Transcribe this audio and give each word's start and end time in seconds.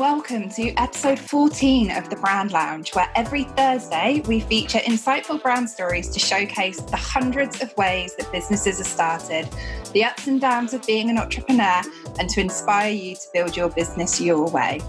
welcome 0.00 0.48
to 0.48 0.70
episode 0.78 1.18
14 1.18 1.90
of 1.90 2.08
the 2.08 2.16
Brand 2.16 2.52
Lounge, 2.52 2.94
where 2.94 3.10
every 3.14 3.44
Thursday 3.44 4.22
we 4.26 4.40
feature 4.40 4.78
insightful 4.78 5.42
brand 5.42 5.68
stories 5.68 6.08
to 6.08 6.18
showcase 6.18 6.80
the 6.80 6.96
hundreds 6.96 7.60
of 7.60 7.76
ways 7.76 8.16
that 8.16 8.32
businesses 8.32 8.80
are 8.80 8.84
started, 8.84 9.46
the 9.92 10.02
ups 10.02 10.26
and 10.26 10.40
downs 10.40 10.72
of 10.72 10.86
being 10.86 11.10
an 11.10 11.18
entrepreneur, 11.18 11.82
and 12.18 12.30
to 12.30 12.40
inspire 12.40 12.90
you 12.90 13.14
to 13.14 13.26
build 13.34 13.54
your 13.54 13.68
business 13.68 14.18
your 14.18 14.48
way. 14.48 14.80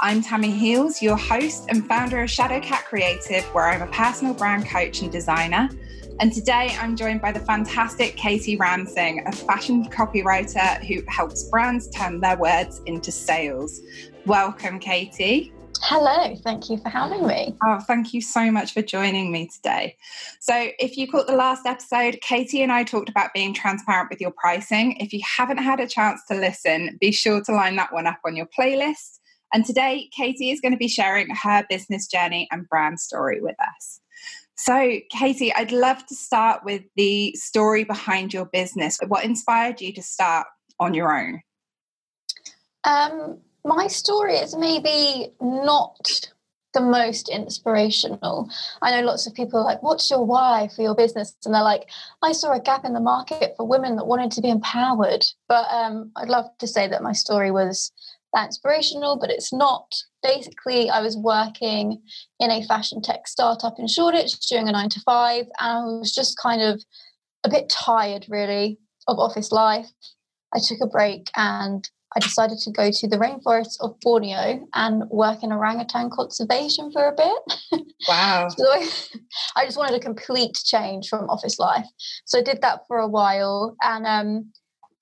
I'm 0.00 0.22
Tammi 0.22 0.50
Heels, 0.50 1.02
your 1.02 1.18
host 1.18 1.66
and 1.68 1.86
founder 1.86 2.22
of 2.22 2.30
Shadowcat 2.30 2.84
Creative, 2.86 3.44
where 3.54 3.68
I'm 3.68 3.82
a 3.82 3.92
personal 3.92 4.32
brand 4.32 4.66
coach 4.66 5.02
and 5.02 5.12
designer. 5.12 5.68
And 6.20 6.32
today 6.32 6.74
I'm 6.80 6.96
joined 6.96 7.20
by 7.20 7.32
the 7.32 7.40
fantastic 7.40 8.16
Katie 8.16 8.56
Ramsingh, 8.56 9.28
a 9.28 9.32
fashion 9.32 9.84
copywriter 9.90 10.82
who 10.86 11.02
helps 11.06 11.42
brands 11.50 11.90
turn 11.90 12.20
their 12.20 12.38
words 12.38 12.80
into 12.86 13.12
sales. 13.12 13.82
Welcome, 14.26 14.78
Katie. 14.78 15.52
Hello, 15.82 16.34
thank 16.36 16.70
you 16.70 16.78
for 16.78 16.88
having 16.88 17.26
me. 17.26 17.54
Oh, 17.62 17.78
thank 17.80 18.14
you 18.14 18.22
so 18.22 18.50
much 18.50 18.72
for 18.72 18.80
joining 18.80 19.30
me 19.30 19.48
today. 19.48 19.96
So, 20.40 20.68
if 20.78 20.96
you 20.96 21.10
caught 21.10 21.26
the 21.26 21.36
last 21.36 21.66
episode, 21.66 22.18
Katie 22.22 22.62
and 22.62 22.72
I 22.72 22.84
talked 22.84 23.10
about 23.10 23.34
being 23.34 23.52
transparent 23.52 24.08
with 24.08 24.22
your 24.22 24.30
pricing. 24.30 24.96
If 24.96 25.12
you 25.12 25.20
haven't 25.24 25.58
had 25.58 25.80
a 25.80 25.86
chance 25.86 26.22
to 26.30 26.36
listen, 26.36 26.96
be 27.02 27.12
sure 27.12 27.42
to 27.42 27.52
line 27.52 27.76
that 27.76 27.92
one 27.92 28.06
up 28.06 28.20
on 28.24 28.34
your 28.34 28.48
playlist. 28.58 29.18
And 29.52 29.66
today, 29.66 30.08
Katie 30.16 30.50
is 30.50 30.60
going 30.60 30.72
to 30.72 30.78
be 30.78 30.88
sharing 30.88 31.28
her 31.28 31.66
business 31.68 32.06
journey 32.06 32.48
and 32.50 32.66
brand 32.66 33.00
story 33.00 33.42
with 33.42 33.56
us. 33.60 34.00
So, 34.56 35.00
Katie, 35.10 35.52
I'd 35.52 35.72
love 35.72 36.06
to 36.06 36.14
start 36.14 36.64
with 36.64 36.82
the 36.96 37.34
story 37.34 37.84
behind 37.84 38.32
your 38.32 38.46
business. 38.46 38.98
What 39.06 39.24
inspired 39.24 39.82
you 39.82 39.92
to 39.92 40.02
start 40.02 40.46
on 40.80 40.94
your 40.94 41.14
own? 41.14 41.42
Um, 42.84 43.40
my 43.64 43.86
story 43.86 44.36
is 44.36 44.54
maybe 44.56 45.32
not 45.40 46.28
the 46.74 46.80
most 46.80 47.28
inspirational. 47.28 48.50
I 48.82 48.90
know 48.90 49.06
lots 49.06 49.26
of 49.26 49.34
people 49.34 49.60
are 49.60 49.64
like, 49.64 49.82
What's 49.82 50.10
your 50.10 50.24
why 50.24 50.68
for 50.74 50.82
your 50.82 50.94
business? 50.94 51.34
And 51.44 51.54
they're 51.54 51.62
like, 51.62 51.88
I 52.22 52.32
saw 52.32 52.52
a 52.52 52.60
gap 52.60 52.84
in 52.84 52.92
the 52.92 53.00
market 53.00 53.54
for 53.56 53.66
women 53.66 53.96
that 53.96 54.06
wanted 54.06 54.32
to 54.32 54.42
be 54.42 54.50
empowered. 54.50 55.24
But 55.48 55.70
um, 55.70 56.10
I'd 56.16 56.28
love 56.28 56.46
to 56.58 56.66
say 56.66 56.88
that 56.88 57.02
my 57.02 57.12
story 57.12 57.50
was 57.50 57.92
that 58.34 58.46
inspirational, 58.46 59.16
but 59.18 59.30
it's 59.30 59.52
not. 59.52 59.94
Basically, 60.22 60.90
I 60.90 61.00
was 61.00 61.16
working 61.16 62.02
in 62.40 62.50
a 62.50 62.64
fashion 62.64 63.00
tech 63.00 63.28
startup 63.28 63.78
in 63.78 63.86
Shoreditch 63.86 64.40
doing 64.40 64.68
a 64.68 64.72
nine 64.72 64.88
to 64.90 65.00
five, 65.00 65.46
and 65.60 65.78
I 65.78 65.84
was 65.84 66.12
just 66.12 66.36
kind 66.36 66.60
of 66.60 66.82
a 67.44 67.48
bit 67.48 67.68
tired, 67.68 68.26
really, 68.28 68.78
of 69.06 69.18
office 69.18 69.52
life. 69.52 69.86
I 70.52 70.58
took 70.58 70.78
a 70.82 70.86
break 70.86 71.30
and 71.36 71.88
I 72.16 72.20
decided 72.20 72.58
to 72.58 72.70
go 72.70 72.90
to 72.90 73.08
the 73.08 73.16
rainforest 73.16 73.76
of 73.80 73.98
Borneo 74.00 74.66
and 74.74 75.08
work 75.10 75.42
in 75.42 75.52
orangutan 75.52 76.10
conservation 76.10 76.92
for 76.92 77.08
a 77.08 77.12
bit. 77.12 77.82
Wow. 78.06 78.48
so 78.48 78.70
I, 78.70 78.86
I, 79.56 79.64
just 79.64 79.78
wanted 79.78 79.96
a 79.96 80.00
complete 80.00 80.52
change 80.62 81.08
from 81.08 81.30
office 81.30 81.58
life. 81.58 81.86
So 82.26 82.38
I 82.38 82.42
did 82.42 82.60
that 82.60 82.80
for 82.86 82.98
a 82.98 83.08
while. 83.08 83.76
And 83.82 84.06
um, 84.06 84.52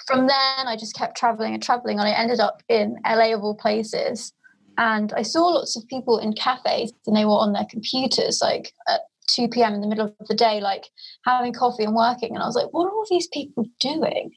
from 0.07 0.29
then, 0.29 0.69
I 0.69 0.77
just 0.77 0.95
kept 0.95 1.17
traveling 1.17 1.53
and 1.53 1.63
traveling. 1.63 1.99
And 1.99 2.07
I 2.07 2.13
ended 2.13 2.39
up 2.39 2.63
in 2.69 2.97
LA 3.05 3.35
of 3.35 3.43
all 3.43 3.57
places. 3.57 4.33
And 4.79 5.13
I 5.15 5.23
saw 5.23 5.49
lots 5.49 5.77
of 5.77 5.87
people 5.89 6.19
in 6.19 6.33
cafes 6.33 6.93
and 7.07 7.17
they 7.17 7.25
were 7.25 7.33
on 7.33 7.53
their 7.53 7.67
computers, 7.69 8.41
like 8.41 8.73
at 8.89 9.01
2 9.35 9.49
p.m. 9.49 9.75
in 9.75 9.81
the 9.81 9.89
middle 9.89 10.15
of 10.21 10.29
the 10.29 10.35
day, 10.35 10.61
like 10.61 10.85
having 11.27 11.53
coffee 11.53 11.85
and 11.85 11.95
working. 11.95 12.35
And 12.35 12.43
I 12.43 12.47
was 12.47 12.55
like, 12.55 12.73
what 12.73 12.87
are 12.87 12.91
all 12.91 13.07
these 13.11 13.29
people 13.29 13.67
doing? 13.81 14.31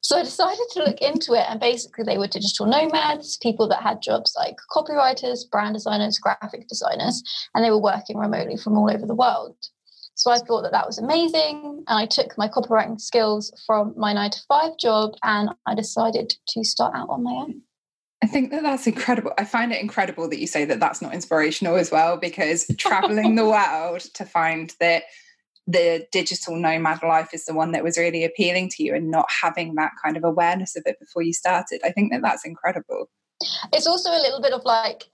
So 0.00 0.18
I 0.18 0.22
decided 0.22 0.66
to 0.72 0.84
look 0.84 1.00
into 1.00 1.34
it, 1.34 1.46
and 1.48 1.58
basically, 1.58 2.04
they 2.04 2.18
were 2.18 2.28
digital 2.28 2.66
nomads, 2.66 3.36
people 3.38 3.68
that 3.68 3.82
had 3.82 4.02
jobs 4.02 4.34
like 4.36 4.56
copywriters, 4.70 5.48
brand 5.50 5.74
designers, 5.74 6.18
graphic 6.18 6.68
designers, 6.68 7.22
and 7.54 7.64
they 7.64 7.70
were 7.70 7.80
working 7.80 8.16
remotely 8.16 8.56
from 8.56 8.76
all 8.76 8.90
over 8.90 9.06
the 9.06 9.14
world. 9.14 9.56
So 10.14 10.30
I 10.30 10.38
thought 10.38 10.62
that 10.62 10.72
that 10.72 10.86
was 10.86 10.98
amazing, 10.98 11.84
and 11.86 11.98
I 11.98 12.06
took 12.06 12.38
my 12.38 12.48
copywriting 12.48 13.00
skills 13.00 13.52
from 13.66 13.94
my 13.96 14.12
nine 14.12 14.30
to 14.30 14.40
five 14.48 14.78
job, 14.78 15.12
and 15.22 15.50
I 15.66 15.74
decided 15.74 16.32
to 16.48 16.64
start 16.64 16.94
out 16.94 17.10
on 17.10 17.22
my 17.22 17.32
own. 17.32 17.62
I 18.22 18.26
think 18.26 18.50
that 18.50 18.62
that's 18.62 18.86
incredible. 18.86 19.32
I 19.36 19.44
find 19.44 19.72
it 19.72 19.82
incredible 19.82 20.28
that 20.30 20.40
you 20.40 20.46
say 20.46 20.64
that 20.64 20.80
that's 20.80 21.02
not 21.02 21.12
inspirational 21.12 21.76
as 21.76 21.90
well, 21.90 22.16
because 22.16 22.66
traveling 22.78 23.34
the 23.34 23.44
world 23.48 24.00
to 24.14 24.24
find 24.24 24.74
that 24.80 25.02
the 25.66 26.06
digital 26.12 26.56
nomad 26.56 27.02
life 27.02 27.30
is 27.32 27.44
the 27.44 27.54
one 27.54 27.72
that 27.72 27.82
was 27.82 27.98
really 27.98 28.24
appealing 28.24 28.68
to 28.70 28.82
you 28.84 28.94
and 28.94 29.10
not 29.10 29.26
having 29.42 29.74
that 29.74 29.92
kind 30.02 30.16
of 30.16 30.24
awareness 30.24 30.76
of 30.76 30.84
it 30.86 30.98
before 31.00 31.22
you 31.22 31.32
started. 31.32 31.80
I 31.84 31.90
think 31.90 32.12
that 32.12 32.22
that's 32.22 32.46
incredible. 32.46 33.10
It's 33.72 33.86
also 33.86 34.10
a 34.10 34.22
little 34.22 34.40
bit 34.40 34.52
of 34.52 34.64
like, 34.64 35.04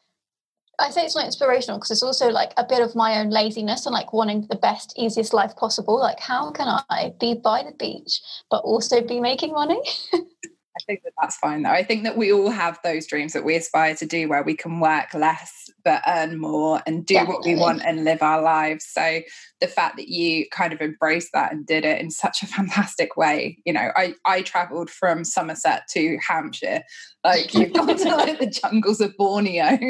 I 0.78 0.90
say 0.90 1.04
it's 1.04 1.16
not 1.16 1.24
inspirational 1.24 1.78
because 1.78 1.90
it's 1.90 2.02
also 2.02 2.28
like 2.28 2.52
a 2.56 2.64
bit 2.64 2.82
of 2.82 2.94
my 2.94 3.18
own 3.18 3.30
laziness 3.30 3.86
and 3.86 3.94
like 3.94 4.12
wanting 4.12 4.46
the 4.50 4.56
best, 4.56 4.94
easiest 4.96 5.32
life 5.32 5.56
possible. 5.56 5.98
Like, 5.98 6.20
how 6.20 6.50
can 6.50 6.68
I 6.90 7.12
be 7.18 7.34
by 7.34 7.62
the 7.62 7.72
beach 7.72 8.20
but 8.50 8.62
also 8.62 9.00
be 9.00 9.20
making 9.20 9.52
money? 9.52 9.80
I 10.14 10.80
think 10.86 11.02
that 11.04 11.12
that's 11.20 11.36
fine 11.36 11.62
though. 11.62 11.70
I 11.70 11.82
think 11.82 12.04
that 12.04 12.16
we 12.16 12.32
all 12.32 12.50
have 12.50 12.78
those 12.82 13.06
dreams 13.06 13.32
that 13.34 13.44
we 13.44 13.56
aspire 13.56 13.94
to 13.96 14.06
do 14.06 14.28
where 14.28 14.42
we 14.42 14.56
can 14.56 14.80
work 14.80 15.12
less 15.14 15.61
but 15.84 16.02
earn 16.06 16.38
more 16.38 16.80
and 16.86 17.04
do 17.04 17.14
Definitely. 17.14 17.34
what 17.34 17.44
we 17.46 17.54
want 17.54 17.82
and 17.84 18.04
live 18.04 18.22
our 18.22 18.42
lives. 18.42 18.86
So 18.86 19.20
the 19.60 19.68
fact 19.68 19.96
that 19.96 20.08
you 20.08 20.46
kind 20.50 20.72
of 20.72 20.80
embraced 20.80 21.30
that 21.32 21.52
and 21.52 21.66
did 21.66 21.84
it 21.84 22.00
in 22.00 22.10
such 22.10 22.42
a 22.42 22.46
fantastic 22.46 23.16
way, 23.16 23.58
you 23.64 23.72
know, 23.72 23.90
I 23.96 24.14
I 24.24 24.42
traveled 24.42 24.90
from 24.90 25.24
Somerset 25.24 25.82
to 25.90 26.18
Hampshire. 26.26 26.82
Like 27.24 27.54
you've 27.54 27.72
gone 27.72 27.96
to 27.96 28.08
like 28.16 28.38
the 28.38 28.46
jungles 28.46 29.00
of 29.00 29.16
Borneo. 29.16 29.78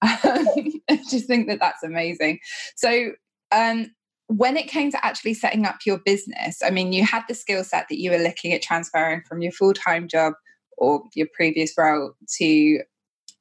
Um, 0.00 0.46
I 0.88 1.00
just 1.10 1.26
think 1.26 1.48
that 1.48 1.58
that's 1.60 1.82
amazing. 1.82 2.38
So 2.76 3.12
um 3.50 3.90
when 4.28 4.56
it 4.56 4.68
came 4.68 4.90
to 4.90 5.04
actually 5.04 5.34
setting 5.34 5.64
up 5.64 5.76
your 5.86 5.98
business, 5.98 6.58
I 6.62 6.70
mean, 6.70 6.92
you 6.92 7.04
had 7.04 7.24
the 7.28 7.34
skill 7.34 7.64
set 7.64 7.86
that 7.88 7.98
you 7.98 8.10
were 8.10 8.18
looking 8.18 8.52
at 8.52 8.62
transferring 8.62 9.22
from 9.26 9.40
your 9.40 9.52
full 9.52 9.72
time 9.72 10.06
job 10.06 10.34
or 10.76 11.02
your 11.14 11.26
previous 11.34 11.72
role 11.76 12.12
to 12.36 12.80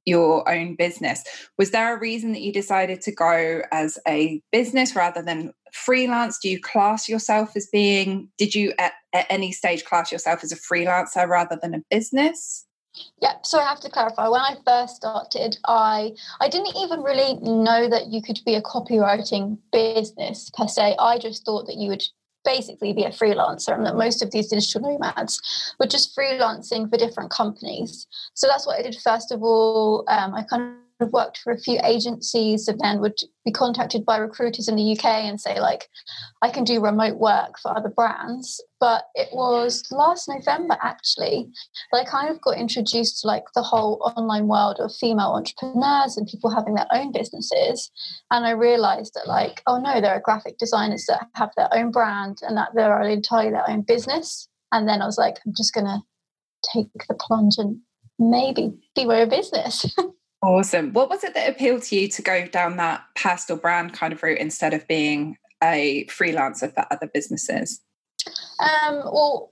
your 0.08 0.50
own 0.50 0.76
business. 0.76 1.24
Was 1.58 1.72
there 1.72 1.96
a 1.96 2.00
reason 2.00 2.32
that 2.32 2.42
you 2.42 2.54
decided 2.54 3.02
to 3.02 3.12
go 3.12 3.62
as 3.72 4.00
a 4.08 4.42
business 4.52 4.96
rather 4.96 5.22
than 5.22 5.54
freelance? 5.74 6.40
Do 6.40 6.50
you 6.50 6.62
class 6.62 7.10
yourself 7.10 7.56
as 7.56 7.68
being, 7.72 8.30
did 8.38 8.56
you 8.56 8.74
at, 8.80 8.94
at 9.14 9.28
any 9.30 9.52
stage 9.52 9.84
class 9.84 10.12
yourself 10.12 10.44
as 10.44 10.52
a 10.54 10.56
freelancer 10.56 11.28
rather 11.28 11.60
than 11.62 11.76
a 11.76 11.84
business? 11.92 12.66
Yeah, 13.22 13.34
so 13.44 13.60
I 13.60 13.64
have 13.64 13.80
to 13.82 13.90
clarify. 13.90 14.28
When 14.28 14.42
I 14.42 14.56
first 14.66 14.96
started, 14.96 15.58
I 15.68 16.14
I 16.40 16.50
didn't 16.50 16.76
even 16.78 17.02
really 17.02 17.36
know 17.42 17.88
that 17.88 18.08
you 18.08 18.24
could 18.24 18.40
be 18.44 18.56
a 18.56 18.62
copywriting 18.62 19.60
business 19.72 20.50
per 20.50 20.68
se. 20.68 20.96
I 20.98 21.20
just 21.20 21.46
thought 21.46 21.68
that 21.68 21.76
you 21.76 21.90
would 21.90 22.04
basically 22.48 22.94
be 22.94 23.04
a 23.04 23.10
freelancer 23.10 23.76
and 23.76 23.86
that 23.86 23.96
most 23.96 24.24
of 24.24 24.32
these 24.32 24.48
digital 24.48 24.82
nomads 24.82 25.42
were 25.80 25.86
just 25.86 26.16
freelancing 26.18 26.90
for 26.90 26.98
different 26.98 27.30
companies. 27.30 28.08
So 28.34 28.48
that's 28.48 28.66
what 28.66 28.80
I 28.80 28.82
did 28.82 28.96
first 28.96 29.32
of 29.34 29.44
all. 29.44 30.06
Um, 30.08 30.34
I 30.34 30.44
kind 30.44 30.64
of 30.64 30.87
have 31.00 31.12
worked 31.12 31.38
for 31.38 31.52
a 31.52 31.60
few 31.60 31.80
agencies 31.84 32.68
and 32.68 32.80
then 32.80 33.00
would 33.00 33.18
be 33.46 33.52
contacted 33.52 34.06
by 34.06 34.18
recruiters 34.18 34.68
in 34.68 34.76
the 34.76 34.92
UK 34.98 35.06
and 35.06 35.40
say 35.40 35.60
like 35.60 35.88
I 36.42 36.50
can 36.50 36.64
do 36.64 36.82
remote 36.82 37.18
work 37.18 37.60
for 37.60 37.76
other 37.76 37.90
brands. 37.90 38.64
But 38.80 39.06
it 39.16 39.30
was 39.32 39.84
last 39.92 40.28
November 40.30 40.78
actually 40.82 41.50
that 41.92 42.00
I 42.00 42.10
kind 42.10 42.30
of 42.30 42.42
got 42.42 42.58
introduced 42.58 43.22
to 43.22 43.28
like 43.28 43.44
the 43.56 43.62
whole 43.62 44.14
online 44.16 44.48
world 44.48 44.78
of 44.80 44.94
female 44.96 45.34
entrepreneurs 45.36 46.18
and 46.18 46.28
people 46.28 46.50
having 46.50 46.76
their 46.76 46.88
own 46.92 47.12
businesses. 47.12 47.92
And 48.32 48.46
I 48.46 48.52
realized 48.52 49.14
that 49.16 49.28
like 49.28 49.62
oh 49.68 49.80
no 49.80 50.02
there 50.02 50.14
are 50.14 50.22
graphic 50.22 50.58
designers 50.58 51.06
that 51.08 51.28
have 51.36 51.52
their 51.58 51.70
own 51.74 51.92
brand 51.92 52.40
and 52.42 52.58
that 52.58 52.70
they're 52.74 53.02
entirely 53.04 53.52
their 53.52 53.70
own 53.70 53.82
business. 53.82 54.48
And 54.72 54.88
then 54.88 55.02
I 55.02 55.06
was 55.06 55.18
like 55.18 55.38
I'm 55.46 55.54
just 55.56 55.74
going 55.74 55.86
to 55.86 56.00
take 56.74 56.90
the 57.08 57.14
plunge 57.14 57.56
and 57.58 57.80
maybe 58.20 58.74
be 58.96 59.06
my 59.06 59.22
own 59.22 59.30
business 59.30 59.86
Awesome. 60.42 60.94
What 60.94 61.10
was 61.10 61.24
it 61.24 61.34
that 61.34 61.50
appealed 61.50 61.84
to 61.84 61.96
you 61.96 62.08
to 62.10 62.22
go 62.22 62.46
down 62.48 62.78
that 62.78 63.04
personal 63.16 63.60
brand 63.60 63.94
kind 63.94 64.14
of 64.14 64.22
route 64.22 64.38
instead 64.38 64.74
of 64.74 64.88
being 64.88 65.38
a 65.64 66.06
freelancer 66.06 66.74
for 66.74 66.86
other 66.92 67.10
businesses? 67.12 67.82
Um, 68.60 68.98
well, 69.06 69.52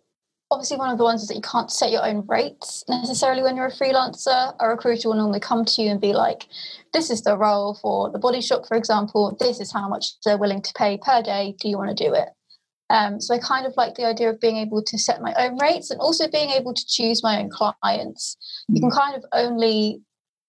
obviously, 0.51 0.77
one 0.77 0.91
of 0.91 0.97
the 0.99 1.03
ones 1.03 1.23
is 1.23 1.27
that 1.29 1.35
you 1.35 1.41
can't 1.41 1.71
set 1.71 1.91
your 1.91 2.05
own 2.05 2.23
rates 2.27 2.83
necessarily 2.87 3.41
when 3.41 3.55
you're 3.55 3.65
a 3.65 3.71
freelancer. 3.71 4.55
A 4.59 4.67
recruiter 4.67 5.09
will 5.09 5.15
normally 5.15 5.39
come 5.39 5.65
to 5.65 5.81
you 5.81 5.89
and 5.89 5.99
be 5.99 6.13
like, 6.13 6.47
this 6.93 7.09
is 7.09 7.23
the 7.23 7.37
role 7.37 7.75
for 7.81 8.11
the 8.11 8.19
body 8.19 8.41
shop, 8.41 8.67
for 8.67 8.77
example. 8.77 9.35
This 9.39 9.59
is 9.59 9.73
how 9.73 9.89
much 9.89 10.19
they're 10.23 10.37
willing 10.37 10.61
to 10.61 10.73
pay 10.77 10.99
per 11.01 11.23
day. 11.23 11.55
Do 11.59 11.67
you 11.67 11.77
want 11.77 11.97
to 11.97 12.03
do 12.03 12.13
it? 12.13 12.29
Um, 12.91 13.19
so 13.19 13.33
I 13.33 13.39
kind 13.39 13.65
of 13.65 13.73
like 13.75 13.95
the 13.95 14.05
idea 14.05 14.29
of 14.29 14.39
being 14.39 14.57
able 14.57 14.83
to 14.83 14.97
set 14.99 15.19
my 15.21 15.33
own 15.39 15.57
rates 15.59 15.89
and 15.89 15.99
also 15.99 16.27
being 16.27 16.51
able 16.51 16.73
to 16.75 16.85
choose 16.87 17.23
my 17.23 17.39
own 17.41 17.49
clients. 17.49 18.37
You 18.67 18.79
can 18.79 18.91
mm. 18.91 18.95
kind 18.95 19.15
of 19.15 19.25
only 19.33 20.01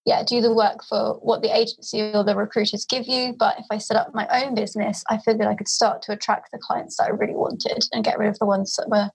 yeah, 0.07 0.23
do 0.23 0.41
the 0.41 0.55
work 0.55 0.85
for 0.85 1.15
what 1.15 1.43
the 1.43 1.55
agency 1.55 2.01
or 2.15 2.23
the 2.23 2.37
recruiters 2.37 2.87
give 2.87 3.09
you. 3.09 3.35
But 3.37 3.59
if 3.59 3.67
I 3.73 3.79
set 3.79 3.97
up 3.97 4.15
my 4.15 4.27
own 4.29 4.55
business, 4.55 5.03
I 5.11 5.19
figured 5.19 5.49
I 5.49 5.57
could 5.57 5.69
start 5.69 6.01
to 6.03 6.13
attract 6.13 6.53
the 6.53 6.59
clients 6.59 6.97
that 6.97 7.09
I 7.09 7.11
really 7.11 7.35
wanted 7.35 7.85
and 7.93 8.05
get 8.05 8.17
rid 8.17 8.29
of 8.29 8.39
the 8.39 8.47
ones 8.47 8.77
that 8.77 8.89
were 8.89 9.11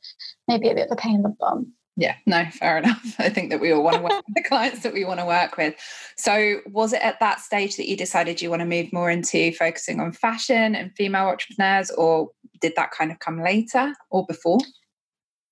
maybe 0.50 0.70
a 0.70 0.76
bit 0.76 0.88
of 0.88 0.92
a 0.92 1.02
pain 1.02 1.16
in 1.16 1.22
the 1.24 1.36
bum. 1.40 1.72
Yeah, 1.96 2.16
no, 2.26 2.46
fair 2.52 2.78
enough. 2.78 3.16
I 3.20 3.30
think 3.30 3.52
that 3.52 3.62
we 3.62 3.72
all 3.72 3.84
want 3.84 3.98
to 3.98 4.02
work 4.02 4.12
with 4.28 4.36
the 4.36 4.44
clients 4.44 4.84
that 4.84 4.92
we 4.92 5.06
want 5.06 5.22
to 5.22 5.26
work 5.26 5.56
with. 5.56 5.76
So, 6.18 6.60
was 6.66 6.92
it 6.92 7.02
at 7.02 7.22
that 7.22 7.40
stage 7.40 7.78
that 7.78 7.88
you 7.88 7.96
decided 7.96 8.42
you 8.42 8.50
want 8.50 8.62
to 8.62 8.66
move 8.66 8.92
more 8.92 9.10
into 9.10 9.54
focusing 9.54 10.02
on 10.02 10.12
fashion 10.12 10.76
and 10.76 10.92
female 10.98 11.28
entrepreneurs, 11.28 11.90
or 11.92 12.32
did 12.60 12.74
that 12.76 12.92
kind 12.92 13.12
of 13.12 13.20
come 13.20 13.42
later 13.42 13.94
or 14.10 14.26
before? 14.26 14.60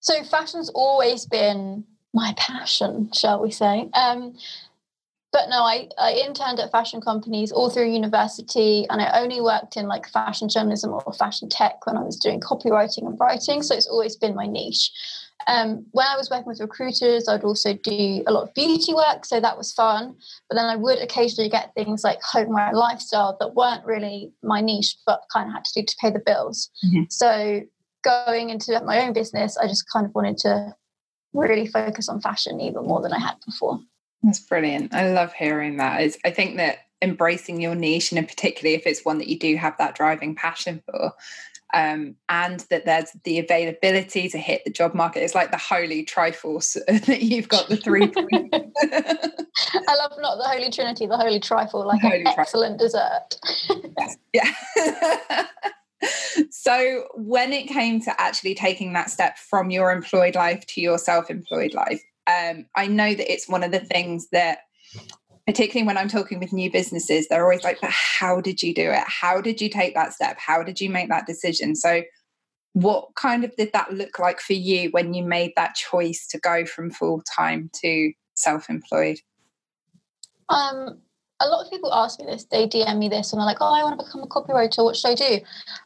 So, 0.01 0.21
fashion's 0.23 0.69
always 0.69 1.25
been 1.25 1.85
my 2.13 2.33
passion, 2.37 3.11
shall 3.13 3.41
we 3.41 3.51
say. 3.51 3.89
Um, 3.93 4.35
but 5.31 5.49
no, 5.49 5.63
I, 5.63 5.89
I 5.97 6.13
interned 6.13 6.59
at 6.59 6.71
fashion 6.71 7.01
companies 7.01 7.51
all 7.51 7.69
through 7.69 7.91
university, 7.91 8.87
and 8.89 9.01
I 9.01 9.21
only 9.21 9.41
worked 9.41 9.77
in 9.77 9.87
like 9.87 10.09
fashion 10.09 10.49
journalism 10.49 10.91
or 10.91 11.13
fashion 11.13 11.49
tech 11.49 11.85
when 11.85 11.97
I 11.97 12.01
was 12.01 12.17
doing 12.17 12.39
copywriting 12.39 13.05
and 13.05 13.19
writing. 13.19 13.61
So 13.61 13.75
it's 13.75 13.87
always 13.87 14.15
been 14.15 14.35
my 14.35 14.47
niche. 14.47 14.91
Um, 15.47 15.85
when 15.91 16.07
I 16.07 16.17
was 16.17 16.29
working 16.29 16.47
with 16.47 16.59
recruiters, 16.59 17.27
I'd 17.27 17.43
also 17.43 17.73
do 17.73 18.23
a 18.27 18.31
lot 18.31 18.43
of 18.43 18.53
beauty 18.53 18.93
work, 18.93 19.23
so 19.25 19.39
that 19.39 19.57
was 19.57 19.71
fun. 19.71 20.15
But 20.49 20.55
then 20.55 20.65
I 20.65 20.75
would 20.75 20.99
occasionally 20.99 21.49
get 21.49 21.73
things 21.75 22.03
like 22.03 22.19
homeware 22.23 22.69
and 22.69 22.77
lifestyle 22.77 23.37
that 23.39 23.55
weren't 23.55 23.85
really 23.85 24.31
my 24.43 24.61
niche, 24.61 24.97
but 25.05 25.21
kind 25.31 25.47
of 25.47 25.53
had 25.53 25.65
to 25.65 25.81
do 25.81 25.85
to 25.85 25.95
pay 26.01 26.09
the 26.09 26.23
bills. 26.25 26.69
Mm-hmm. 26.85 27.03
So 27.09 27.61
going 28.03 28.49
into 28.49 28.79
my 28.83 29.01
own 29.05 29.13
business, 29.13 29.57
I 29.57 29.67
just 29.67 29.85
kind 29.91 30.05
of 30.05 30.15
wanted 30.15 30.37
to 30.39 30.75
really 31.33 31.67
focus 31.67 32.09
on 32.09 32.19
fashion 32.19 32.59
even 32.59 32.85
more 32.85 33.01
than 33.01 33.13
I 33.13 33.19
had 33.19 33.35
before. 33.45 33.79
That's 34.23 34.39
brilliant. 34.39 34.93
I 34.93 35.11
love 35.11 35.33
hearing 35.33 35.77
that. 35.77 36.01
It's, 36.01 36.17
I 36.25 36.31
think 36.31 36.57
that 36.57 36.79
embracing 37.01 37.61
your 37.61 37.75
niche, 37.75 38.11
and 38.11 38.27
particularly 38.27 38.75
if 38.75 38.85
it's 38.85 39.05
one 39.05 39.17
that 39.19 39.27
you 39.27 39.39
do 39.39 39.55
have 39.55 39.77
that 39.77 39.95
driving 39.95 40.35
passion 40.35 40.81
for, 40.85 41.13
um, 41.73 42.15
and 42.27 42.61
that 42.71 42.85
there's 42.85 43.11
the 43.23 43.39
availability 43.39 44.27
to 44.29 44.37
hit 44.37 44.63
the 44.65 44.71
job 44.71 44.93
market. 44.93 45.23
It's 45.23 45.35
like 45.35 45.51
the 45.51 45.57
holy 45.57 46.03
triforce 46.05 46.77
that 47.05 47.21
you've 47.21 47.47
got 47.47 47.69
the 47.69 47.77
three. 47.77 48.03
I 48.13 49.95
love 49.95 50.13
not 50.17 50.37
the 50.37 50.47
holy 50.47 50.71
trinity, 50.71 51.05
the 51.05 51.17
holy 51.17 51.39
trifle, 51.39 51.85
like 51.85 52.01
holy 52.01 52.21
an 52.21 52.27
excellent 52.27 52.79
dessert. 52.79 53.39
yeah. 54.33 55.45
so 56.49 57.05
when 57.15 57.53
it 57.53 57.67
came 57.67 58.01
to 58.01 58.21
actually 58.21 58.55
taking 58.55 58.93
that 58.93 59.09
step 59.09 59.37
from 59.37 59.69
your 59.69 59.91
employed 59.91 60.35
life 60.35 60.65
to 60.67 60.81
your 60.81 60.97
self-employed 60.97 61.73
life 61.73 62.01
um, 62.29 62.65
I 62.75 62.87
know 62.87 63.13
that 63.13 63.31
it's 63.31 63.49
one 63.49 63.63
of 63.63 63.71
the 63.71 63.79
things 63.79 64.27
that, 64.31 64.59
particularly 65.47 65.87
when 65.87 65.97
I'm 65.97 66.09
talking 66.09 66.39
with 66.39 66.53
new 66.53 66.71
businesses, 66.71 67.27
they're 67.27 67.43
always 67.43 67.63
like, 67.63 67.81
but 67.81 67.89
how 67.89 68.39
did 68.39 68.61
you 68.61 68.73
do 68.73 68.91
it? 68.91 69.03
How 69.07 69.41
did 69.41 69.59
you 69.61 69.69
take 69.69 69.95
that 69.95 70.13
step? 70.13 70.37
How 70.37 70.61
did 70.63 70.79
you 70.79 70.89
make 70.89 71.09
that 71.09 71.25
decision? 71.25 71.75
So, 71.75 72.03
what 72.73 73.15
kind 73.15 73.43
of 73.43 73.55
did 73.55 73.71
that 73.73 73.93
look 73.93 74.19
like 74.19 74.39
for 74.39 74.53
you 74.53 74.89
when 74.91 75.13
you 75.15 75.23
made 75.23 75.53
that 75.55 75.73
choice 75.73 76.27
to 76.27 76.39
go 76.39 76.65
from 76.65 76.91
full 76.91 77.23
time 77.35 77.71
to 77.81 78.13
self 78.35 78.69
employed? 78.69 79.17
Um, 80.49 80.99
a 81.39 81.47
lot 81.47 81.65
of 81.65 81.71
people 81.71 81.93
ask 81.93 82.19
me 82.19 82.25
this, 82.25 82.45
they 82.45 82.67
DM 82.67 82.97
me 82.97 83.09
this, 83.09 83.31
and 83.31 83.39
they're 83.39 83.45
like, 83.47 83.57
oh, 83.59 83.73
I 83.73 83.83
want 83.83 83.99
to 83.99 84.05
become 84.05 84.21
a 84.21 84.27
copywriter. 84.27 84.83
What 84.83 84.95
should 84.95 85.09
I 85.09 85.15
do? 85.15 85.33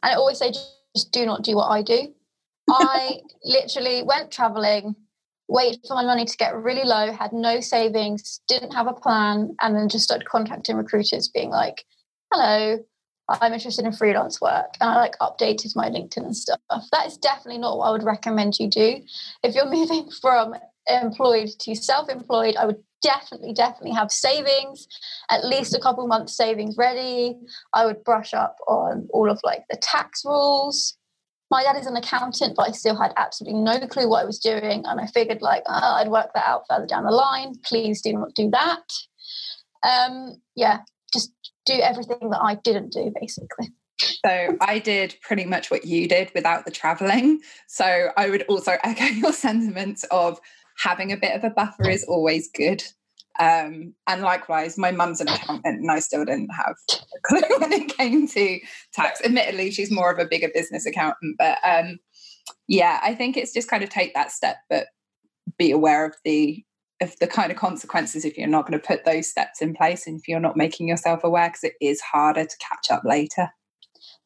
And 0.02 0.12
I 0.12 0.14
always 0.14 0.38
say, 0.38 0.52
just 0.94 1.10
do 1.10 1.24
not 1.24 1.42
do 1.42 1.56
what 1.56 1.68
I 1.68 1.82
do. 1.82 2.12
I 2.70 3.20
literally 3.44 4.02
went 4.02 4.30
traveling, 4.30 4.94
waited 5.48 5.80
for 5.86 5.94
my 5.94 6.04
money 6.04 6.24
to 6.24 6.36
get 6.36 6.54
really 6.54 6.84
low, 6.84 7.12
had 7.12 7.32
no 7.32 7.60
savings, 7.60 8.40
didn't 8.48 8.72
have 8.72 8.86
a 8.86 8.92
plan, 8.92 9.54
and 9.60 9.76
then 9.76 9.88
just 9.88 10.04
started 10.04 10.26
contacting 10.26 10.76
recruiters 10.76 11.28
being 11.28 11.50
like, 11.50 11.84
hello, 12.32 12.78
I'm 13.28 13.52
interested 13.52 13.84
in 13.84 13.92
freelance 13.92 14.40
work. 14.40 14.74
And 14.80 14.90
I 14.90 14.96
like 14.96 15.18
updated 15.18 15.76
my 15.76 15.88
LinkedIn 15.88 16.24
and 16.24 16.36
stuff. 16.36 16.60
That 16.92 17.06
is 17.06 17.16
definitely 17.16 17.58
not 17.58 17.78
what 17.78 17.88
I 17.88 17.90
would 17.92 18.02
recommend 18.02 18.58
you 18.58 18.68
do. 18.68 19.00
If 19.42 19.54
you're 19.54 19.70
moving 19.70 20.10
from 20.20 20.54
employed 20.86 21.48
to 21.60 21.74
self 21.74 22.08
employed, 22.08 22.56
I 22.56 22.66
would 22.66 22.82
definitely, 23.02 23.52
definitely 23.52 23.92
have 23.92 24.10
savings, 24.10 24.86
at 25.30 25.44
least 25.44 25.74
a 25.74 25.80
couple 25.80 26.06
months 26.06 26.36
savings 26.36 26.76
ready. 26.76 27.36
I 27.72 27.86
would 27.86 28.02
brush 28.04 28.34
up 28.34 28.56
on 28.66 29.08
all 29.12 29.30
of 29.30 29.40
like 29.44 29.64
the 29.70 29.76
tax 29.76 30.24
rules 30.24 30.96
my 31.54 31.62
dad 31.62 31.76
is 31.76 31.86
an 31.86 31.96
accountant, 31.96 32.56
but 32.56 32.68
I 32.68 32.72
still 32.72 33.00
had 33.00 33.12
absolutely 33.16 33.60
no 33.60 33.78
clue 33.86 34.08
what 34.08 34.22
I 34.22 34.24
was 34.24 34.40
doing. 34.40 34.82
And 34.84 35.00
I 35.00 35.06
figured, 35.06 35.40
like, 35.40 35.62
oh, 35.66 35.94
I'd 35.94 36.08
work 36.08 36.30
that 36.34 36.44
out 36.44 36.64
further 36.68 36.84
down 36.84 37.04
the 37.04 37.12
line. 37.12 37.54
Please 37.64 38.02
do 38.02 38.12
not 38.12 38.34
do 38.34 38.50
that. 38.50 38.82
Um, 39.84 40.42
yeah, 40.56 40.78
just 41.12 41.32
do 41.64 41.74
everything 41.74 42.30
that 42.30 42.40
I 42.42 42.56
didn't 42.56 42.92
do, 42.92 43.12
basically. 43.20 43.68
So 44.26 44.56
I 44.60 44.80
did 44.80 45.14
pretty 45.22 45.44
much 45.44 45.70
what 45.70 45.84
you 45.84 46.08
did 46.08 46.32
without 46.34 46.64
the 46.64 46.72
traveling. 46.72 47.38
So 47.68 48.08
I 48.16 48.30
would 48.30 48.42
also 48.48 48.72
echo 48.82 49.04
your 49.14 49.32
sentiments 49.32 50.02
of 50.10 50.40
having 50.78 51.12
a 51.12 51.16
bit 51.16 51.36
of 51.36 51.44
a 51.44 51.50
buffer 51.50 51.88
is 51.88 52.02
always 52.02 52.50
good. 52.52 52.82
Um, 53.38 53.94
and 54.06 54.22
likewise, 54.22 54.78
my 54.78 54.90
mum's 54.90 55.20
an 55.20 55.28
accountant, 55.28 55.80
and 55.80 55.90
I 55.90 55.98
still 55.98 56.24
didn't 56.24 56.50
have 56.50 56.76
a 56.92 57.20
clue 57.22 57.40
when 57.58 57.72
it 57.72 57.96
came 57.96 58.28
to 58.28 58.60
tax. 58.92 59.20
Admittedly, 59.24 59.70
she's 59.70 59.90
more 59.90 60.10
of 60.10 60.18
a 60.18 60.26
bigger 60.26 60.48
business 60.54 60.86
accountant, 60.86 61.36
but 61.38 61.58
um, 61.64 61.98
yeah, 62.68 63.00
I 63.02 63.14
think 63.14 63.36
it's 63.36 63.52
just 63.52 63.68
kind 63.68 63.82
of 63.82 63.90
take 63.90 64.14
that 64.14 64.30
step, 64.30 64.58
but 64.70 64.86
be 65.58 65.70
aware 65.70 66.06
of 66.06 66.14
the 66.24 66.64
of 67.00 67.18
the 67.18 67.26
kind 67.26 67.50
of 67.50 67.58
consequences 67.58 68.24
if 68.24 68.38
you're 68.38 68.46
not 68.46 68.66
going 68.66 68.80
to 68.80 68.86
put 68.86 69.04
those 69.04 69.28
steps 69.28 69.60
in 69.60 69.74
place 69.74 70.06
and 70.06 70.18
if 70.18 70.28
you're 70.28 70.38
not 70.38 70.56
making 70.56 70.88
yourself 70.88 71.24
aware, 71.24 71.48
because 71.48 71.64
it 71.64 71.74
is 71.80 72.00
harder 72.00 72.44
to 72.44 72.56
catch 72.58 72.90
up 72.90 73.02
later. 73.04 73.48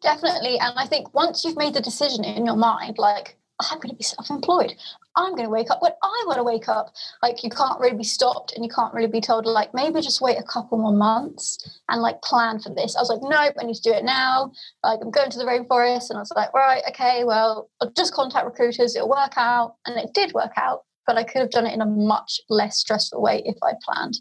Definitely, 0.03 0.59
and 0.59 0.79
I 0.79 0.87
think 0.87 1.15
once 1.15 1.45
you've 1.45 1.57
made 1.57 1.75
the 1.75 1.81
decision 1.81 2.25
in 2.25 2.45
your 2.45 2.57
mind, 2.57 2.99
like 2.99 3.38
I'm 3.61 3.79
going 3.79 3.91
to 3.91 3.97
be 3.97 4.05
self 4.05 4.31
employed. 4.31 4.75
I'm 5.17 5.33
going 5.33 5.45
to 5.45 5.51
wake 5.51 5.71
up 5.71 5.83
when 5.83 5.93
I 6.03 6.25
want 6.27 6.39
to 6.39 6.45
wake 6.45 6.69
up. 6.69 6.95
Like, 7.23 7.43
you 7.43 7.51
can't 7.51 7.81
really 7.81 7.97
be 7.97 8.05
stopped 8.05 8.53
and 8.53 8.65
you 8.65 8.71
can't 8.71 8.95
really 8.95 9.09
be 9.09 9.21
told, 9.21 9.47
like, 9.47 9.75
maybe 9.75 10.01
just 10.01 10.21
wait 10.21 10.39
a 10.39 10.45
couple 10.45 10.79
more 10.79 10.93
months 10.93 11.81
and 11.89 12.01
like 12.01 12.23
plan 12.23 12.61
for 12.61 12.73
this. 12.73 12.95
I 12.97 13.01
was 13.01 13.09
like, 13.09 13.23
nope, 13.23 13.55
I 13.61 13.65
need 13.65 13.75
to 13.75 13.83
do 13.83 13.93
it 13.93 14.05
now. 14.05 14.53
Like, 14.85 15.01
I'm 15.03 15.11
going 15.11 15.31
to 15.31 15.39
the 15.39 15.45
rainforest. 15.45 16.11
And 16.11 16.19
I 16.19 16.21
was 16.21 16.33
like, 16.37 16.55
right, 16.55 16.83
okay, 16.91 17.25
well, 17.25 17.69
I'll 17.81 17.91
just 17.93 18.15
contact 18.15 18.47
recruiters. 18.47 18.95
It'll 18.95 19.09
work 19.09 19.35
out. 19.37 19.75
And 19.87 19.99
it 19.99 20.15
did 20.15 20.33
work 20.35 20.53
out, 20.57 20.85
but 21.07 21.17
I 21.17 21.25
could 21.25 21.41
have 21.41 21.51
done 21.51 21.67
it 21.67 21.75
in 21.75 21.81
a 21.81 21.87
much 21.87 22.41
less 22.49 22.79
stressful 22.79 23.21
way 23.21 23.43
if 23.45 23.57
I 23.63 23.73
planned. 23.83 24.19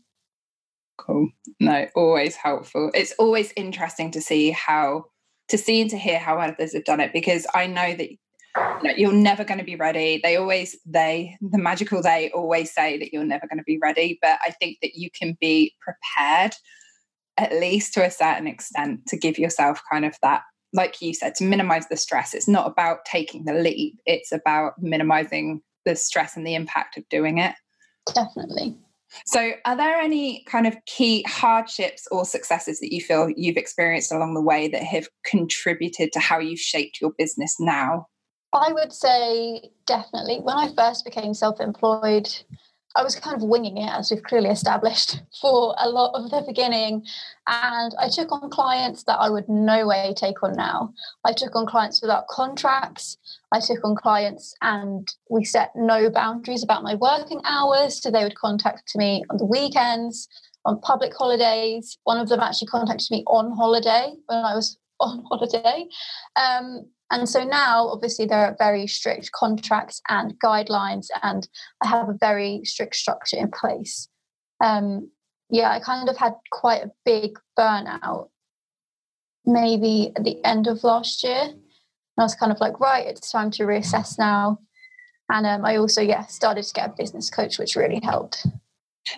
Cool. 0.97 1.29
No, 1.59 1.87
always 1.95 2.35
helpful. 2.35 2.89
It's 2.95 3.13
always 3.19 3.53
interesting 3.55 4.09
to 4.11 4.21
see 4.21 4.49
how 4.49 5.05
to 5.49 5.57
see 5.57 5.81
and 5.81 5.89
to 5.91 5.97
hear 5.97 6.19
how 6.19 6.39
others 6.39 6.73
have 6.73 6.85
done 6.85 6.99
it 6.99 7.13
because 7.13 7.45
I 7.53 7.67
know 7.67 7.93
that 7.93 8.09
you 8.81 8.89
know, 8.89 8.95
you're 8.95 9.13
never 9.13 9.43
going 9.43 9.59
to 9.59 9.63
be 9.63 9.75
ready. 9.75 10.19
They 10.23 10.35
always, 10.35 10.77
they, 10.85 11.37
the 11.41 11.57
magical 11.57 12.01
they 12.01 12.31
always 12.31 12.73
say 12.73 12.97
that 12.99 13.13
you're 13.13 13.23
never 13.23 13.47
going 13.47 13.59
to 13.59 13.63
be 13.63 13.79
ready. 13.81 14.19
But 14.21 14.39
I 14.45 14.51
think 14.51 14.77
that 14.81 14.95
you 14.95 15.09
can 15.11 15.37
be 15.39 15.75
prepared, 15.81 16.53
at 17.37 17.53
least 17.53 17.93
to 17.95 18.05
a 18.05 18.11
certain 18.11 18.47
extent, 18.47 19.07
to 19.07 19.17
give 19.17 19.37
yourself 19.37 19.81
kind 19.91 20.05
of 20.05 20.15
that, 20.21 20.41
like 20.73 21.01
you 21.01 21.13
said, 21.13 21.35
to 21.35 21.43
minimize 21.43 21.87
the 21.87 21.97
stress. 21.97 22.33
It's 22.33 22.47
not 22.47 22.67
about 22.67 23.05
taking 23.05 23.45
the 23.45 23.53
leap, 23.53 23.95
it's 24.05 24.31
about 24.31 24.73
minimizing 24.79 25.61
the 25.85 25.95
stress 25.95 26.35
and 26.35 26.45
the 26.45 26.55
impact 26.55 26.97
of 26.97 27.07
doing 27.09 27.37
it. 27.39 27.55
Definitely. 28.13 28.77
So, 29.25 29.51
are 29.65 29.77
there 29.77 29.97
any 29.97 30.43
kind 30.45 30.67
of 30.67 30.75
key 30.85 31.23
hardships 31.27 32.07
or 32.11 32.25
successes 32.25 32.79
that 32.81 32.93
you 32.93 33.01
feel 33.01 33.29
you've 33.35 33.57
experienced 33.57 34.11
along 34.11 34.33
the 34.33 34.41
way 34.41 34.67
that 34.67 34.83
have 34.83 35.07
contributed 35.25 36.11
to 36.11 36.19
how 36.19 36.39
you've 36.39 36.59
shaped 36.59 36.99
your 36.99 37.13
business 37.17 37.55
now? 37.59 38.07
I 38.57 38.73
would 38.73 38.93
say 38.93 39.71
definitely. 39.85 40.39
When 40.41 40.57
I 40.57 40.73
first 40.75 41.05
became 41.05 41.33
self 41.33 41.59
employed, 41.59 42.29
I 42.95 43.03
was 43.03 43.15
kind 43.15 43.35
of 43.35 43.47
winging 43.47 43.77
it, 43.77 43.89
as 43.91 44.09
we've 44.09 44.23
clearly 44.23 44.49
established, 44.49 45.21
for 45.41 45.75
a 45.77 45.87
lot 45.87 46.15
of 46.15 46.31
the 46.31 46.43
beginning. 46.47 47.05
And 47.45 47.93
I 47.99 48.09
took 48.09 48.31
on 48.31 48.49
clients 48.49 49.03
that 49.03 49.19
I 49.19 49.29
would 49.29 49.47
no 49.47 49.85
way 49.85 50.13
take 50.17 50.41
on 50.41 50.53
now. 50.53 50.93
I 51.23 51.33
took 51.33 51.55
on 51.55 51.67
clients 51.67 52.01
without 52.01 52.27
contracts. 52.27 53.17
I 53.51 53.59
took 53.59 53.83
on 53.85 53.95
clients 53.95 54.55
and 54.61 55.07
we 55.29 55.45
set 55.45 55.71
no 55.75 56.09
boundaries 56.09 56.63
about 56.63 56.83
my 56.83 56.95
working 56.95 57.41
hours. 57.45 58.01
So 58.01 58.09
they 58.09 58.23
would 58.23 58.35
contact 58.35 58.95
me 58.95 59.23
on 59.29 59.37
the 59.37 59.45
weekends, 59.45 60.27
on 60.65 60.81
public 60.81 61.13
holidays. 61.15 61.97
One 62.03 62.19
of 62.19 62.29
them 62.29 62.39
actually 62.39 62.67
contacted 62.67 63.11
me 63.11 63.23
on 63.27 63.55
holiday 63.55 64.13
when 64.25 64.39
I 64.39 64.55
was 64.55 64.77
on 64.99 65.23
holiday. 65.29 65.85
Um, 66.35 66.87
and 67.11 67.27
so 67.27 67.43
now, 67.43 67.87
obviously, 67.87 68.25
there 68.25 68.45
are 68.45 68.55
very 68.57 68.87
strict 68.87 69.31
contracts 69.31 70.01
and 70.09 70.33
guidelines, 70.43 71.07
and 71.23 71.47
I 71.83 71.87
have 71.87 72.09
a 72.09 72.17
very 72.19 72.61
strict 72.63 72.95
structure 72.95 73.37
in 73.37 73.51
place. 73.51 74.09
Um, 74.63 75.09
yeah, 75.49 75.71
I 75.71 75.79
kind 75.79 76.09
of 76.09 76.17
had 76.17 76.33
quite 76.51 76.83
a 76.83 76.91
big 77.05 77.37
burnout 77.57 78.29
maybe 79.47 80.11
at 80.15 80.23
the 80.23 80.43
end 80.45 80.67
of 80.67 80.83
last 80.83 81.23
year. 81.23 81.41
And 81.41 81.55
I 82.19 82.23
was 82.23 82.35
kind 82.35 82.51
of 82.51 82.59
like, 82.59 82.79
right, 82.79 83.07
it's 83.07 83.31
time 83.31 83.49
to 83.51 83.63
reassess 83.63 84.19
now. 84.19 84.59
And 85.29 85.47
um, 85.47 85.65
I 85.65 85.77
also, 85.77 86.01
yeah, 86.01 86.25
started 86.25 86.63
to 86.63 86.73
get 86.73 86.89
a 86.89 86.93
business 86.97 87.29
coach, 87.29 87.57
which 87.57 87.75
really 87.75 88.01
helped. 88.03 88.45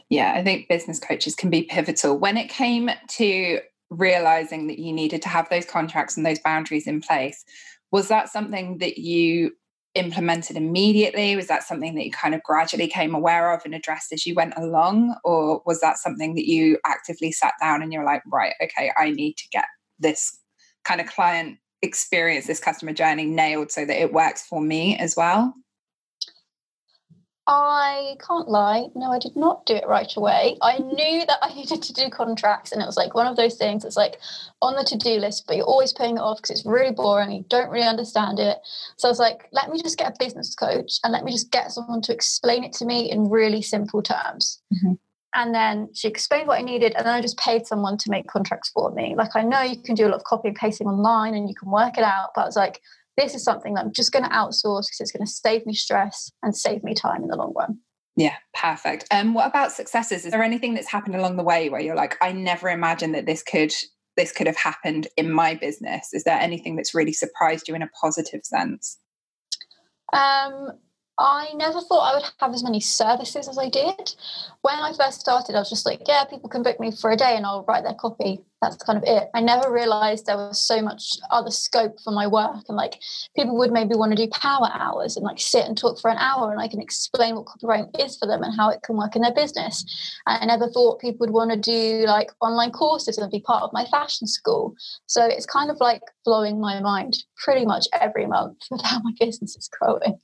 Yeah, 0.10 0.34
I 0.34 0.43
think 0.43 0.69
business 0.69 1.00
coaches 1.00 1.36
can 1.36 1.50
be 1.50 1.63
pivotal. 1.63 2.17
When 2.17 2.38
it 2.38 2.50
came 2.50 2.91
to 3.17 3.60
realizing 3.89 4.67
that 4.67 4.77
you 4.77 4.93
needed 4.93 5.22
to 5.24 5.29
have 5.29 5.50
those 5.50 5.65
contracts 5.65 6.15
and 6.15 6.25
those 6.25 6.39
boundaries 6.39 6.86
in 6.86 7.01
place, 7.01 7.43
was 7.91 8.08
that 8.10 8.29
something 8.29 8.77
that 8.79 8.98
you 8.98 9.51
implemented 9.96 10.55
immediately? 10.55 11.36
Was 11.36 11.48
that 11.48 11.63
something 11.63 11.96
that 11.96 12.05
you 12.05 12.12
kind 12.12 12.36
of 12.36 12.43
gradually 12.43 12.88
came 12.88 13.15
aware 13.15 13.53
of 13.53 13.62
and 13.65 13.74
addressed 13.74 14.13
as 14.13 14.25
you 14.25 14.36
went 14.36 14.53
along? 14.55 15.15
Or 15.24 15.62
was 15.65 15.81
that 15.81 15.98
something 15.98 16.36
that 16.36 16.48
you 16.48 16.77
actively 16.86 17.31
sat 17.31 17.53
down 17.60 17.81
and 17.81 17.91
you're 17.91 18.05
like, 18.05 18.22
right, 18.31 18.53
okay, 18.62 18.91
I 18.98 19.12
need 19.12 19.38
to 19.38 19.48
get 19.51 19.65
this 20.00 20.38
kind 20.86 21.01
of 21.01 21.08
client 21.08 21.58
experience, 21.81 22.48
this 22.48 22.60
customer 22.60 22.93
journey 22.93 23.25
nailed 23.25 23.72
so 23.72 23.86
that 23.86 24.01
it 24.01 24.13
works 24.13 24.46
for 24.46 24.62
me 24.62 24.98
as 24.98 25.15
well? 25.15 25.53
I 27.51 28.15
can't 28.25 28.48
lie. 28.48 28.89
No, 28.94 29.12
I 29.12 29.18
did 29.18 29.36
not 29.36 29.65
do 29.65 29.74
it 29.74 29.88
right 29.88 30.15
away. 30.15 30.56
I 30.62 30.77
knew 30.77 31.25
that 31.25 31.39
I 31.41 31.51
needed 31.56 31.82
to 31.82 31.94
do 31.94 32.08
contracts, 32.08 32.72
and 32.72 32.79
it 32.79 32.86
was 32.86 32.96
like 32.96 33.15
one 33.15 33.25
of 33.25 33.38
those 33.38 33.56
things 33.56 33.82
that's 33.82 33.98
like 33.98 34.20
on 34.62 34.75
the 34.75 34.84
to 34.84 34.96
do 34.96 35.20
list, 35.20 35.46
but 35.48 35.58
you're 35.58 35.65
always 35.65 35.91
putting 35.91 36.18
it 36.18 36.22
off 36.22 36.38
because 36.38 36.51
it's 36.51 36.65
really 36.65 36.94
boring. 36.94 37.32
You 37.32 37.46
don't 37.50 37.72
really 37.72 37.88
understand 37.88 38.38
it. 38.38 38.60
So 38.98 39.08
I 39.08 39.12
was 39.12 39.18
like, 39.18 39.50
let 39.51 39.72
me 39.72 39.82
just 39.82 39.98
get 39.98 40.12
a 40.12 40.15
business 40.20 40.53
coach 40.53 41.00
and 41.03 41.12
let 41.12 41.24
me 41.24 41.32
just 41.32 41.51
get 41.51 41.72
someone 41.72 42.03
to 42.03 42.13
explain 42.13 42.63
it 42.63 42.74
to 42.74 42.86
me 42.86 43.10
in 43.10 43.32
really 43.32 43.63
simple 43.63 44.03
terms. 44.03 44.62
Mm-hmm. 44.72 44.94
And 45.34 45.56
then 45.56 45.89
she 45.94 46.08
explained 46.08 46.48
what 46.48 46.60
I 46.60 46.62
needed, 46.62 46.94
and 46.96 47.06
then 47.06 47.15
I 47.15 47.22
just 47.22 47.38
paid 47.39 47.65
someone 47.65 47.98
to 47.98 48.12
make 48.12 48.27
contracts 48.27 48.70
for 48.70 48.91
me. 48.91 49.15
Like, 49.15 49.36
I 49.36 49.41
know 49.41 49.62
you 49.62 49.77
can 49.77 49.96
do 49.96 50.06
a 50.06 50.10
lot 50.10 50.18
of 50.18 50.24
copy 50.24 50.50
and 50.50 50.58
pasting 50.58 50.88
online 50.88 51.34
and 51.34 51.50
you 51.50 51.56
can 51.56 51.72
work 51.72 51.98
it 51.98 52.03
out, 52.03 52.29
but 52.36 52.41
I 52.41 52.46
was 52.46 52.56
like, 52.56 52.79
this 53.20 53.36
is 53.36 53.44
something 53.44 53.74
that 53.74 53.86
I'm 53.86 53.94
just 53.94 54.12
going 54.12 54.24
to 54.24 54.30
outsource 54.30 54.88
because 54.88 55.00
it's 55.00 55.12
going 55.12 55.26
to 55.26 55.32
save 55.32 55.66
me 55.66 55.74
stress 55.74 56.32
and 56.42 56.56
save 56.56 56.84
me 56.84 56.94
time 56.94 57.22
in 57.22 57.28
the 57.28 57.36
long 57.36 57.54
run. 57.56 57.80
Yeah, 58.16 58.36
perfect. 58.54 59.06
And 59.12 59.30
um, 59.30 59.34
what 59.34 59.48
about 59.48 59.72
successes? 59.72 60.26
Is 60.26 60.32
there 60.32 60.44
anything 60.44 60.74
that's 60.74 60.90
happened 60.90 61.16
along 61.16 61.38
the 61.38 61.44
way 61.44 61.70
where 61.70 61.80
you're 61.80 61.96
like, 61.96 62.18
I 62.22 62.32
never 62.32 62.70
imagined 62.70 63.16
that 63.16 63.26
this 63.26 63.44
could 63.44 63.74
this 64.18 64.32
could 64.34 64.48
have 64.48 64.58
happened 64.58 65.08
in 65.16 65.32
my 65.32 65.56
business? 65.56 66.10
Is 66.12 66.26
there 66.26 66.38
anything 66.38 66.76
that's 66.76 66.94
really 66.94 67.14
surprised 67.14 67.70
you 67.70 67.76
in 67.76 67.82
a 67.82 67.90
positive 68.02 68.42
sense? 68.44 68.98
Um, 70.12 70.72
I 71.20 71.52
never 71.54 71.82
thought 71.82 72.10
I 72.10 72.16
would 72.16 72.32
have 72.40 72.54
as 72.54 72.64
many 72.64 72.80
services 72.80 73.50
as 73.50 73.58
I 73.58 73.68
did. 73.68 74.16
When 74.62 74.76
I 74.76 74.94
first 74.94 75.20
started, 75.20 75.54
I 75.54 75.60
was 75.60 75.70
just 75.70 75.86
like, 75.86 76.08
yeah, 76.08 76.24
people 76.24 76.50
can 76.50 76.64
book 76.64 76.80
me 76.80 76.92
for 76.92 77.12
a 77.12 77.18
day 77.18 77.36
and 77.36 77.46
I'll 77.46 77.66
write 77.66 77.84
their 77.84 77.94
copy. 77.94 78.40
That's 78.62 78.78
kind 78.78 78.98
of 78.98 79.04
it. 79.06 79.30
I 79.34 79.42
never 79.42 79.70
realized 79.70 80.26
there 80.26 80.38
was 80.38 80.66
so 80.66 80.82
much 80.82 81.18
other 81.30 81.52
scope 81.52 82.00
for 82.02 82.12
my 82.12 82.26
work. 82.26 82.64
And 82.70 82.78
like 82.78 83.02
people 83.36 83.58
would 83.58 83.72
maybe 83.72 83.96
want 83.96 84.16
to 84.16 84.26
do 84.26 84.32
power 84.32 84.70
hours 84.74 85.18
and 85.18 85.26
like 85.26 85.42
sit 85.42 85.66
and 85.66 85.78
talk 85.78 86.00
for 86.00 86.10
an 86.10 86.18
hour 86.18 86.54
and 86.54 86.62
I 86.62 86.70
can 86.70 86.80
explain 86.80 87.36
what 87.36 87.48
copywriting 87.48 88.00
is 88.00 88.18
for 88.18 88.26
them 88.26 88.42
and 88.42 88.56
how 88.56 88.70
it 88.70 88.82
can 88.84 88.96
work 88.96 89.18
in 89.18 89.22
their 89.22 89.34
business. 89.34 89.84
And 90.26 90.42
I 90.42 90.46
never 90.46 90.70
thought 90.70 91.02
people 91.02 91.26
would 91.26 91.34
want 91.34 91.52
to 91.52 91.58
do 91.58 92.06
like 92.08 92.32
online 92.40 92.72
courses 92.72 93.18
and 93.18 93.30
be 93.30 93.42
part 93.42 93.64
of 93.64 93.74
my 93.74 93.86
fashion 93.86 94.26
school. 94.26 94.74
So 95.08 95.26
it's 95.26 95.46
kind 95.46 95.70
of 95.70 95.82
like 95.82 96.02
blowing 96.24 96.62
my 96.62 96.80
mind 96.80 97.18
pretty 97.44 97.66
much 97.66 97.88
every 98.00 98.26
month 98.26 98.60
with 98.72 98.84
how 98.84 99.02
my 99.02 99.12
business 99.20 99.58
is 99.58 99.70
growing. 99.70 100.18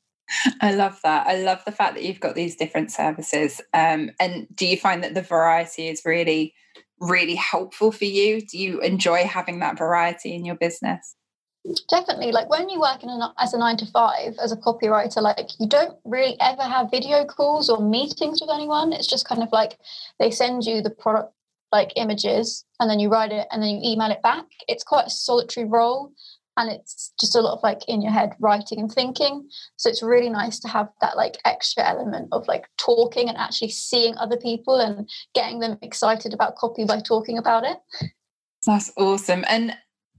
I 0.62 0.74
love 0.74 1.00
that. 1.03 1.27
I 1.27 1.38
love 1.38 1.63
the 1.65 1.72
fact 1.72 1.96
that 1.96 2.03
you've 2.03 2.20
got 2.20 2.36
these 2.36 2.55
different 2.55 2.91
services. 2.91 3.62
Um, 3.74 4.12
and 4.20 4.48
do 4.55 4.65
you 4.65 4.77
find 4.77 5.03
that 5.03 5.13
the 5.13 5.22
variety 5.22 5.88
is 5.88 6.01
really, 6.05 6.53
really 7.00 7.36
helpful 7.36 7.91
for 7.91 8.05
you? 8.05 8.41
Do 8.41 8.58
you 8.58 8.82
enjoy 8.82 9.25
having 9.25 9.60
that 9.60 9.77
variety 9.77 10.34
in 10.34 10.46
your 10.46 10.55
business? 10.55 11.15
Definitely. 11.89 12.32
Like 12.32 12.50
when 12.50 12.70
you 12.70 12.79
work 12.79 13.01
in 13.01 13.10
a, 13.10 13.34
as 13.39 13.53
a 13.53 13.58
nine 13.58 13.77
to 13.77 13.86
five 13.88 14.36
as 14.41 14.51
a 14.51 14.58
copywriter, 14.58 15.22
like 15.22 15.50
you 15.60 15.67
don't 15.67 15.98
really 16.05 16.38
ever 16.39 16.62
have 16.62 16.91
video 16.91 17.25
calls 17.25 17.70
or 17.70 17.82
meetings 17.82 18.39
with 18.39 18.51
anyone. 18.53 18.94
It's 18.94 19.08
just 19.08 19.27
kind 19.27 19.41
of 19.41 19.51
like 19.51 19.79
they 20.20 20.29
send 20.29 20.63
you 20.63 20.82
the 20.82 20.91
product 20.91 21.34
like 21.72 21.91
images 21.96 22.63
and 22.79 22.89
then 22.89 23.00
you 23.00 23.10
write 23.10 23.32
it 23.32 23.48
and 23.51 23.62
then 23.63 23.70
you 23.70 23.91
email 23.91 24.12
it 24.12 24.22
back. 24.22 24.46
It's 24.67 24.84
quite 24.84 25.08
a 25.08 25.10
solitary 25.10 25.65
role 25.65 26.12
and 26.58 26.72
it's 26.72 27.14
just 27.20 27.36
a 27.36 27.42
lot 27.42 27.54
of 27.54 27.64
like 27.64 27.82
in 27.88 28.02
your 28.02 28.12
head 28.12 28.34
writing 28.40 28.80
and 28.80 28.92
thinking 28.92 29.48
so 29.78 29.90
it's 29.90 30.04
really 30.04 30.30
nice 30.30 30.60
to 30.60 30.68
have 30.68 30.90
that 31.02 31.18
like 31.18 31.38
extra 31.46 31.88
element 31.88 32.28
of 32.32 32.48
like 32.48 32.66
talking 32.78 33.30
and 33.30 33.38
actually 33.38 33.70
seeing 33.70 34.18
other 34.18 34.38
people 34.38 34.80
and 34.80 35.10
getting 35.34 35.60
them 35.60 35.78
excited 35.82 36.34
about 36.34 36.56
copy 36.56 36.86
by 36.86 37.00
talking 37.00 37.38
about 37.38 37.64
it 37.64 37.78
that's 38.66 38.92
awesome 38.98 39.44
and 39.48 39.76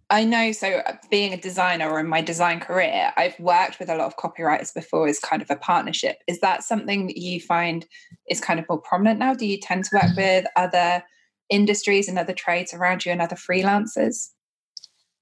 I 0.09 0.25
know 0.25 0.52
so 0.52 0.69
uh, 0.87 0.97
being 1.11 1.33
a 1.33 1.37
designer 1.37 1.90
or 1.90 1.99
in 1.99 2.07
my 2.07 2.21
design 2.21 2.61
career, 2.61 3.12
I've 3.16 3.38
worked 3.40 3.81
with 3.81 3.88
a 3.88 3.97
lot 3.97 4.07
of 4.07 4.16
copywriters 4.16 4.73
before 4.73 5.09
as 5.09 5.19
kind 5.19 5.43
of 5.43 5.50
a 5.50 5.57
partnership. 5.57 6.19
Is 6.28 6.40
that 6.40 6.62
something 6.62 7.09
that 7.09 7.16
you 7.16 7.40
find 7.40 7.85
is 8.31 8.40
kind 8.40 8.61
of 8.61 8.66
more 8.69 8.81
prominent 8.81 9.19
now? 9.19 9.35
Do 9.35 9.47
you 9.47 9.59
tend 9.59 9.85
to 9.87 9.97
work 9.97 10.16
with 10.16 10.47
other 10.55 11.02
industries 11.50 12.09
and 12.09 12.19
other 12.19 12.33
trades 12.33 12.73
around 12.73 13.05
you 13.05 13.11
and 13.11 13.21
other 13.21 13.35
freelancers? 13.35 14.28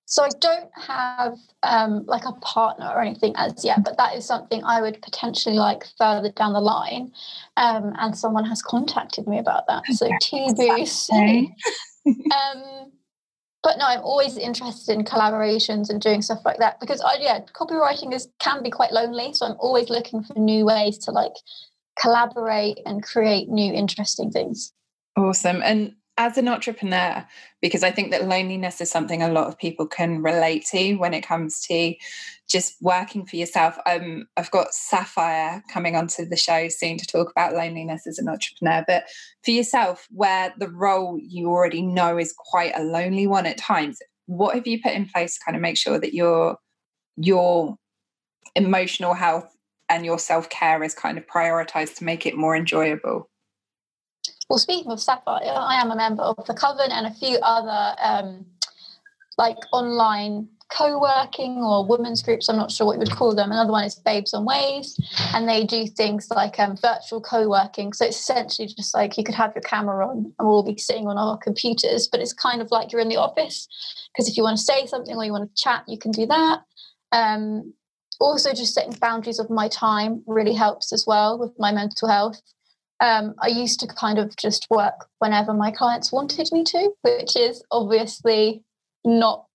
So 0.06 0.22
I 0.22 0.28
don't 0.40 0.70
have 0.74 1.38
um, 1.62 2.04
like 2.06 2.24
a 2.26 2.32
partner 2.32 2.86
or 2.86 3.00
anything 3.00 3.32
as 3.36 3.64
yet, 3.64 3.84
but 3.84 3.96
that 3.96 4.14
is 4.14 4.26
something 4.26 4.62
I 4.62 4.82
would 4.82 5.00
potentially 5.00 5.56
like 5.56 5.86
further 5.98 6.30
down 6.30 6.52
the 6.52 6.60
line. 6.60 7.12
Um, 7.56 7.94
and 7.98 8.16
someone 8.16 8.44
has 8.44 8.60
contacted 8.60 9.26
me 9.26 9.38
about 9.38 9.64
that. 9.68 9.84
So 9.92 10.08
TBC. 10.22 11.46
um, 12.06 12.92
but 13.62 13.78
no, 13.78 13.86
I'm 13.86 14.00
always 14.00 14.36
interested 14.36 14.92
in 14.92 15.04
collaborations 15.04 15.88
and 15.88 16.00
doing 16.00 16.20
stuff 16.20 16.40
like 16.44 16.58
that 16.58 16.78
because 16.80 17.00
I 17.00 17.16
yeah, 17.18 17.40
copywriting 17.58 18.12
is 18.12 18.28
can 18.38 18.62
be 18.62 18.70
quite 18.70 18.92
lonely. 18.92 19.32
So 19.32 19.46
I'm 19.46 19.56
always 19.58 19.88
looking 19.88 20.22
for 20.22 20.38
new 20.38 20.66
ways 20.66 20.98
to 20.98 21.12
like 21.12 21.32
collaborate 21.98 22.78
and 22.84 23.02
create 23.02 23.48
new 23.48 23.72
interesting 23.72 24.30
things. 24.30 24.72
Awesome. 25.16 25.62
And 25.62 25.94
as 26.16 26.38
an 26.38 26.46
entrepreneur, 26.46 27.26
because 27.60 27.82
I 27.82 27.90
think 27.90 28.12
that 28.12 28.28
loneliness 28.28 28.80
is 28.80 28.90
something 28.90 29.22
a 29.22 29.32
lot 29.32 29.48
of 29.48 29.58
people 29.58 29.86
can 29.86 30.22
relate 30.22 30.64
to 30.66 30.94
when 30.94 31.12
it 31.12 31.26
comes 31.26 31.60
to 31.62 31.94
just 32.48 32.76
working 32.80 33.26
for 33.26 33.36
yourself. 33.36 33.76
Um, 33.86 34.26
I've 34.36 34.50
got 34.50 34.74
Sapphire 34.74 35.62
coming 35.72 35.96
onto 35.96 36.24
the 36.24 36.36
show 36.36 36.68
soon 36.68 36.98
to 36.98 37.06
talk 37.06 37.30
about 37.30 37.54
loneliness 37.54 38.06
as 38.06 38.18
an 38.18 38.28
entrepreneur. 38.28 38.84
But 38.86 39.04
for 39.44 39.50
yourself, 39.50 40.06
where 40.10 40.54
the 40.56 40.70
role 40.70 41.18
you 41.20 41.48
already 41.48 41.82
know 41.82 42.16
is 42.16 42.34
quite 42.36 42.76
a 42.76 42.84
lonely 42.84 43.26
one 43.26 43.46
at 43.46 43.58
times, 43.58 43.98
what 44.26 44.54
have 44.54 44.66
you 44.68 44.80
put 44.80 44.92
in 44.92 45.06
place 45.06 45.34
to 45.34 45.44
kind 45.44 45.56
of 45.56 45.62
make 45.62 45.76
sure 45.76 45.98
that 45.98 46.14
your 46.14 46.58
your 47.16 47.76
emotional 48.56 49.14
health 49.14 49.48
and 49.88 50.04
your 50.04 50.18
self 50.18 50.48
care 50.48 50.82
is 50.82 50.94
kind 50.94 51.18
of 51.18 51.26
prioritized 51.26 51.96
to 51.96 52.04
make 52.04 52.24
it 52.24 52.36
more 52.36 52.54
enjoyable? 52.54 53.28
Well, 54.48 54.58
speaking 54.58 54.92
of 54.92 55.00
Sapphire, 55.00 55.42
I 55.44 55.80
am 55.80 55.90
a 55.90 55.96
member 55.96 56.22
of 56.22 56.46
the 56.46 56.54
Coven 56.54 56.90
and 56.90 57.06
a 57.06 57.10
few 57.10 57.38
other 57.42 57.96
um, 58.00 58.46
like 59.38 59.58
online 59.72 60.48
co-working 60.70 61.58
or 61.58 61.86
women's 61.86 62.22
groups 62.22 62.48
i'm 62.48 62.56
not 62.56 62.70
sure 62.70 62.86
what 62.86 62.94
you 62.94 62.98
would 62.98 63.10
call 63.10 63.34
them. 63.34 63.52
Another 63.52 63.70
one 63.70 63.84
is 63.84 63.94
babes 63.94 64.34
on 64.34 64.44
waves 64.44 64.98
and 65.34 65.48
they 65.48 65.64
do 65.64 65.86
things 65.86 66.28
like 66.30 66.58
um, 66.58 66.76
virtual 66.76 67.20
co-working. 67.20 67.92
So 67.92 68.06
it's 68.06 68.18
essentially 68.18 68.66
just 68.66 68.94
like 68.94 69.16
you 69.16 69.24
could 69.24 69.34
have 69.34 69.52
your 69.54 69.62
camera 69.62 70.06
on 70.08 70.32
and 70.38 70.48
we'll 70.48 70.64
be 70.64 70.78
sitting 70.78 71.06
on 71.06 71.18
our 71.18 71.36
computers 71.38 72.08
but 72.10 72.20
it's 72.20 72.32
kind 72.32 72.60
of 72.60 72.70
like 72.70 72.90
you're 72.90 73.00
in 73.00 73.08
the 73.08 73.16
office 73.16 73.68
because 74.12 74.28
if 74.28 74.36
you 74.36 74.42
want 74.42 74.56
to 74.56 74.64
say 74.64 74.86
something 74.86 75.14
or 75.14 75.24
you 75.24 75.32
want 75.32 75.54
to 75.54 75.62
chat 75.62 75.84
you 75.86 75.98
can 75.98 76.10
do 76.10 76.26
that. 76.26 76.60
Um, 77.12 77.74
also 78.20 78.52
just 78.52 78.74
setting 78.74 78.96
boundaries 79.00 79.38
of 79.38 79.50
my 79.50 79.68
time 79.68 80.22
really 80.26 80.54
helps 80.54 80.92
as 80.92 81.04
well 81.06 81.38
with 81.38 81.52
my 81.58 81.72
mental 81.72 82.08
health 82.08 82.40
um, 83.00 83.34
I 83.42 83.48
used 83.48 83.80
to 83.80 83.86
kind 83.86 84.18
of 84.18 84.36
just 84.36 84.66
work 84.70 85.06
whenever 85.18 85.52
my 85.52 85.70
clients 85.70 86.12
wanted 86.12 86.48
me 86.52 86.64
to, 86.64 86.90
which 87.02 87.36
is 87.36 87.62
obviously 87.70 88.62
not 89.04 89.46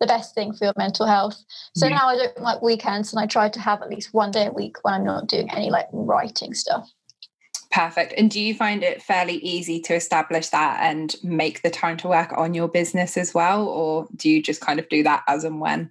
the 0.00 0.06
best 0.06 0.34
thing 0.34 0.52
for 0.52 0.64
your 0.64 0.74
mental 0.76 1.06
health. 1.06 1.42
So 1.74 1.86
yeah. 1.86 1.96
now 1.96 2.08
I 2.08 2.16
don't 2.16 2.40
like 2.40 2.62
weekends 2.62 3.12
and 3.12 3.20
I 3.20 3.26
try 3.26 3.48
to 3.48 3.60
have 3.60 3.82
at 3.82 3.90
least 3.90 4.14
one 4.14 4.30
day 4.30 4.46
a 4.46 4.52
week 4.52 4.76
when 4.82 4.94
I'm 4.94 5.04
not 5.04 5.28
doing 5.28 5.50
any 5.50 5.70
like 5.70 5.88
writing 5.92 6.54
stuff. 6.54 6.88
Perfect. 7.70 8.14
And 8.16 8.30
do 8.30 8.40
you 8.40 8.54
find 8.54 8.84
it 8.84 9.02
fairly 9.02 9.36
easy 9.36 9.80
to 9.80 9.94
establish 9.94 10.50
that 10.50 10.80
and 10.80 11.14
make 11.24 11.62
the 11.62 11.70
time 11.70 11.96
to 11.98 12.08
work 12.08 12.32
on 12.36 12.54
your 12.54 12.68
business 12.68 13.16
as 13.16 13.34
well? 13.34 13.66
Or 13.66 14.06
do 14.14 14.30
you 14.30 14.40
just 14.40 14.60
kind 14.60 14.78
of 14.78 14.88
do 14.88 15.02
that 15.02 15.24
as 15.26 15.42
and 15.42 15.60
when? 15.60 15.90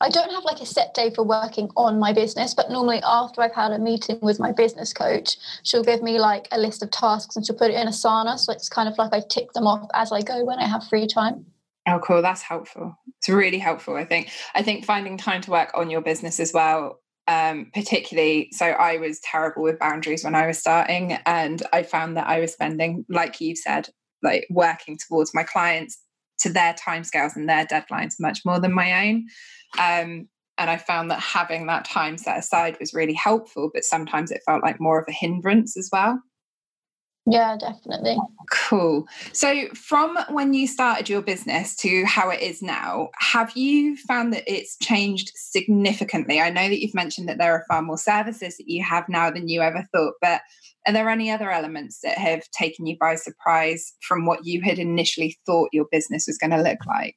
I 0.00 0.08
don't 0.08 0.30
have 0.30 0.44
like 0.44 0.60
a 0.60 0.66
set 0.66 0.94
day 0.94 1.10
for 1.10 1.22
working 1.22 1.70
on 1.76 1.98
my 1.98 2.12
business, 2.12 2.54
but 2.54 2.70
normally 2.70 3.00
after 3.04 3.42
I've 3.42 3.54
had 3.54 3.72
a 3.72 3.78
meeting 3.78 4.18
with 4.22 4.40
my 4.40 4.52
business 4.52 4.92
coach, 4.92 5.36
she'll 5.62 5.84
give 5.84 6.02
me 6.02 6.18
like 6.18 6.48
a 6.52 6.58
list 6.58 6.82
of 6.82 6.90
tasks 6.90 7.36
and 7.36 7.46
she'll 7.46 7.56
put 7.56 7.70
it 7.70 7.74
in 7.74 7.86
Asana. 7.86 8.38
So 8.38 8.52
it's 8.52 8.68
kind 8.68 8.88
of 8.88 8.96
like 8.96 9.12
I 9.12 9.20
tick 9.28 9.52
them 9.52 9.66
off 9.66 9.88
as 9.94 10.10
I 10.12 10.22
go 10.22 10.44
when 10.44 10.58
I 10.58 10.66
have 10.66 10.86
free 10.88 11.06
time. 11.06 11.44
Oh, 11.86 11.98
cool. 11.98 12.22
That's 12.22 12.42
helpful. 12.42 12.96
It's 13.18 13.28
really 13.28 13.58
helpful. 13.58 13.96
I 13.96 14.04
think. 14.04 14.30
I 14.54 14.62
think 14.62 14.84
finding 14.84 15.16
time 15.16 15.42
to 15.42 15.50
work 15.50 15.70
on 15.74 15.90
your 15.90 16.00
business 16.00 16.40
as 16.40 16.52
well 16.52 17.00
um, 17.30 17.70
particularly 17.72 18.48
so 18.52 18.66
i 18.66 18.96
was 18.96 19.20
terrible 19.20 19.62
with 19.62 19.78
boundaries 19.78 20.24
when 20.24 20.34
i 20.34 20.46
was 20.46 20.58
starting 20.58 21.12
and 21.26 21.62
i 21.72 21.82
found 21.82 22.16
that 22.16 22.26
i 22.26 22.40
was 22.40 22.52
spending 22.52 23.04
like 23.08 23.40
you 23.40 23.54
said 23.54 23.88
like 24.22 24.46
working 24.50 24.98
towards 24.98 25.32
my 25.32 25.44
clients 25.44 25.98
to 26.40 26.50
their 26.50 26.74
timescales 26.74 27.36
and 27.36 27.48
their 27.48 27.66
deadlines 27.66 28.14
much 28.18 28.40
more 28.44 28.60
than 28.60 28.72
my 28.72 29.06
own 29.06 29.26
um, 29.78 30.28
and 30.60 30.68
I 30.68 30.76
found 30.76 31.10
that 31.10 31.20
having 31.20 31.66
that 31.66 31.86
time 31.86 32.18
set 32.18 32.38
aside 32.38 32.76
was 32.78 32.92
really 32.92 33.14
helpful, 33.14 33.70
but 33.72 33.82
sometimes 33.82 34.30
it 34.30 34.42
felt 34.44 34.62
like 34.62 34.78
more 34.78 35.00
of 35.00 35.06
a 35.08 35.12
hindrance 35.12 35.74
as 35.74 35.88
well. 35.90 36.20
Yeah, 37.26 37.56
definitely. 37.58 38.16
Cool. 38.50 39.06
So, 39.32 39.68
from 39.74 40.18
when 40.30 40.54
you 40.54 40.66
started 40.66 41.08
your 41.08 41.20
business 41.20 41.76
to 41.76 42.04
how 42.04 42.30
it 42.30 42.40
is 42.40 42.62
now, 42.62 43.10
have 43.18 43.56
you 43.56 43.96
found 43.96 44.32
that 44.32 44.44
it's 44.46 44.76
changed 44.78 45.30
significantly? 45.34 46.40
I 46.40 46.50
know 46.50 46.68
that 46.68 46.80
you've 46.80 46.94
mentioned 46.94 47.28
that 47.28 47.38
there 47.38 47.52
are 47.52 47.66
far 47.68 47.82
more 47.82 47.98
services 47.98 48.56
that 48.56 48.68
you 48.68 48.82
have 48.82 49.08
now 49.08 49.30
than 49.30 49.48
you 49.48 49.60
ever 49.60 49.86
thought, 49.92 50.14
but 50.22 50.40
are 50.86 50.92
there 50.92 51.10
any 51.10 51.30
other 51.30 51.50
elements 51.50 52.00
that 52.02 52.16
have 52.16 52.42
taken 52.52 52.86
you 52.86 52.96
by 52.98 53.14
surprise 53.16 53.92
from 54.00 54.24
what 54.24 54.46
you 54.46 54.62
had 54.62 54.78
initially 54.78 55.38
thought 55.44 55.68
your 55.72 55.86
business 55.92 56.26
was 56.26 56.38
going 56.38 56.50
to 56.50 56.62
look 56.62 56.86
like? 56.86 57.16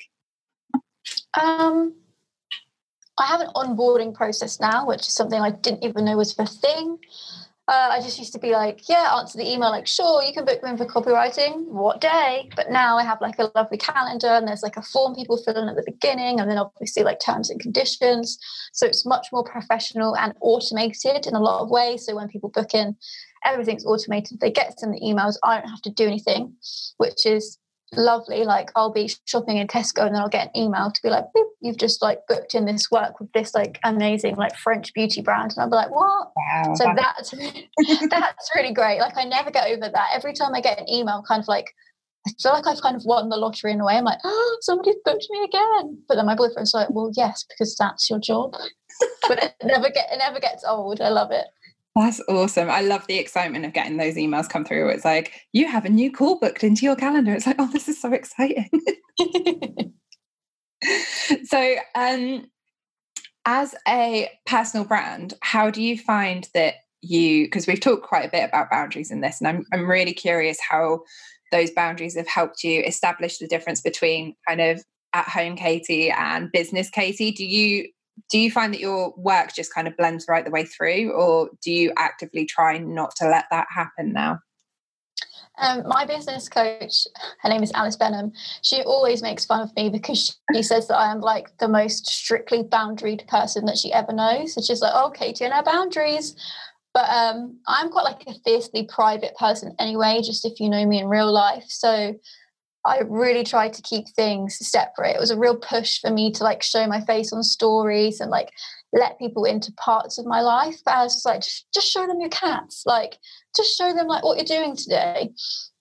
Um, 1.39 1.95
I 3.17 3.25
have 3.27 3.41
an 3.41 3.50
onboarding 3.55 4.13
process 4.13 4.60
now, 4.60 4.86
which 4.86 5.01
is 5.01 5.13
something 5.13 5.39
I 5.39 5.51
didn't 5.51 5.83
even 5.83 6.05
know 6.05 6.17
was 6.17 6.38
a 6.38 6.45
thing. 6.45 6.98
Uh, 7.65 7.89
I 7.91 8.01
just 8.01 8.20
used 8.20 8.34
to 8.34 8.39
be 8.39 8.51
like, 8.51 8.89
yeah, 8.89 9.15
answer 9.17 9.38
the 9.38 9.50
email, 9.50 9.70
like, 9.70 9.88
sure, 9.88 10.22
you 10.22 10.34
can 10.34 10.43
book 10.43 10.62
me 10.62 10.72
in 10.72 10.77
for 10.77 10.86
copywriting. 10.86 11.65
What 11.67 12.01
day? 12.01 12.50
But 12.58 12.72
now 12.72 12.98
I 12.98 13.03
have 13.03 13.22
like 13.22 13.39
a 13.39 13.51
lovely 13.55 13.77
calendar 13.77 14.27
and 14.27 14.46
there's 14.46 14.63
like 14.63 14.75
a 14.75 14.82
form 14.82 15.15
people 15.15 15.38
fill 15.38 15.55
in 15.55 15.70
at 15.70 15.77
the 15.77 15.84
beginning 15.86 16.41
and 16.41 16.51
then 16.51 16.58
obviously 16.58 17.03
like 17.03 17.22
terms 17.25 17.50
and 17.50 17.62
conditions. 17.62 18.38
So 18.74 18.86
it's 18.86 19.05
much 19.05 19.27
more 19.32 19.46
professional 19.46 20.17
and 20.17 20.34
automated 20.41 21.25
in 21.25 21.36
a 21.36 21.39
lot 21.39 21.62
of 21.62 21.70
ways. 21.70 22.05
So 22.05 22.15
when 22.17 22.27
people 22.27 22.50
book 22.50 22.74
in, 22.74 22.98
everything's 23.46 23.86
automated. 23.86 24.41
They 24.41 24.51
get 24.51 24.77
some 24.77 24.91
emails. 24.91 25.36
I 25.41 25.62
don't 25.62 25.70
have 25.70 25.82
to 25.84 25.89
do 25.89 26.05
anything, 26.05 26.53
which 26.98 27.25
is 27.25 27.60
lovely. 27.97 28.43
Like 28.43 28.71
I'll 28.75 28.91
be 28.91 29.12
shopping 29.25 29.57
in 29.57 29.67
Tesco 29.67 30.05
and 30.05 30.15
then 30.15 30.21
I'll 30.21 30.29
get 30.29 30.47
an 30.47 30.62
email 30.62 30.91
to 30.91 31.01
be 31.01 31.09
like, 31.09 31.25
you've 31.62 31.77
just 31.77 32.01
like 32.01 32.19
booked 32.27 32.55
in 32.55 32.65
this 32.65 32.89
work 32.91 33.19
with 33.19 33.31
this 33.33 33.53
like 33.53 33.79
amazing 33.83 34.35
like 34.35 34.55
French 34.55 34.93
beauty 34.93 35.21
brand. 35.21 35.53
And 35.55 35.63
I'll 35.63 35.69
be 35.69 35.75
like, 35.75 35.91
what? 35.91 36.31
Wow. 36.35 36.73
So 36.75 36.93
that's 36.95 37.31
that's 38.09 38.51
really 38.55 38.73
great. 38.73 39.00
Like 39.00 39.17
I 39.17 39.23
never 39.23 39.51
get 39.51 39.69
over 39.69 39.89
that. 39.89 40.09
Every 40.13 40.33
time 40.33 40.53
I 40.53 40.62
get 40.62 40.79
an 40.79 40.89
email, 40.89 41.23
kind 41.27 41.41
of 41.41 41.47
like 41.47 41.73
I 42.25 42.31
feel 42.41 42.53
like 42.53 42.67
I've 42.67 42.81
kind 42.81 42.95
of 42.95 43.03
won 43.05 43.29
the 43.29 43.35
lottery 43.35 43.73
in 43.73 43.81
a 43.81 43.85
way. 43.85 43.97
I'm 43.97 44.05
like, 44.05 44.19
oh, 44.23 44.57
somebody's 44.62 44.95
booked 45.03 45.27
me 45.29 45.43
again. 45.43 46.01
But 46.07 46.15
then 46.15 46.25
my 46.25 46.35
boyfriend's 46.35 46.73
like, 46.73 46.89
well, 46.89 47.12
yes, 47.15 47.43
because 47.47 47.75
that's 47.75 48.09
your 48.09 48.19
job. 48.19 48.55
but 49.27 49.43
it 49.43 49.55
never 49.63 49.89
get 49.89 50.12
it 50.12 50.17
never 50.17 50.39
gets 50.39 50.63
old. 50.63 51.01
I 51.01 51.09
love 51.09 51.31
it. 51.31 51.45
That's 51.95 52.21
awesome. 52.27 52.69
I 52.69 52.81
love 52.81 53.05
the 53.07 53.19
excitement 53.19 53.65
of 53.65 53.73
getting 53.73 53.97
those 53.97 54.15
emails 54.15 54.50
come 54.50 54.65
through. 54.65 54.89
It's 54.89 55.05
like, 55.05 55.33
you 55.51 55.67
have 55.67 55.85
a 55.85 55.89
new 55.89 56.12
call 56.12 56.39
booked 56.39 56.63
into 56.63 56.85
your 56.85 56.95
calendar. 56.95 57.33
It's 57.33 57.45
like, 57.45 57.57
oh, 57.59 57.69
this 57.71 57.88
is 57.88 58.01
so 58.01 58.12
exciting. 58.13 58.69
so, 61.45 61.75
um, 61.95 62.45
as 63.45 63.75
a 63.88 64.29
personal 64.45 64.85
brand, 64.85 65.33
how 65.41 65.69
do 65.69 65.81
you 65.81 65.97
find 65.97 66.47
that 66.53 66.75
you, 67.01 67.45
because 67.45 67.67
we've 67.67 67.79
talked 67.79 68.03
quite 68.03 68.25
a 68.25 68.31
bit 68.31 68.50
about 68.50 68.71
boundaries 68.71 69.12
in 69.12 69.21
this, 69.21 69.39
and 69.39 69.47
I'm, 69.47 69.65
I'm 69.73 69.89
really 69.89 70.13
curious 70.13 70.57
how 70.67 71.01
those 71.51 71.69
boundaries 71.69 72.15
have 72.15 72.27
helped 72.27 72.63
you 72.63 72.81
establish 72.81 73.38
the 73.38 73.47
difference 73.47 73.81
between 73.81 74.35
kind 74.47 74.62
of 74.62 74.83
at 75.13 75.27
home 75.27 75.55
Katie 75.55 76.09
and 76.09 76.51
business 76.51 76.89
Katie. 76.89 77.31
Do 77.31 77.45
you 77.45 77.88
do 78.32 78.38
you 78.38 78.51
find 78.51 78.74
that 78.74 78.79
your 78.79 79.13
work 79.17 79.53
just 79.53 79.74
kind 79.74 79.88
of 79.88 79.98
blends 79.98 80.25
right 80.27 80.46
the 80.46 80.51
way 80.51 80.65
through 80.65 81.12
or 81.12 81.50
do 81.63 81.72
you 81.72 81.91
actively 81.98 82.46
try 82.46 82.77
not 82.77 83.15
to 83.15 83.27
let 83.27 83.46
that 83.51 83.67
happen 83.70 84.13
now 84.13 84.39
um, 85.60 85.84
my 85.88 86.05
business 86.05 86.50
coach, 86.50 87.05
her 87.41 87.50
name 87.50 87.62
is 87.62 87.72
Alice 87.74 87.96
Benham, 87.96 88.32
she 88.63 88.82
always 88.82 89.22
makes 89.22 89.46
fun 89.46 89.62
of 89.62 89.75
me 89.75 89.89
because 89.89 90.36
she 90.53 90.63
says 90.63 90.88
that 90.88 90.98
I 90.98 91.12
am 91.12 91.22
like 91.22 91.55
the 91.60 91.67
most 91.67 92.08
strictly 92.08 92.63
boundaried 92.63 93.27
person 93.27 93.65
that 93.65 93.77
she 93.77 93.93
ever 93.93 94.12
knows. 94.12 94.55
So 94.55 94.62
she's 94.62 94.82
like, 94.82 94.93
oh, 94.96 95.12
Katie, 95.12 95.46
and 95.46 95.53
her 95.53 95.63
boundaries. 95.63 96.36
But 96.93 97.08
um, 97.10 97.60
I'm 97.67 97.89
quite 97.89 98.03
like 98.03 98.24
a 98.27 98.34
fiercely 98.43 98.88
private 98.91 99.36
person 99.36 99.75
anyway, 99.79 100.22
just 100.24 100.46
if 100.46 100.60
you 100.60 100.70
know 100.70 100.86
me 100.86 101.00
in 101.00 101.08
real 101.08 101.32
life. 101.32 101.65
So 101.67 102.15
I 102.85 103.01
really 103.07 103.43
tried 103.43 103.73
to 103.73 103.81
keep 103.81 104.07
things 104.09 104.57
separate. 104.59 105.15
It 105.15 105.19
was 105.19 105.31
a 105.31 105.39
real 105.39 105.55
push 105.55 105.99
for 105.99 106.11
me 106.11 106.31
to 106.33 106.43
like 106.43 106.61
show 106.61 106.85
my 106.87 107.01
face 107.01 107.31
on 107.31 107.43
stories 107.43 108.19
and 108.19 108.29
like 108.29 108.49
let 108.91 109.19
people 109.19 109.45
into 109.45 109.71
parts 109.73 110.17
of 110.17 110.25
my 110.25 110.41
life. 110.41 110.77
But 110.85 110.95
I 110.95 111.03
was 111.03 111.13
just 111.15 111.25
like, 111.25 111.41
just, 111.73 111.91
show 111.91 112.05
them 112.05 112.19
your 112.19 112.29
cats, 112.29 112.83
like 112.85 113.17
just 113.55 113.77
show 113.77 113.93
them 113.93 114.07
like 114.07 114.23
what 114.23 114.37
you're 114.37 114.59
doing 114.59 114.75
today. 114.75 115.31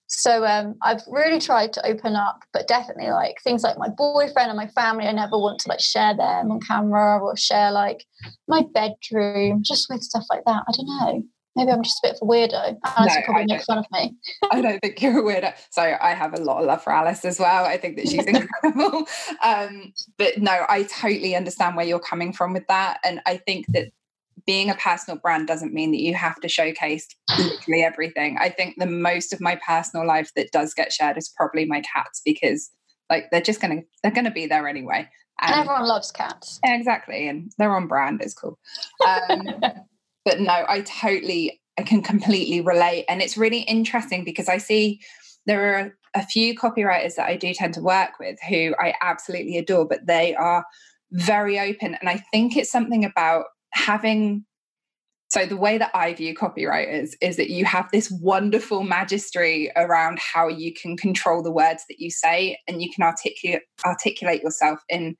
So 0.07 0.45
um, 0.45 0.75
I've 0.83 1.01
really 1.07 1.39
tried 1.39 1.73
to 1.73 1.85
open 1.85 2.15
up, 2.15 2.43
but 2.53 2.67
definitely 2.67 3.09
like 3.09 3.37
things 3.43 3.63
like 3.63 3.79
my 3.79 3.89
boyfriend 3.89 4.49
and 4.49 4.57
my 4.57 4.67
family, 4.67 5.05
I 5.05 5.11
never 5.11 5.37
want 5.37 5.59
to 5.61 5.69
like 5.69 5.79
share 5.79 6.15
them 6.15 6.51
on 6.51 6.59
camera 6.59 7.19
or 7.19 7.35
share 7.35 7.71
like 7.71 8.05
my 8.47 8.63
bedroom, 8.73 9.63
just 9.63 9.89
with 9.89 10.03
stuff 10.03 10.25
like 10.29 10.43
that. 10.45 10.63
I 10.67 10.71
don't 10.71 10.87
know. 10.87 11.23
Maybe 11.55 11.71
I'm 11.71 11.83
just 11.83 12.03
a 12.03 12.07
bit 12.07 12.17
of 12.19 12.27
a 12.27 12.31
weirdo. 12.31 12.77
Alice 12.83 13.15
no, 13.15 13.21
probably 13.25 13.45
make 13.47 13.63
fun 13.63 13.77
of 13.77 13.85
me. 13.91 14.15
I 14.51 14.61
don't 14.61 14.79
think 14.79 15.01
you're 15.01 15.19
a 15.19 15.23
weirdo. 15.23 15.53
So 15.69 15.81
I 16.01 16.13
have 16.13 16.33
a 16.33 16.41
lot 16.41 16.59
of 16.59 16.65
love 16.65 16.83
for 16.83 16.91
Alice 16.91 17.23
as 17.25 17.39
well. 17.39 17.65
I 17.65 17.77
think 17.77 17.97
that 17.97 18.07
she's 18.07 18.25
incredible. 18.25 19.07
Um, 19.43 19.93
but 20.17 20.37
no, 20.37 20.65
I 20.69 20.83
totally 20.83 21.35
understand 21.35 21.75
where 21.75 21.85
you're 21.85 21.99
coming 21.99 22.33
from 22.33 22.53
with 22.53 22.65
that. 22.67 22.99
And 23.03 23.19
I 23.25 23.37
think 23.37 23.65
that 23.69 23.89
being 24.45 24.69
a 24.69 24.75
personal 24.75 25.19
brand 25.19 25.47
doesn't 25.47 25.73
mean 25.73 25.91
that 25.91 25.99
you 25.99 26.13
have 26.13 26.39
to 26.41 26.47
showcase 26.47 27.07
literally 27.37 27.83
everything. 27.83 28.37
I 28.39 28.49
think 28.49 28.75
the 28.77 28.85
most 28.85 29.33
of 29.33 29.41
my 29.41 29.59
personal 29.65 30.07
life 30.07 30.31
that 30.35 30.51
does 30.51 30.73
get 30.73 30.91
shared 30.91 31.17
is 31.17 31.33
probably 31.35 31.65
my 31.65 31.81
cats 31.81 32.21
because 32.23 32.71
like 33.09 33.29
they're 33.31 33.41
just 33.41 33.61
gonna 33.61 33.81
they're 34.01 34.11
gonna 34.11 34.31
be 34.31 34.47
there 34.47 34.67
anyway. 34.67 35.09
And, 35.41 35.51
and 35.51 35.61
everyone 35.61 35.87
loves 35.87 36.11
cats. 36.11 36.59
Exactly. 36.63 37.27
And 37.27 37.51
they're 37.57 37.75
on 37.75 37.87
brand, 37.87 38.21
it's 38.21 38.33
cool. 38.33 38.57
Um, 39.05 39.47
but 40.25 40.39
no, 40.39 40.65
I 40.67 40.81
totally, 40.81 41.61
I 41.77 41.83
can 41.83 42.01
completely 42.01 42.61
relate. 42.61 43.05
And 43.09 43.21
it's 43.21 43.37
really 43.37 43.61
interesting 43.61 44.23
because 44.23 44.49
I 44.49 44.57
see 44.57 45.01
there 45.45 45.75
are 45.75 45.97
a 46.15 46.25
few 46.25 46.55
copywriters 46.55 47.15
that 47.15 47.27
I 47.27 47.35
do 47.35 47.53
tend 47.53 47.73
to 47.75 47.81
work 47.81 48.19
with 48.19 48.37
who 48.47 48.75
I 48.79 48.93
absolutely 49.01 49.57
adore, 49.57 49.87
but 49.87 50.05
they 50.05 50.35
are 50.35 50.65
very 51.11 51.59
open. 51.59 51.95
And 51.95 52.09
I 52.09 52.23
think 52.31 52.55
it's 52.55 52.71
something 52.71 53.03
about 53.03 53.45
having 53.71 54.45
so, 55.33 55.47
the 55.47 55.57
way 55.57 55.79
that 55.79 55.89
I 55.95 56.13
view 56.13 56.35
copywriters 56.35 57.13
is 57.19 57.37
that 57.37 57.49
you 57.49 57.65
have 57.65 57.89
this 57.91 58.11
wonderful 58.21 58.83
magistry 58.85 59.71
around 59.75 60.19
how 60.19 60.47
you 60.47 60.71
can 60.71 60.95
control 60.95 61.41
the 61.41 61.51
words 61.51 61.85
that 61.89 61.99
you 61.99 62.11
say 62.11 62.59
and 62.67 62.83
you 62.83 62.91
can 62.93 63.03
articulate, 63.03 63.63
articulate 63.83 64.43
yourself 64.43 64.81
in 64.89 65.15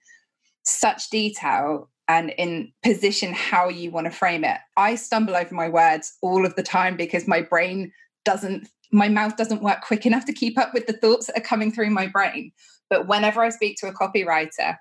such 0.65 1.09
detail 1.09 1.89
and 2.13 2.29
in 2.37 2.71
position 2.83 3.33
how 3.33 3.69
you 3.69 3.89
want 3.89 4.05
to 4.05 4.11
frame 4.11 4.43
it. 4.43 4.57
I 4.77 4.93
stumble 4.93 5.35
over 5.35 5.55
my 5.55 5.67
words 5.67 6.13
all 6.21 6.45
of 6.45 6.55
the 6.55 6.61
time 6.61 6.95
because 6.95 7.27
my 7.27 7.41
brain 7.41 7.91
doesn't, 8.23 8.67
my 8.91 9.09
mouth 9.09 9.35
doesn't 9.35 9.63
work 9.63 9.81
quick 9.81 10.05
enough 10.05 10.25
to 10.25 10.33
keep 10.33 10.59
up 10.59 10.75
with 10.75 10.85
the 10.85 10.93
thoughts 10.93 11.25
that 11.25 11.37
are 11.37 11.41
coming 11.41 11.71
through 11.71 11.89
my 11.89 12.05
brain. 12.05 12.51
But 12.87 13.07
whenever 13.07 13.41
I 13.41 13.49
speak 13.49 13.77
to 13.79 13.87
a 13.87 13.93
copywriter, 13.93 14.77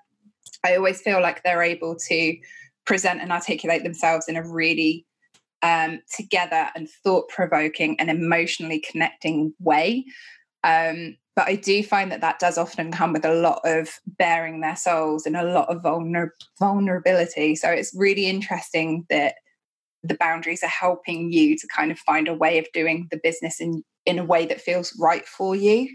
I 0.63 0.75
always 0.75 1.01
feel 1.01 1.21
like 1.21 1.41
they're 1.41 1.63
able 1.63 1.95
to 2.07 2.37
present 2.85 3.19
and 3.19 3.31
articulate 3.31 3.83
themselves 3.83 4.27
in 4.27 4.35
a 4.35 4.47
really 4.47 5.07
um, 5.63 6.01
together 6.15 6.69
and 6.75 6.87
thought 7.03 7.29
provoking 7.29 7.99
and 7.99 8.11
emotionally 8.11 8.79
connecting 8.79 9.53
way. 9.59 10.05
Um, 10.63 11.17
but 11.35 11.47
I 11.47 11.55
do 11.55 11.83
find 11.83 12.11
that 12.11 12.21
that 12.21 12.39
does 12.39 12.57
often 12.57 12.91
come 12.91 13.13
with 13.13 13.25
a 13.25 13.33
lot 13.33 13.61
of 13.65 13.99
bearing 14.05 14.61
their 14.61 14.75
souls 14.75 15.25
and 15.25 15.35
a 15.35 15.43
lot 15.43 15.69
of 15.69 15.81
vulner- 15.81 16.29
vulnerability. 16.59 17.55
So 17.55 17.69
it's 17.69 17.93
really 17.95 18.27
interesting 18.27 19.05
that 19.09 19.35
the 20.03 20.15
boundaries 20.15 20.63
are 20.63 20.67
helping 20.67 21.31
you 21.31 21.57
to 21.57 21.67
kind 21.73 21.91
of 21.91 21.97
find 21.99 22.27
a 22.27 22.33
way 22.33 22.59
of 22.59 22.67
doing 22.73 23.07
the 23.09 23.19
business 23.23 23.59
in 23.59 23.83
in 24.05 24.19
a 24.19 24.25
way 24.25 24.45
that 24.45 24.59
feels 24.59 24.93
right 24.99 25.25
for 25.25 25.55
you. 25.55 25.87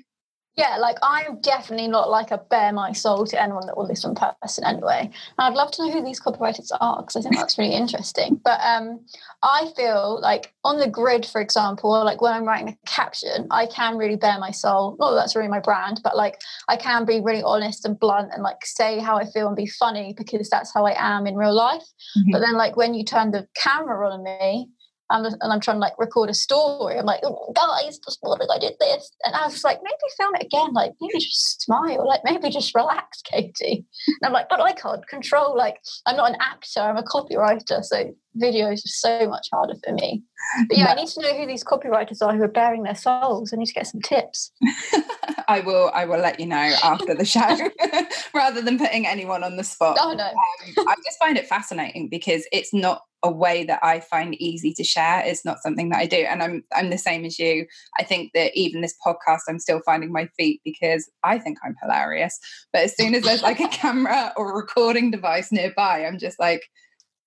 Yeah, 0.58 0.78
like 0.78 0.96
I'm 1.02 1.40
definitely 1.40 1.86
not 1.86 2.10
like 2.10 2.32
a 2.32 2.38
bare 2.38 2.72
my 2.72 2.90
soul 2.90 3.24
to 3.26 3.40
anyone 3.40 3.64
that 3.66 3.76
will 3.76 3.86
listen 3.86 4.16
person 4.16 4.64
anyway. 4.64 5.02
And 5.02 5.12
I'd 5.38 5.54
love 5.54 5.70
to 5.70 5.86
know 5.86 5.92
who 5.92 6.04
these 6.04 6.20
copywriters 6.20 6.72
are 6.80 7.00
because 7.00 7.14
I 7.14 7.20
think 7.20 7.36
that's 7.36 7.56
really 7.58 7.74
interesting. 7.74 8.40
But 8.42 8.60
um, 8.62 8.98
I 9.44 9.70
feel 9.76 10.18
like 10.20 10.52
on 10.64 10.80
the 10.80 10.88
grid, 10.88 11.24
for 11.24 11.40
example, 11.40 11.90
like 12.04 12.20
when 12.20 12.32
I'm 12.32 12.44
writing 12.44 12.70
a 12.70 12.90
caption, 12.90 13.46
I 13.52 13.66
can 13.66 13.96
really 13.96 14.16
bare 14.16 14.40
my 14.40 14.50
soul. 14.50 14.96
Not 14.98 15.10
that 15.10 15.16
that's 15.16 15.36
really 15.36 15.48
my 15.48 15.60
brand, 15.60 16.00
but 16.02 16.16
like 16.16 16.40
I 16.68 16.76
can 16.76 17.04
be 17.04 17.20
really 17.20 17.44
honest 17.44 17.84
and 17.84 17.96
blunt 17.96 18.32
and 18.34 18.42
like 18.42 18.66
say 18.66 18.98
how 18.98 19.16
I 19.16 19.26
feel 19.26 19.46
and 19.46 19.56
be 19.56 19.68
funny 19.68 20.12
because 20.16 20.50
that's 20.50 20.74
how 20.74 20.84
I 20.84 20.96
am 20.98 21.28
in 21.28 21.36
real 21.36 21.54
life. 21.54 21.86
Mm-hmm. 22.18 22.32
But 22.32 22.40
then 22.40 22.54
like 22.54 22.76
when 22.76 22.94
you 22.94 23.04
turn 23.04 23.30
the 23.30 23.46
camera 23.54 24.10
on 24.10 24.24
me, 24.24 24.70
I'm 25.10 25.24
and 25.24 25.38
I'm 25.42 25.60
trying 25.60 25.76
to 25.76 25.80
like 25.80 25.98
record 25.98 26.30
a 26.30 26.34
story. 26.34 26.98
I'm 26.98 27.06
like, 27.06 27.20
oh, 27.24 27.52
guys, 27.54 27.98
this 28.06 28.18
morning 28.22 28.48
I 28.52 28.58
did 28.58 28.74
this, 28.80 29.10
and 29.24 29.34
I 29.34 29.46
was 29.46 29.64
like, 29.64 29.78
maybe 29.82 29.96
film 30.16 30.34
it 30.36 30.44
again. 30.44 30.72
Like, 30.72 30.92
maybe 31.00 31.18
just 31.18 31.62
smile. 31.62 32.06
Like, 32.06 32.20
maybe 32.24 32.50
just 32.50 32.74
relax, 32.74 33.22
Katie. 33.22 33.86
And 34.06 34.26
I'm 34.26 34.32
like, 34.32 34.48
but 34.48 34.60
I 34.60 34.72
can't 34.72 35.06
control. 35.08 35.56
Like, 35.56 35.76
I'm 36.06 36.16
not 36.16 36.30
an 36.30 36.36
actor. 36.40 36.80
I'm 36.80 36.96
a 36.96 37.02
copywriter. 37.02 37.82
So 37.84 38.14
videos 38.36 38.84
are 38.84 38.88
so 38.88 39.28
much 39.28 39.48
harder 39.52 39.74
for 39.84 39.92
me. 39.92 40.22
But 40.68 40.76
yeah, 40.76 40.84
no. 40.84 40.90
I 40.90 40.94
need 40.94 41.08
to 41.08 41.22
know 41.22 41.36
who 41.36 41.46
these 41.46 41.64
copywriters 41.64 42.22
are 42.22 42.34
who 42.34 42.42
are 42.42 42.48
bearing 42.48 42.82
their 42.82 42.94
souls. 42.94 43.52
I 43.52 43.56
need 43.56 43.66
to 43.66 43.74
get 43.74 43.86
some 43.86 44.00
tips. 44.00 44.52
I 45.48 45.60
will. 45.60 45.90
I 45.94 46.04
will 46.04 46.18
let 46.18 46.38
you 46.38 46.46
know 46.46 46.74
after 46.84 47.14
the 47.14 47.24
show, 47.24 47.70
rather 48.34 48.60
than 48.60 48.78
putting 48.78 49.06
anyone 49.06 49.42
on 49.42 49.56
the 49.56 49.64
spot. 49.64 49.96
Oh 50.00 50.12
no! 50.12 50.26
Um, 50.26 50.88
I 50.88 50.94
just 51.04 51.18
find 51.18 51.38
it 51.38 51.46
fascinating 51.46 52.08
because 52.10 52.46
it's 52.52 52.74
not 52.74 53.02
a 53.22 53.32
way 53.32 53.64
that 53.64 53.80
I 53.82 54.00
find 54.00 54.34
easy 54.40 54.72
to 54.74 54.84
share. 54.84 55.22
It's 55.24 55.44
not 55.44 55.62
something 55.62 55.88
that 55.88 55.98
I 55.98 56.06
do, 56.06 56.18
and 56.18 56.42
I'm 56.42 56.64
I'm 56.74 56.90
the 56.90 56.98
same 56.98 57.24
as 57.24 57.38
you. 57.38 57.66
I 57.98 58.04
think 58.04 58.32
that 58.34 58.54
even 58.54 58.82
this 58.82 58.94
podcast, 59.04 59.40
I'm 59.48 59.58
still 59.58 59.80
finding 59.84 60.12
my 60.12 60.28
feet 60.36 60.60
because 60.64 61.10
I 61.24 61.38
think 61.38 61.58
I'm 61.64 61.74
hilarious. 61.82 62.38
But 62.72 62.82
as 62.82 62.96
soon 62.96 63.14
as 63.14 63.24
there's 63.24 63.42
like 63.42 63.60
a 63.60 63.68
camera 63.72 64.32
or 64.36 64.52
a 64.52 64.56
recording 64.56 65.10
device 65.10 65.50
nearby, 65.50 66.04
I'm 66.04 66.18
just 66.18 66.38
like 66.38 66.68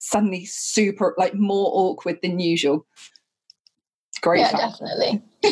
suddenly 0.01 0.45
super 0.45 1.13
like 1.17 1.35
more 1.35 1.69
awkward 1.73 2.19
than 2.21 2.39
usual. 2.39 2.85
Great. 4.21 4.39
Yeah, 4.39 4.49
fun. 4.49 4.59
definitely. 4.59 5.21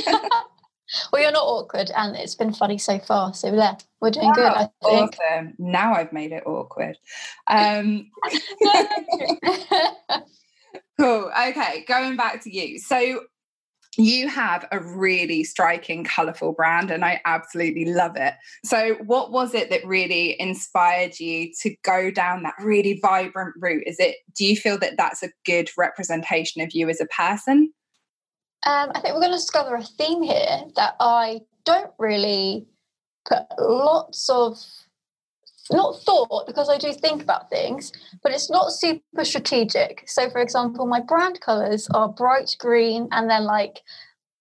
well, 1.11 1.21
you're 1.21 1.31
not 1.31 1.45
awkward, 1.45 1.91
and 1.95 2.15
it's 2.15 2.35
been 2.35 2.53
funny 2.53 2.77
so 2.77 2.99
far. 2.99 3.33
So 3.33 3.51
there, 3.51 3.77
we're 4.01 4.11
doing 4.11 4.27
wow, 4.27 4.33
good. 4.33 4.51
I 4.51 4.69
think. 4.83 5.15
Awesome. 5.19 5.53
Now 5.59 5.93
I've 5.93 6.11
made 6.11 6.31
it 6.31 6.43
awkward. 6.45 6.97
Um, 7.47 8.11
cool. 10.99 11.31
Okay, 11.47 11.83
going 11.87 12.15
back 12.15 12.43
to 12.43 12.55
you. 12.55 12.77
So 12.79 13.21
you 13.99 14.27
have 14.29 14.65
a 14.71 14.79
really 14.79 15.43
striking, 15.43 16.03
colourful 16.03 16.53
brand, 16.53 16.89
and 16.89 17.03
I 17.03 17.21
absolutely 17.25 17.85
love 17.85 18.15
it. 18.15 18.33
So, 18.63 18.95
what 19.05 19.31
was 19.31 19.53
it 19.53 19.69
that 19.69 19.85
really 19.85 20.39
inspired 20.39 21.19
you 21.19 21.51
to 21.61 21.75
go 21.83 22.09
down 22.09 22.43
that 22.43 22.55
really 22.59 22.99
vibrant 23.01 23.55
route? 23.59 23.83
Is 23.85 23.99
it, 23.99 24.17
do 24.35 24.45
you 24.45 24.55
feel 24.55 24.77
that 24.79 24.97
that's 24.97 25.21
a 25.21 25.29
good 25.45 25.69
representation 25.77 26.61
of 26.61 26.71
you 26.71 26.89
as 26.89 27.01
a 27.01 27.05
person? 27.07 27.73
Um, 28.65 28.91
I 28.93 28.99
think 28.99 29.13
we're 29.13 29.21
going 29.21 29.31
to 29.31 29.37
discover 29.37 29.75
a 29.75 29.83
theme 29.83 30.21
here 30.21 30.63
that 30.75 30.95
I 30.99 31.41
don't 31.65 31.91
really 31.97 32.65
put 33.27 33.43
lots 33.59 34.29
of 34.29 34.57
not 35.71 36.01
thought 36.03 36.47
because 36.47 36.69
I 36.69 36.77
do 36.77 36.93
think 36.93 37.21
about 37.21 37.49
things, 37.49 37.91
but 38.23 38.31
it's 38.31 38.49
not 38.49 38.71
super 38.71 39.23
strategic. 39.23 40.03
So, 40.07 40.29
for 40.29 40.41
example, 40.41 40.85
my 40.85 41.01
brand 41.01 41.41
colors 41.41 41.87
are 41.93 42.09
bright 42.09 42.55
green 42.59 43.07
and 43.11 43.29
then 43.29 43.43
like 43.43 43.81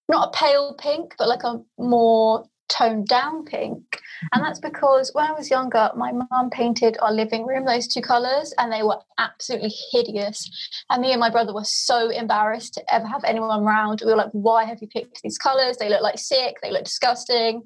not 0.09 0.29
a 0.29 0.39
pale 0.39 0.75
pink, 0.75 1.15
but 1.19 1.29
like 1.29 1.45
a 1.45 1.61
more 1.79 2.45
toned 2.69 3.07
down 3.09 3.45
pink. 3.45 4.01
And 4.33 4.41
mm-hmm. 4.41 4.43
that's 4.43 4.61
because 4.61 5.11
when 5.15 5.27
I 5.27 5.33
was 5.33 5.51
younger, 5.51 5.91
my 5.97 6.13
mum 6.13 6.51
painted 6.51 6.97
our 7.01 7.13
living 7.13 7.47
room 7.47 7.65
those 7.65 7.87
two 7.87 8.01
colours 8.01 8.53
and 8.59 8.73
they 8.73 8.83
were 8.83 8.99
absolutely 9.19 9.73
hideous. 9.93 10.49
And 10.91 11.03
me 11.03 11.13
and 11.13 11.21
my 11.21 11.31
brother 11.31 11.55
were 11.55 11.65
so 11.65 12.11
embarrassed 12.11 12.75
to 12.75 12.95
ever 12.95 13.07
have 13.07 13.25
anyone 13.25 13.63
around. 13.63 14.03
We 14.05 14.11
were 14.11 14.17
like, 14.17 14.31
why 14.33 14.65
have 14.65 14.79
you 14.81 14.89
picked 14.89 15.23
these 15.23 15.39
colours? 15.39 15.77
They 15.77 15.89
look 15.89 16.03
like 16.03 16.19
sick, 16.19 16.57
they 16.63 16.71
look 16.71 16.85
disgusting. 16.85 17.63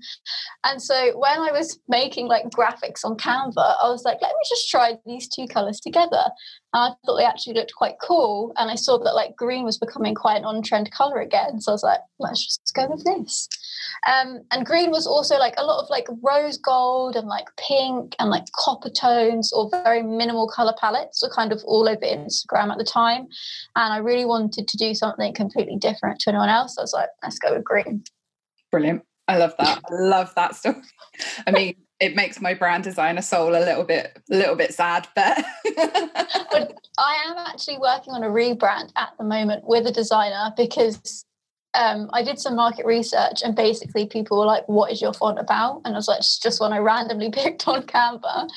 And 0.64 0.80
so 0.80 1.18
when 1.18 1.40
I 1.40 1.52
was 1.52 1.78
making 1.88 2.28
like 2.28 2.44
graphics 2.50 3.04
on 3.04 3.16
Canva, 3.16 3.76
I 3.82 3.88
was 3.88 4.04
like, 4.04 4.18
let 4.22 4.30
me 4.30 4.42
just 4.48 4.68
try 4.70 4.98
these 5.06 5.28
two 5.28 5.46
colours 5.46 5.80
together. 5.80 6.24
I 6.74 6.90
thought 7.04 7.18
they 7.18 7.24
actually 7.24 7.54
looked 7.54 7.74
quite 7.74 7.96
cool. 8.02 8.52
And 8.56 8.70
I 8.70 8.76
saw 8.76 8.98
that 8.98 9.14
like 9.14 9.36
green 9.36 9.64
was 9.64 9.78
becoming 9.78 10.14
quite 10.14 10.36
an 10.38 10.44
on 10.44 10.62
trend 10.62 10.90
colour 10.90 11.20
again. 11.20 11.60
So 11.60 11.72
I 11.72 11.74
was 11.74 11.82
like, 11.82 12.00
let's 12.18 12.44
just 12.44 12.72
go 12.74 12.88
with 12.88 13.04
this. 13.04 13.48
Um, 14.06 14.40
and 14.50 14.64
green 14.64 14.90
was 14.90 15.06
also 15.06 15.36
like 15.36 15.54
a 15.58 15.64
lot 15.64 15.82
of 15.82 15.90
like 15.90 16.06
rose 16.22 16.56
gold 16.56 17.14
and 17.14 17.28
like 17.28 17.46
pink 17.56 18.16
and 18.18 18.30
like 18.30 18.46
copper 18.56 18.88
tones 18.90 19.52
or 19.52 19.68
very 19.70 20.02
minimal 20.02 20.48
color 20.48 20.74
palettes 20.80 21.22
were 21.22 21.34
kind 21.34 21.52
of 21.52 21.62
all 21.64 21.88
over 21.88 22.00
Instagram 22.00 22.72
at 22.72 22.78
the 22.78 22.84
time. 22.84 23.28
And 23.76 23.92
I 23.92 23.98
really 23.98 24.24
wanted 24.24 24.66
to 24.66 24.76
do 24.76 24.94
something 24.94 25.34
completely 25.34 25.76
different 25.76 26.20
to 26.20 26.30
anyone 26.30 26.48
else. 26.48 26.78
I 26.78 26.82
was 26.82 26.94
like, 26.94 27.10
let's 27.22 27.38
go 27.38 27.54
with 27.54 27.64
green. 27.64 28.04
Brilliant. 28.70 29.02
I 29.28 29.36
love 29.36 29.54
that. 29.58 29.82
I 29.90 29.94
love 29.94 30.34
that 30.36 30.56
stuff. 30.56 30.76
I 31.46 31.50
mean, 31.50 31.76
it 32.02 32.16
makes 32.16 32.40
my 32.40 32.52
brand 32.52 32.82
designer 32.82 33.22
soul 33.22 33.50
a 33.50 33.62
little 33.64 33.84
bit 33.84 34.18
a 34.30 34.36
little 34.36 34.56
bit 34.56 34.74
sad 34.74 35.06
but 35.14 35.44
i 36.98 37.24
am 37.26 37.38
actually 37.38 37.78
working 37.78 38.12
on 38.12 38.24
a 38.24 38.28
rebrand 38.28 38.90
at 38.96 39.10
the 39.18 39.24
moment 39.24 39.62
with 39.64 39.86
a 39.86 39.92
designer 39.92 40.52
because 40.56 41.24
um, 41.74 42.10
I 42.12 42.22
did 42.22 42.38
some 42.38 42.54
market 42.54 42.84
research 42.84 43.42
and 43.42 43.56
basically 43.56 44.06
people 44.06 44.38
were 44.38 44.44
like, 44.44 44.68
What 44.68 44.92
is 44.92 45.00
your 45.00 45.14
font 45.14 45.38
about? 45.38 45.80
And 45.84 45.94
I 45.94 45.96
was 45.96 46.06
like, 46.06 46.18
It's 46.18 46.38
just 46.38 46.60
one 46.60 46.72
I 46.72 46.78
randomly 46.78 47.30
picked 47.32 47.66
on 47.66 47.84
Canva. 47.84 48.48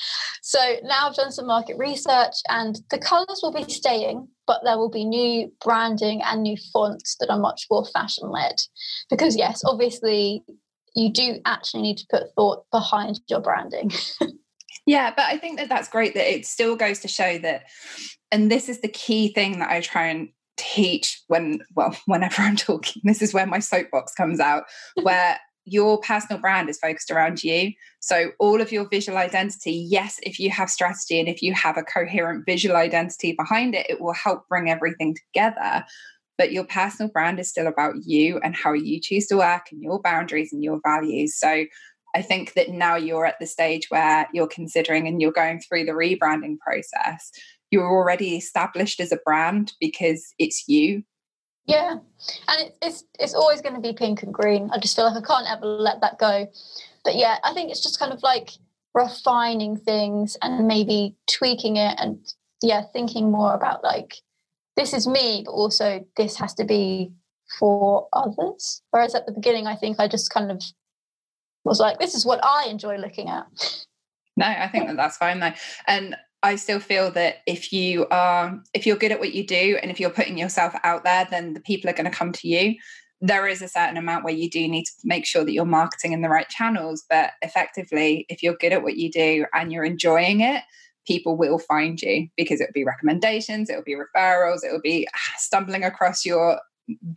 So 0.41 0.59
now 0.83 1.07
I've 1.07 1.15
done 1.15 1.31
some 1.31 1.47
market 1.47 1.77
research 1.77 2.35
and 2.49 2.77
the 2.89 2.97
colors 2.97 3.39
will 3.41 3.53
be 3.53 3.71
staying, 3.71 4.27
but 4.45 4.61
there 4.65 4.77
will 4.77 4.89
be 4.89 5.05
new 5.05 5.49
branding 5.63 6.21
and 6.23 6.43
new 6.43 6.57
fonts 6.73 7.15
that 7.19 7.29
are 7.29 7.39
much 7.39 7.67
more 7.71 7.85
fashion 7.85 8.29
led. 8.29 8.55
Because, 9.09 9.37
yes, 9.37 9.61
obviously, 9.65 10.43
you 10.95 11.11
do 11.11 11.39
actually 11.45 11.83
need 11.83 11.97
to 11.97 12.07
put 12.09 12.33
thought 12.35 12.65
behind 12.71 13.19
your 13.27 13.41
branding. 13.41 13.91
yeah, 14.85 15.13
but 15.15 15.25
I 15.25 15.37
think 15.37 15.59
that 15.59 15.69
that's 15.69 15.89
great 15.89 16.13
that 16.13 16.33
it 16.33 16.45
still 16.45 16.75
goes 16.75 16.99
to 16.99 17.07
show 17.07 17.37
that 17.39 17.63
and 18.31 18.51
this 18.51 18.69
is 18.69 18.81
the 18.81 18.87
key 18.87 19.33
thing 19.33 19.59
that 19.59 19.69
I 19.69 19.81
try 19.81 20.07
and 20.07 20.29
teach 20.57 21.21
when 21.27 21.59
well 21.75 21.95
whenever 22.05 22.41
i'm 22.41 22.55
talking 22.55 23.01
this 23.03 23.21
is 23.21 23.33
where 23.33 23.45
my 23.45 23.59
soapbox 23.59 24.13
comes 24.13 24.39
out 24.39 24.63
where 25.03 25.37
your 25.67 25.99
personal 25.99 26.39
brand 26.39 26.69
is 26.69 26.77
focused 26.77 27.11
around 27.11 27.43
you 27.43 27.71
so 27.99 28.31
all 28.39 28.61
of 28.61 28.71
your 28.71 28.87
visual 28.87 29.17
identity 29.17 29.71
yes 29.71 30.19
if 30.23 30.39
you 30.39 30.49
have 30.49 30.69
strategy 30.69 31.19
and 31.19 31.27
if 31.27 31.41
you 31.41 31.53
have 31.53 31.75
a 31.75 31.83
coherent 31.83 32.45
visual 32.45 32.75
identity 32.75 33.33
behind 33.33 33.73
it 33.73 33.85
it 33.89 33.99
will 33.99 34.13
help 34.13 34.47
bring 34.47 34.69
everything 34.69 35.15
together 35.33 35.83
but 36.37 36.51
your 36.51 36.65
personal 36.65 37.11
brand 37.11 37.39
is 37.39 37.49
still 37.49 37.67
about 37.67 37.95
you 38.05 38.39
and 38.39 38.55
how 38.55 38.73
you 38.73 38.99
choose 38.99 39.27
to 39.27 39.37
work 39.37 39.67
and 39.71 39.81
your 39.81 40.01
boundaries 40.01 40.51
and 40.51 40.63
your 40.63 40.79
values. 40.83 41.37
So 41.37 41.65
I 42.15 42.21
think 42.21 42.53
that 42.53 42.69
now 42.69 42.95
you're 42.95 43.25
at 43.25 43.39
the 43.39 43.45
stage 43.45 43.89
where 43.89 44.27
you're 44.33 44.47
considering 44.47 45.07
and 45.07 45.21
you're 45.21 45.31
going 45.31 45.59
through 45.59 45.85
the 45.85 45.91
rebranding 45.91 46.57
process. 46.59 47.31
You're 47.71 47.89
already 47.89 48.35
established 48.35 48.99
as 48.99 49.11
a 49.11 49.19
brand 49.25 49.73
because 49.79 50.33
it's 50.39 50.67
you. 50.67 51.03
Yeah 51.65 51.97
and 52.47 52.67
it, 52.67 52.77
it's 52.81 53.03
it's 53.19 53.33
always 53.33 53.61
going 53.61 53.75
to 53.75 53.81
be 53.81 53.93
pink 53.93 54.23
and 54.23 54.33
green. 54.33 54.69
I 54.71 54.77
just 54.77 54.95
feel 54.95 55.05
like 55.05 55.21
i 55.21 55.25
can't 55.25 55.47
ever 55.49 55.65
let 55.65 56.01
that 56.01 56.19
go. 56.19 56.47
But 57.03 57.15
yeah 57.15 57.37
i 57.43 57.53
think 57.53 57.69
it's 57.69 57.83
just 57.83 57.99
kind 57.99 58.11
of 58.11 58.23
like 58.23 58.51
refining 58.95 59.77
things 59.77 60.37
and 60.41 60.67
maybe 60.67 61.15
tweaking 61.29 61.75
it 61.75 61.95
and 61.99 62.17
yeah 62.63 62.81
thinking 62.93 63.29
more 63.29 63.53
about 63.53 63.83
like 63.83 64.15
this 64.75 64.93
is 64.93 65.07
me 65.07 65.43
but 65.45 65.51
also 65.51 66.05
this 66.17 66.37
has 66.37 66.53
to 66.55 66.63
be 66.63 67.11
for 67.59 68.07
others. 68.13 68.81
Whereas 68.91 69.15
at 69.15 69.25
the 69.25 69.31
beginning 69.31 69.67
i 69.67 69.75
think 69.75 69.99
i 69.99 70.07
just 70.07 70.31
kind 70.31 70.51
of 70.51 70.61
was 71.63 71.79
like 71.79 71.99
this 71.99 72.15
is 72.15 72.25
what 72.25 72.39
i 72.43 72.67
enjoy 72.69 72.97
looking 72.97 73.29
at. 73.29 73.45
No 74.37 74.45
i 74.45 74.67
think 74.67 74.87
that 74.87 74.97
that's 74.97 75.17
fine 75.17 75.39
though. 75.39 75.53
And 75.87 76.15
I 76.45 76.57
still 76.57 76.79
feel 76.79 77.09
that 77.11 77.37
if 77.47 77.73
you 77.73 78.05
are 78.11 78.61
if 78.75 78.85
you're 78.85 78.97
good 78.97 79.11
at 79.11 79.19
what 79.19 79.33
you 79.33 79.45
do 79.47 79.79
and 79.81 79.89
if 79.89 79.99
you're 79.99 80.11
putting 80.11 80.37
yourself 80.37 80.75
out 80.83 81.03
there, 81.03 81.27
then 81.31 81.55
the 81.55 81.59
people 81.59 81.89
are 81.89 81.93
going 81.93 82.09
to 82.09 82.15
come 82.15 82.31
to 82.33 82.47
you. 82.47 82.75
There 83.19 83.47
is 83.47 83.63
a 83.63 83.67
certain 83.67 83.97
amount 83.97 84.23
where 84.23 84.33
you 84.33 84.47
do 84.47 84.67
need 84.67 84.85
to 84.85 84.91
make 85.03 85.25
sure 85.25 85.43
that 85.43 85.51
you're 85.51 85.65
marketing 85.65 86.11
in 86.11 86.21
the 86.21 86.29
right 86.29 86.47
channels, 86.47 87.03
but 87.09 87.31
effectively, 87.41 88.27
if 88.29 88.43
you're 88.43 88.57
good 88.57 88.73
at 88.73 88.83
what 88.83 88.95
you 88.95 89.09
do 89.09 89.47
and 89.55 89.73
you're 89.73 89.83
enjoying 89.83 90.41
it, 90.41 90.61
people 91.05 91.37
will 91.37 91.59
find 91.59 92.01
you 92.01 92.27
because 92.37 92.61
it'll 92.61 92.73
be 92.73 92.83
recommendations, 92.83 93.69
it'll 93.69 93.83
be 93.83 93.95
referrals, 93.95 94.63
it'll 94.65 94.81
be 94.81 95.07
ah, 95.13 95.33
stumbling 95.37 95.83
across 95.83 96.25
your 96.25 96.59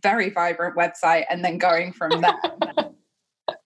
very 0.01 0.29
vibrant 0.29 0.75
website 0.75 1.25
and 1.29 1.43
then 1.43 1.57
going 1.57 1.93
from 1.93 2.21
there. 2.21 2.33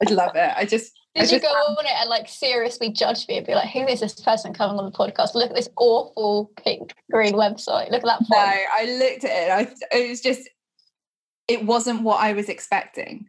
I'd 0.01 0.12
love 0.12 0.36
it. 0.36 0.51
I 0.55 0.65
just 0.65 0.93
did 1.15 1.31
you 1.31 1.39
go 1.39 1.47
on 1.47 1.86
it 1.86 1.91
and 1.99 2.09
like 2.09 2.27
seriously 2.27 2.91
judge 2.91 3.27
me 3.27 3.38
and 3.38 3.45
be 3.45 3.53
like, 3.53 3.69
who 3.69 3.86
is 3.88 3.99
this 3.99 4.19
person 4.19 4.51
coming 4.51 4.79
on 4.79 4.86
the 4.86 4.91
podcast? 4.91 5.36
Look 5.36 5.51
at 5.51 5.55
this 5.55 5.69
awful 5.77 6.51
pink 6.63 6.93
green 7.12 7.33
website. 7.33 7.91
Look 7.91 8.03
at 8.03 8.05
that. 8.05 8.27
Font. 8.27 8.29
No, 8.31 8.63
I 8.73 8.97
looked 8.97 9.23
at 9.23 9.62
it. 9.62 9.77
I, 9.91 9.95
it 9.95 10.09
was 10.09 10.21
just, 10.21 10.49
it 11.47 11.65
wasn't 11.65 12.01
what 12.01 12.19
I 12.19 12.33
was 12.33 12.49
expecting. 12.49 13.27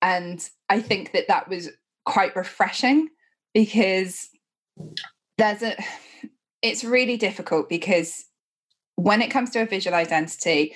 And 0.00 0.48
I 0.70 0.80
think 0.80 1.12
that 1.12 1.28
that 1.28 1.48
was 1.48 1.68
quite 2.06 2.34
refreshing 2.34 3.08
because 3.52 4.30
there's 5.38 5.62
a, 5.62 5.76
it's 6.60 6.84
really 6.84 7.16
difficult 7.16 7.68
because 7.68 8.26
when 8.96 9.22
it 9.22 9.30
comes 9.30 9.50
to 9.50 9.62
a 9.62 9.66
visual 9.66 9.96
identity, 9.96 10.74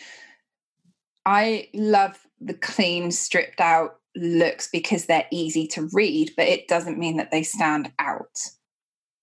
I 1.27 1.68
love 1.75 2.18
the 2.40 2.55
clean, 2.55 3.11
stripped 3.11 3.61
out 3.61 3.96
looks 4.14 4.68
because 4.70 5.07
they're 5.07 5.27
easy 5.31 5.66
to 5.66 5.88
read, 5.92 6.33
but 6.37 6.46
it 6.46 6.68
doesn't 6.68 6.98
mean 6.98 7.16
that 7.16 7.31
they 7.31 7.42
stand 7.42 7.92
out. 7.98 8.38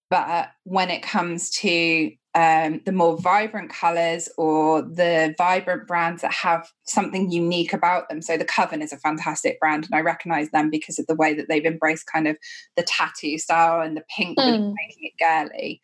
But 0.09 0.51
when 0.63 0.89
it 0.89 1.03
comes 1.03 1.49
to 1.51 2.11
um, 2.35 2.81
the 2.85 2.91
more 2.91 3.17
vibrant 3.17 3.71
colors 3.71 4.29
or 4.37 4.83
the 4.83 5.33
vibrant 5.37 5.87
brands 5.87 6.21
that 6.21 6.31
have 6.31 6.69
something 6.83 7.31
unique 7.31 7.73
about 7.73 8.07
them. 8.07 8.21
So 8.21 8.37
the 8.37 8.45
Coven 8.45 8.81
is 8.81 8.93
a 8.93 8.97
fantastic 8.97 9.59
brand, 9.59 9.85
and 9.85 9.95
I 9.95 10.01
recognize 10.01 10.51
them 10.51 10.69
because 10.69 10.99
of 10.99 11.07
the 11.07 11.15
way 11.15 11.33
that 11.33 11.47
they've 11.49 11.65
embraced 11.65 12.05
kind 12.05 12.27
of 12.27 12.37
the 12.77 12.83
tattoo 12.83 13.37
style 13.39 13.81
and 13.81 13.97
the 13.97 14.03
pink, 14.15 14.37
mm. 14.37 14.73
making 14.75 15.11
it 15.11 15.13
girly. 15.19 15.81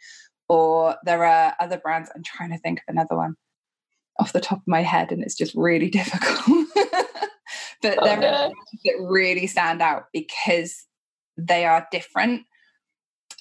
Or 0.48 0.98
there 1.04 1.26
are 1.26 1.56
other 1.60 1.78
brands. 1.78 2.12
I'm 2.16 2.24
trying 2.24 2.52
to 2.52 2.60
think 2.60 2.80
of 2.80 2.84
another 2.88 3.16
one. 3.16 3.36
off 4.20 4.34
the 4.34 4.40
top 4.40 4.60
of 4.60 4.68
my 4.68 4.82
head 4.82 5.12
and 5.12 5.24
it's 5.24 5.36
just 5.36 5.56
really 5.56 5.90
difficult. 6.00 6.68
but 7.82 7.98
oh, 8.00 8.06
there 8.06 8.18
are 8.18 8.52
that 8.52 9.08
really 9.10 9.48
stand 9.48 9.82
out 9.82 10.06
because 10.14 10.86
they 11.38 11.66
are 11.66 11.88
different. 11.92 12.44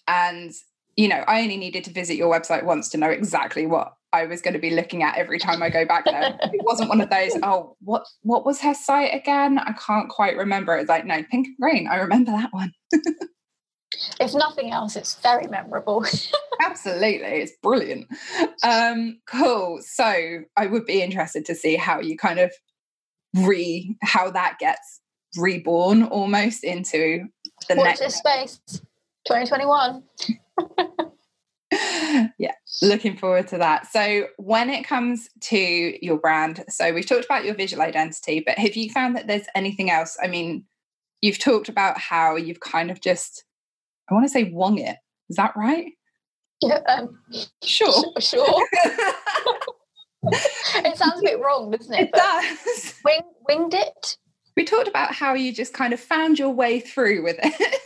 And, 0.08 0.52
you 0.96 1.08
know, 1.08 1.24
I 1.26 1.42
only 1.42 1.56
needed 1.56 1.84
to 1.84 1.90
visit 1.90 2.16
your 2.16 2.32
website 2.32 2.64
once 2.64 2.88
to 2.90 2.98
know 2.98 3.10
exactly 3.10 3.66
what 3.66 3.94
I 4.12 4.26
was 4.26 4.40
going 4.40 4.54
to 4.54 4.60
be 4.60 4.70
looking 4.70 5.02
at 5.02 5.16
every 5.16 5.38
time 5.38 5.62
I 5.62 5.70
go 5.70 5.84
back 5.84 6.04
there. 6.04 6.38
it 6.42 6.64
wasn't 6.64 6.88
one 6.88 7.00
of 7.00 7.10
those, 7.10 7.32
oh, 7.42 7.76
what 7.80 8.04
what 8.22 8.46
was 8.46 8.60
her 8.60 8.74
site 8.74 9.12
again? 9.12 9.58
I 9.58 9.72
can't 9.72 10.08
quite 10.08 10.36
remember. 10.36 10.76
It's 10.76 10.88
like, 10.88 11.04
no, 11.04 11.22
pink 11.30 11.48
and 11.48 11.56
green. 11.60 11.88
I 11.88 11.96
remember 11.96 12.30
that 12.32 12.52
one. 12.52 12.72
if 14.20 14.34
nothing 14.34 14.70
else, 14.70 14.94
it's 14.94 15.16
very 15.16 15.48
memorable. 15.48 16.06
Absolutely, 16.62 17.26
it's 17.26 17.52
brilliant. 17.62 18.06
Um, 18.62 19.18
cool. 19.26 19.80
So 19.82 20.04
I 20.56 20.66
would 20.66 20.86
be 20.86 21.02
interested 21.02 21.44
to 21.46 21.54
see 21.54 21.76
how 21.76 22.00
you 22.00 22.16
kind 22.16 22.38
of 22.38 22.52
re 23.34 23.96
how 24.02 24.30
that 24.30 24.58
gets 24.60 25.00
reborn 25.36 26.04
almost 26.04 26.62
into 26.62 27.24
the 27.68 27.74
Watch 27.74 27.84
next 27.84 28.00
this 28.00 28.16
space 28.16 28.60
2021. 29.26 30.02
Yeah, 32.38 32.52
looking 32.82 33.16
forward 33.16 33.48
to 33.48 33.58
that. 33.58 33.86
So, 33.90 34.26
when 34.36 34.70
it 34.70 34.84
comes 34.86 35.28
to 35.42 36.04
your 36.04 36.18
brand, 36.18 36.64
so 36.68 36.92
we've 36.92 37.06
talked 37.06 37.24
about 37.24 37.44
your 37.44 37.54
visual 37.54 37.82
identity, 37.82 38.42
but 38.44 38.58
have 38.58 38.76
you 38.76 38.90
found 38.90 39.16
that 39.16 39.26
there's 39.26 39.46
anything 39.54 39.90
else? 39.90 40.16
I 40.22 40.26
mean, 40.26 40.64
you've 41.20 41.38
talked 41.38 41.68
about 41.68 41.98
how 41.98 42.36
you've 42.36 42.60
kind 42.60 42.90
of 42.90 43.00
just 43.00 43.44
I 44.10 44.14
want 44.14 44.26
to 44.26 44.30
say 44.30 44.44
wung 44.44 44.78
it. 44.78 44.96
Is 45.30 45.36
that 45.36 45.52
right? 45.56 45.92
Yeah. 46.60 46.80
Um, 46.88 47.18
sure. 47.62 48.04
Sure. 48.20 48.68
it 50.22 50.96
sounds 50.96 51.20
a 51.20 51.22
bit 51.22 51.40
wrong, 51.40 51.70
doesn't 51.70 51.94
it? 51.94 52.08
It 52.08 52.12
does. 52.12 52.94
Wing, 53.04 53.20
winged 53.48 53.74
it. 53.74 54.16
We 54.56 54.64
talked 54.64 54.88
about 54.88 55.14
how 55.14 55.34
you 55.34 55.52
just 55.52 55.74
kind 55.74 55.92
of 55.92 56.00
found 56.00 56.38
your 56.38 56.50
way 56.50 56.80
through 56.80 57.24
with 57.24 57.36
it. 57.42 57.80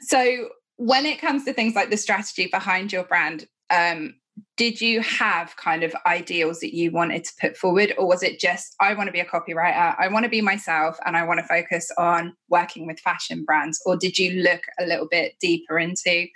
so, 0.02 0.48
when 0.80 1.04
it 1.04 1.20
comes 1.20 1.44
to 1.44 1.52
things 1.52 1.74
like 1.74 1.90
the 1.90 1.96
strategy 1.98 2.48
behind 2.50 2.90
your 2.90 3.04
brand, 3.04 3.46
um, 3.68 4.14
did 4.56 4.80
you 4.80 5.02
have 5.02 5.54
kind 5.56 5.82
of 5.82 5.94
ideals 6.06 6.60
that 6.60 6.74
you 6.74 6.90
wanted 6.90 7.22
to 7.22 7.32
put 7.38 7.54
forward 7.54 7.92
or 7.98 8.06
was 8.06 8.22
it 8.22 8.40
just 8.40 8.74
i 8.80 8.94
want 8.94 9.06
to 9.06 9.12
be 9.12 9.20
a 9.20 9.24
copywriter 9.26 9.94
i 9.98 10.08
want 10.08 10.24
to 10.24 10.30
be 10.30 10.40
myself 10.40 10.96
and 11.04 11.14
i 11.14 11.22
want 11.22 11.38
to 11.38 11.46
focus 11.46 11.90
on 11.98 12.32
working 12.48 12.86
with 12.86 12.98
fashion 13.00 13.44
brands 13.44 13.78
or 13.84 13.96
did 13.96 14.18
you 14.18 14.42
look 14.42 14.62
a 14.78 14.86
little 14.86 15.06
bit 15.10 15.34
deeper 15.42 15.78
into 15.78 16.26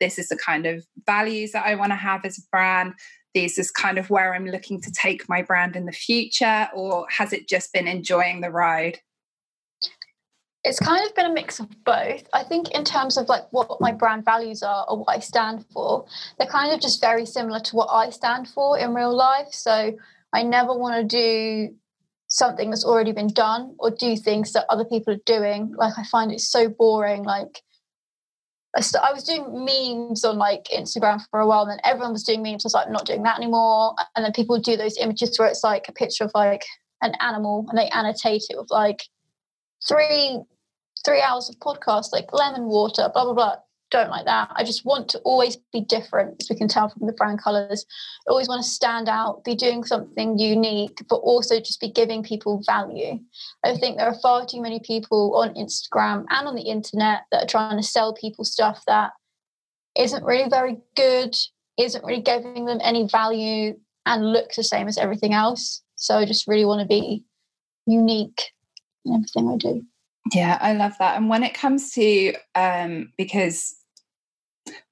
this 0.00 0.18
is 0.18 0.28
the 0.28 0.36
kind 0.36 0.66
of 0.66 0.84
values 1.06 1.52
that 1.52 1.64
i 1.64 1.76
want 1.76 1.92
to 1.92 1.96
have 1.96 2.24
as 2.24 2.38
a 2.38 2.42
brand. 2.50 2.94
This 3.34 3.58
is 3.58 3.70
kind 3.70 3.98
of 3.98 4.10
where 4.10 4.34
i'm 4.34 4.46
looking 4.46 4.80
to 4.80 4.90
take 4.90 5.28
my 5.28 5.42
brand 5.42 5.76
in 5.76 5.86
the 5.86 5.92
future 5.92 6.68
or 6.74 7.06
has 7.10 7.32
it 7.32 7.48
just 7.48 7.72
been 7.72 7.86
enjoying 7.86 8.40
the 8.40 8.50
ride 8.50 8.98
it's 10.64 10.78
kind 10.78 11.04
of 11.06 11.14
been 11.14 11.26
a 11.26 11.32
mix 11.32 11.58
of 11.58 11.68
both. 11.84 12.22
I 12.32 12.44
think 12.44 12.70
in 12.70 12.84
terms 12.84 13.16
of 13.16 13.28
like 13.28 13.42
what 13.50 13.80
my 13.80 13.92
brand 13.92 14.24
values 14.24 14.62
are 14.62 14.86
or 14.88 14.98
what 14.98 15.08
I 15.08 15.18
stand 15.18 15.64
for, 15.72 16.06
they're 16.38 16.46
kind 16.46 16.72
of 16.72 16.80
just 16.80 17.00
very 17.00 17.26
similar 17.26 17.58
to 17.60 17.76
what 17.76 17.88
I 17.90 18.10
stand 18.10 18.48
for 18.48 18.78
in 18.78 18.94
real 18.94 19.14
life. 19.14 19.48
So 19.50 19.92
I 20.32 20.42
never 20.44 20.72
want 20.72 20.96
to 20.96 21.04
do 21.04 21.74
something 22.28 22.70
that's 22.70 22.84
already 22.84 23.12
been 23.12 23.32
done 23.32 23.74
or 23.78 23.90
do 23.90 24.16
things 24.16 24.52
that 24.52 24.66
other 24.68 24.84
people 24.84 25.14
are 25.14 25.20
doing. 25.26 25.74
Like 25.76 25.94
I 25.98 26.04
find 26.04 26.30
it 26.30 26.40
so 26.40 26.68
boring. 26.68 27.24
Like 27.24 27.60
I 28.74 29.12
was 29.12 29.24
doing 29.24 29.64
memes 29.64 30.24
on 30.24 30.38
like 30.38 30.64
Instagram 30.74 31.20
for 31.30 31.40
a 31.40 31.46
while, 31.46 31.62
and 31.62 31.72
then 31.72 31.80
everyone 31.84 32.12
was 32.12 32.22
doing 32.22 32.42
memes. 32.42 32.64
I 32.64 32.68
was 32.68 32.74
like, 32.74 32.86
I'm 32.86 32.92
not 32.92 33.04
doing 33.04 33.24
that 33.24 33.36
anymore. 33.36 33.94
And 34.16 34.24
then 34.24 34.32
people 34.32 34.58
do 34.58 34.76
those 34.76 34.96
images 34.98 35.38
where 35.38 35.48
it's 35.48 35.64
like 35.64 35.88
a 35.88 35.92
picture 35.92 36.24
of 36.24 36.30
like 36.34 36.64
an 37.02 37.14
animal 37.20 37.66
and 37.68 37.76
they 37.76 37.88
annotate 37.88 38.44
it 38.48 38.56
with 38.56 38.70
like 38.70 39.02
three 39.86 40.40
three 41.04 41.20
hours 41.20 41.48
of 41.48 41.56
podcast 41.56 42.12
like 42.12 42.32
lemon 42.32 42.64
water, 42.64 43.10
blah 43.12 43.24
blah 43.24 43.34
blah. 43.34 43.56
Don't 43.90 44.08
like 44.08 44.24
that. 44.24 44.50
I 44.54 44.64
just 44.64 44.86
want 44.86 45.10
to 45.10 45.18
always 45.18 45.58
be 45.70 45.82
different, 45.82 46.36
as 46.40 46.48
we 46.48 46.56
can 46.56 46.66
tell 46.66 46.88
from 46.88 47.06
the 47.06 47.12
brand 47.12 47.42
colors. 47.42 47.84
I 48.26 48.30
always 48.30 48.48
want 48.48 48.64
to 48.64 48.68
stand 48.68 49.06
out, 49.06 49.44
be 49.44 49.54
doing 49.54 49.84
something 49.84 50.38
unique, 50.38 51.02
but 51.10 51.16
also 51.16 51.58
just 51.58 51.78
be 51.78 51.90
giving 51.90 52.22
people 52.22 52.62
value. 52.64 53.18
I 53.62 53.76
think 53.76 53.98
there 53.98 54.06
are 54.06 54.18
far 54.20 54.46
too 54.46 54.62
many 54.62 54.80
people 54.80 55.36
on 55.36 55.52
Instagram 55.54 56.24
and 56.30 56.48
on 56.48 56.54
the 56.54 56.62
internet 56.62 57.24
that 57.30 57.44
are 57.44 57.46
trying 57.46 57.76
to 57.76 57.82
sell 57.82 58.14
people 58.14 58.46
stuff 58.46 58.82
that 58.86 59.10
isn't 59.94 60.24
really 60.24 60.48
very 60.48 60.78
good, 60.96 61.36
isn't 61.78 62.04
really 62.04 62.22
giving 62.22 62.64
them 62.64 62.78
any 62.82 63.06
value, 63.06 63.78
and 64.06 64.32
looks 64.32 64.56
the 64.56 64.64
same 64.64 64.88
as 64.88 64.96
everything 64.96 65.34
else. 65.34 65.82
So 65.96 66.16
I 66.16 66.24
just 66.24 66.48
really 66.48 66.64
want 66.64 66.80
to 66.80 66.86
be 66.86 67.24
unique 67.86 68.52
in 69.04 69.12
everything 69.14 69.50
I 69.50 69.56
do. 69.56 69.86
Yeah, 70.34 70.58
I 70.60 70.72
love 70.72 70.96
that. 70.98 71.16
And 71.16 71.28
when 71.28 71.42
it 71.42 71.54
comes 71.54 71.92
to, 71.92 72.34
um, 72.54 73.12
because 73.18 73.74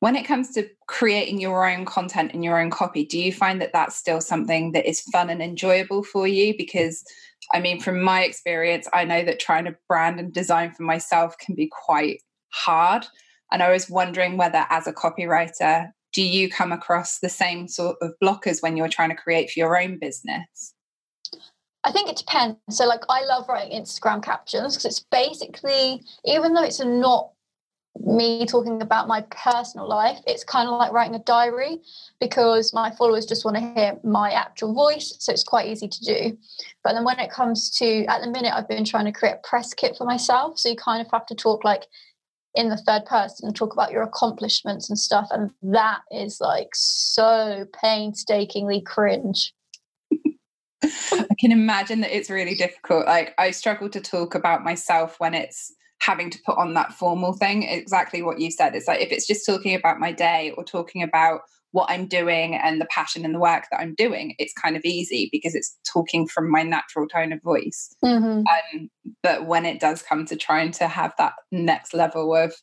when 0.01 0.17
it 0.17 0.27
comes 0.27 0.53
to 0.53 0.69
creating 0.87 1.41
your 1.41 1.69
own 1.69 1.85
content 1.85 2.33
and 2.35 2.45
your 2.45 2.61
own 2.61 2.71
copy, 2.71 3.05
do 3.05 3.19
you 3.19 3.33
find 3.33 3.61
that 3.61 3.73
that's 3.73 3.97
still 3.97 4.21
something 4.21 4.73
that 4.73 4.89
is 4.89 5.01
fun 5.01 5.31
and 5.31 5.41
enjoyable 5.41 6.03
for 6.03 6.27
you? 6.27 6.55
Because, 6.57 7.05
I 7.53 7.61
mean, 7.61 7.81
from 7.81 8.03
my 8.03 8.23
experience, 8.23 8.89
I 8.93 9.05
know 9.05 9.25
that 9.25 9.41
trying 9.41 9.65
to 9.65 9.77
brand 9.89 10.19
and 10.19 10.33
design 10.33 10.73
for 10.73 10.83
myself 10.83 11.39
can 11.39 11.55
be 11.55 11.71
quite 11.71 12.21
hard. 12.53 13.07
And 13.53 13.63
I 13.63 13.71
was 13.71 13.89
wondering 13.89 14.37
whether, 14.37 14.67
as 14.71 14.87
a 14.87 14.93
copywriter, 14.93 15.91
do 16.13 16.23
you 16.23 16.51
come 16.51 16.73
across 16.73 17.21
the 17.21 17.29
same 17.29 17.69
sort 17.69 17.97
of 18.03 18.13
blockers 18.23 18.63
when 18.63 18.77
you're 18.77 18.89
trying 18.89 19.11
to 19.11 19.17
create 19.17 19.51
for 19.51 19.61
your 19.61 19.81
own 19.81 19.99
business? 19.99 20.75
I 21.83 21.93
think 21.93 22.11
it 22.11 22.17
depends. 22.17 22.59
So, 22.71 22.87
like, 22.87 23.03
I 23.09 23.25
love 23.25 23.49
writing 23.49 23.81
Instagram 23.81 24.23
captions 24.23 24.77
because 24.77 24.85
it's 24.85 25.01
basically, 25.01 26.03
even 26.25 26.53
though 26.53 26.63
it's 26.63 26.81
not 26.81 27.31
me 27.99 28.47
talking 28.47 28.81
about 28.83 29.09
my 29.09 29.23
personal 29.31 29.89
life, 29.89 30.19
it's 30.27 30.45
kind 30.45 30.69
of 30.69 30.79
like 30.79 30.93
writing 30.93 31.15
a 31.15 31.21
diary 31.21 31.79
because 32.21 32.73
my 32.73 32.91
followers 32.93 33.27
just 33.27 33.45
want 33.45 33.57
to 33.57 33.73
hear 33.75 33.99
my 34.05 34.31
actual 34.31 34.75
voice. 34.75 35.15
So, 35.19 35.33
it's 35.33 35.45
quite 35.45 35.69
easy 35.69 35.89
to 35.89 36.05
do. 36.05 36.39
But 36.85 36.93
then, 36.93 37.05
when 37.05 37.19
it 37.19 37.31
comes 37.31 37.71
to, 37.79 38.05
at 38.07 38.21
the 38.21 38.31
minute, 38.31 38.55
I've 38.55 38.69
been 38.69 38.85
trying 38.85 39.07
to 39.07 39.13
create 39.13 39.37
a 39.37 39.49
press 39.49 39.73
kit 39.73 39.97
for 39.97 40.05
myself. 40.05 40.59
So, 40.59 40.69
you 40.69 40.77
kind 40.77 41.05
of 41.05 41.11
have 41.13 41.27
to 41.27 41.35
talk 41.35 41.65
like 41.65 41.87
in 42.55 42.69
the 42.69 42.77
third 42.77 43.07
person 43.07 43.47
and 43.47 43.57
talk 43.57 43.73
about 43.73 43.93
your 43.93 44.03
accomplishments 44.03 44.91
and 44.91 44.99
stuff. 44.99 45.29
And 45.31 45.51
that 45.63 46.01
is 46.11 46.41
like 46.41 46.71
so 46.75 47.67
painstakingly 47.81 48.81
cringe. 48.81 49.55
I 50.83 51.35
can 51.39 51.53
imagine 51.53 52.01
that 52.01 52.17
it's 52.17 52.31
really 52.31 52.55
difficult. 52.55 53.07
Like 53.07 53.35
I 53.39 53.51
struggle 53.51 53.89
to 53.91 54.01
talk 54.01 54.35
about 54.35 54.65
myself 54.65 55.17
when 55.19 55.35
it's 55.35 55.73
having 56.01 56.31
to 56.31 56.39
put 56.45 56.59
on 56.59 56.75
that 56.75 56.93
formal 56.93 57.35
thing. 57.35 57.65
Exactly 57.65 58.23
what 58.23 58.41
you 58.41 58.51
said. 58.51 58.75
It's 58.75 58.89
like 58.89 59.01
if 59.01 59.13
it's 59.13 59.27
just 59.27 59.45
talking 59.45 59.75
about 59.75 60.01
my 60.01 60.13
day 60.13 60.53
or 60.57 60.65
talking 60.65 61.03
about 61.03 61.43
what 61.73 61.91
I'm 61.91 62.07
doing 62.07 62.57
and 62.57 62.81
the 62.81 62.87
passion 62.87 63.25
and 63.25 63.35
the 63.35 63.39
work 63.39 63.65
that 63.71 63.81
I'm 63.81 63.95
doing, 63.95 64.35
it's 64.39 64.53
kind 64.53 64.77
of 64.77 64.85
easy 64.85 65.29
because 65.31 65.55
it's 65.55 65.79
talking 65.85 66.27
from 66.27 66.51
my 66.51 66.63
natural 66.63 67.07
tone 67.07 67.33
of 67.33 67.43
voice. 67.43 67.95
Mm-hmm. 68.05 68.43
Um, 68.47 68.91
but 69.23 69.47
when 69.47 69.65
it 69.65 69.81
does 69.81 70.03
come 70.03 70.25
to 70.27 70.37
trying 70.37 70.73
to 70.73 70.89
have 70.89 71.13
that 71.19 71.35
next 71.53 71.95
level 71.95 72.35
of 72.35 72.55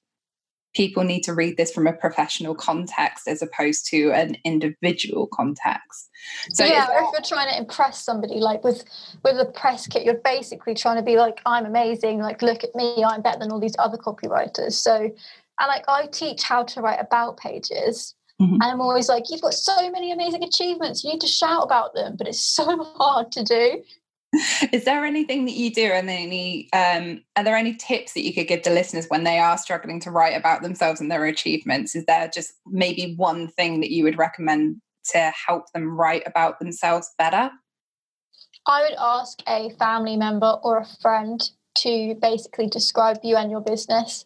people 0.76 1.04
need 1.04 1.22
to 1.24 1.34
read 1.34 1.58
this 1.58 1.72
from 1.72 1.88
a 1.88 1.94
professional 1.94 2.54
context 2.54 3.28
as 3.28 3.42
opposed 3.42 3.88
to 3.90 4.12
an 4.12 4.38
individual 4.44 5.28
context. 5.28 6.10
So 6.54 6.66
yeah, 6.66 6.88
if 6.92 7.10
you're 7.14 7.22
trying 7.22 7.50
to 7.50 7.58
impress 7.58 8.04
somebody, 8.04 8.36
like 8.36 8.64
with 8.64 8.84
with 9.24 9.40
a 9.40 9.46
press 9.46 9.88
kit, 9.88 10.04
you're 10.04 10.22
basically 10.24 10.76
trying 10.76 10.98
to 10.98 11.04
be 11.04 11.18
like, 11.18 11.42
I'm 11.46 11.66
amazing, 11.66 12.20
like 12.20 12.42
look 12.42 12.64
at 12.64 12.76
me, 12.76 13.04
I'm 13.04 13.22
better 13.22 13.40
than 13.40 13.52
all 13.52 13.60
these 13.60 13.76
other 13.80 13.98
copywriters. 13.98 14.74
So 14.74 14.96
and 15.60 15.68
like 15.68 15.86
I 15.88 16.08
teach 16.08 16.44
how 16.44 16.64
to 16.64 16.82
write 16.82 17.00
about 17.00 17.38
pages. 17.38 18.16
Mm-hmm. 18.42 18.54
And 18.54 18.64
I'm 18.64 18.82
always 18.82 19.10
like, 19.10 19.26
you've 19.30 19.42
got 19.42 19.54
so 19.56 19.90
many 19.90 20.12
amazing 20.12 20.44
achievements. 20.44 21.04
You 21.04 21.12
need 21.12 21.22
to 21.22 21.28
shout 21.28 21.64
about 21.64 21.96
them, 21.96 22.16
but 22.18 22.28
it's 22.28 22.40
so 22.56 22.84
hard 22.84 23.32
to 23.34 23.44
do. 23.44 23.84
Is 24.74 24.84
there 24.84 25.06
anything 25.06 25.46
that 25.46 25.54
you 25.54 25.74
do, 25.74 25.86
and 25.86 26.10
any 26.10 26.70
um, 26.74 27.24
are 27.36 27.44
there 27.44 27.56
any 27.56 27.76
tips 27.76 28.14
that 28.14 28.26
you 28.26 28.34
could 28.34 28.48
give 28.48 28.62
to 28.64 28.70
listeners 28.70 29.08
when 29.08 29.24
they 29.24 29.40
are 29.40 29.58
struggling 29.58 30.00
to 30.02 30.12
write 30.12 30.36
about 30.36 30.62
themselves 30.62 31.00
and 31.00 31.10
their 31.10 31.26
achievements? 31.26 31.96
Is 31.96 32.06
there 32.06 32.30
just 32.34 32.54
maybe 32.66 33.16
one 33.16 33.48
thing 33.48 33.80
that 33.80 33.92
you 33.92 34.04
would 34.04 34.18
recommend 34.18 34.82
to 35.12 35.32
help 35.48 35.72
them 35.74 35.98
write 35.98 36.24
about 36.26 36.60
themselves 36.60 37.10
better? 37.18 37.50
I 38.66 38.82
would 38.82 38.98
ask 39.00 39.42
a 39.48 39.70
family 39.80 40.18
member 40.18 40.58
or 40.62 40.80
a 40.80 40.86
friend 41.02 41.42
to 41.76 42.16
basically 42.22 42.68
describe 42.68 43.20
you 43.24 43.38
and 43.38 43.50
your 43.50 43.62
business 43.62 44.26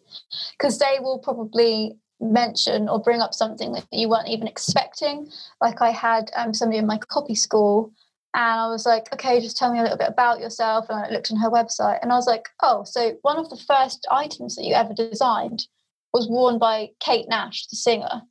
because 0.58 0.78
they 0.78 0.98
will 1.00 1.18
probably 1.18 1.96
mention 2.20 2.88
or 2.88 3.00
bring 3.00 3.20
up 3.20 3.34
something 3.34 3.72
that 3.72 3.86
you 3.92 4.08
weren't 4.08 4.28
even 4.28 4.48
expecting. 4.48 5.28
Like 5.60 5.80
I 5.80 5.90
had 5.90 6.30
um, 6.34 6.54
somebody 6.54 6.78
in 6.78 6.86
my 6.86 6.98
copy 6.98 7.34
school 7.34 7.92
and 8.34 8.60
I 8.60 8.68
was 8.68 8.86
like, 8.86 9.12
okay, 9.12 9.40
just 9.40 9.58
tell 9.58 9.72
me 9.72 9.78
a 9.78 9.82
little 9.82 9.98
bit 9.98 10.08
about 10.08 10.40
yourself. 10.40 10.86
And 10.88 10.98
I 10.98 11.10
looked 11.10 11.30
on 11.30 11.38
her 11.38 11.50
website 11.50 11.98
and 12.02 12.10
I 12.10 12.16
was 12.16 12.26
like, 12.26 12.48
oh, 12.62 12.84
so 12.84 13.16
one 13.22 13.38
of 13.38 13.50
the 13.50 13.58
first 13.58 14.06
items 14.10 14.56
that 14.56 14.64
you 14.64 14.74
ever 14.74 14.94
designed 14.94 15.66
was 16.14 16.28
worn 16.28 16.58
by 16.58 16.90
Kate 17.00 17.26
Nash, 17.28 17.66
the 17.66 17.76
singer. 17.76 18.22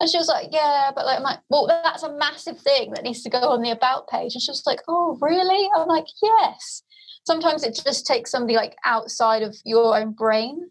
And 0.00 0.10
she 0.10 0.16
was 0.16 0.28
like, 0.28 0.48
yeah, 0.50 0.90
but 0.94 1.04
like, 1.04 1.18
I'm 1.18 1.22
like, 1.22 1.40
well, 1.50 1.66
that's 1.66 2.02
a 2.02 2.16
massive 2.16 2.58
thing 2.58 2.92
that 2.92 3.04
needs 3.04 3.22
to 3.22 3.30
go 3.30 3.50
on 3.50 3.62
the 3.62 3.70
about 3.70 4.08
page. 4.08 4.34
And 4.34 4.42
she 4.42 4.50
was 4.50 4.62
like, 4.66 4.80
oh, 4.88 5.18
really? 5.20 5.68
I'm 5.76 5.88
like, 5.88 6.06
yes. 6.22 6.82
Sometimes 7.26 7.64
it 7.64 7.78
just 7.84 8.06
takes 8.06 8.30
somebody 8.30 8.54
like 8.54 8.76
outside 8.84 9.42
of 9.42 9.56
your 9.64 9.96
own 9.96 10.12
brain 10.12 10.68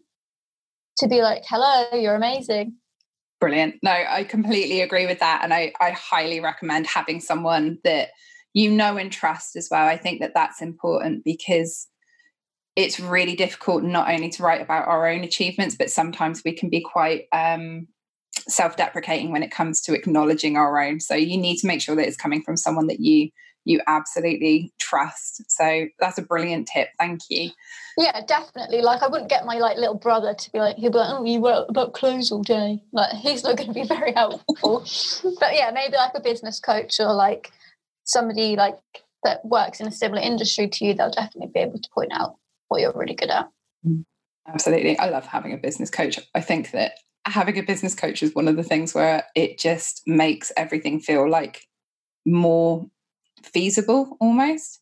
to 0.98 1.08
be 1.08 1.22
like, 1.22 1.42
hello, 1.48 1.98
you're 1.98 2.14
amazing. 2.14 2.74
Brilliant. 3.40 3.76
No, 3.82 3.90
I 3.90 4.24
completely 4.24 4.80
agree 4.80 5.06
with 5.06 5.20
that. 5.20 5.40
And 5.42 5.54
I, 5.54 5.72
I 5.80 5.90
highly 5.90 6.40
recommend 6.40 6.86
having 6.86 7.20
someone 7.20 7.78
that 7.84 8.10
you 8.54 8.70
know 8.70 8.96
and 8.96 9.12
trust 9.12 9.56
as 9.56 9.68
well. 9.70 9.86
I 9.86 9.96
think 9.96 10.20
that 10.20 10.32
that's 10.34 10.62
important 10.62 11.24
because 11.24 11.88
it's 12.76 12.98
really 12.98 13.36
difficult 13.36 13.82
not 13.82 14.10
only 14.10 14.30
to 14.30 14.42
write 14.42 14.62
about 14.62 14.88
our 14.88 15.06
own 15.06 15.22
achievements, 15.22 15.76
but 15.76 15.90
sometimes 15.90 16.42
we 16.44 16.52
can 16.52 16.70
be 16.70 16.80
quite 16.80 17.26
um, 17.32 17.86
self 18.48 18.76
deprecating 18.76 19.30
when 19.30 19.42
it 19.42 19.50
comes 19.50 19.80
to 19.82 19.94
acknowledging 19.94 20.56
our 20.56 20.80
own. 20.80 21.00
So 21.00 21.14
you 21.14 21.36
need 21.36 21.58
to 21.58 21.66
make 21.66 21.80
sure 21.80 21.94
that 21.96 22.06
it's 22.06 22.16
coming 22.16 22.42
from 22.42 22.56
someone 22.56 22.86
that 22.86 23.00
you 23.00 23.30
you 23.66 23.80
absolutely 23.86 24.72
trust. 24.78 25.50
So 25.50 25.86
that's 25.98 26.18
a 26.18 26.22
brilliant 26.22 26.68
tip. 26.68 26.88
Thank 26.98 27.22
you. 27.30 27.50
Yeah, 27.96 28.20
definitely. 28.26 28.82
Like 28.82 29.02
I 29.02 29.08
wouldn't 29.08 29.30
get 29.30 29.46
my 29.46 29.56
like 29.56 29.78
little 29.78 29.94
brother 29.94 30.34
to 30.34 30.52
be 30.52 30.58
like, 30.58 30.76
he'd 30.76 30.92
be 30.92 30.98
like, 30.98 31.14
oh, 31.14 31.24
you 31.24 31.42
wrote 31.42 31.66
about 31.70 31.94
clothes 31.94 32.30
all 32.30 32.42
day. 32.42 32.82
Like 32.92 33.12
he's 33.14 33.42
not 33.42 33.56
going 33.56 33.68
to 33.68 33.74
be 33.74 33.86
very 33.86 34.12
helpful. 34.12 34.84
but 35.40 35.54
yeah, 35.54 35.70
maybe 35.72 35.96
like 35.96 36.12
a 36.14 36.20
business 36.20 36.60
coach 36.60 37.00
or 37.00 37.14
like 37.14 37.52
somebody 38.04 38.56
like 38.56 38.78
that 39.24 39.44
works 39.44 39.80
in 39.80 39.86
a 39.86 39.92
similar 39.92 40.20
industry 40.20 40.68
to 40.68 40.84
you, 40.84 40.94
they'll 40.94 41.10
definitely 41.10 41.50
be 41.52 41.60
able 41.60 41.78
to 41.78 41.88
point 41.94 42.12
out 42.12 42.36
what 42.68 42.80
you're 42.80 42.92
really 42.92 43.14
good 43.14 43.30
at. 43.30 43.48
Mm, 43.86 44.04
absolutely. 44.46 44.98
I 44.98 45.08
love 45.08 45.26
having 45.26 45.52
a 45.52 45.58
business 45.58 45.90
coach. 45.90 46.20
I 46.34 46.40
think 46.40 46.70
that 46.72 46.92
having 47.26 47.58
a 47.58 47.62
business 47.62 47.94
coach 47.94 48.22
is 48.22 48.34
one 48.34 48.48
of 48.48 48.56
the 48.56 48.62
things 48.62 48.94
where 48.94 49.24
it 49.34 49.58
just 49.58 50.02
makes 50.06 50.52
everything 50.56 51.00
feel 51.00 51.28
like 51.28 51.62
more 52.26 52.86
feasible 53.42 54.16
almost. 54.20 54.80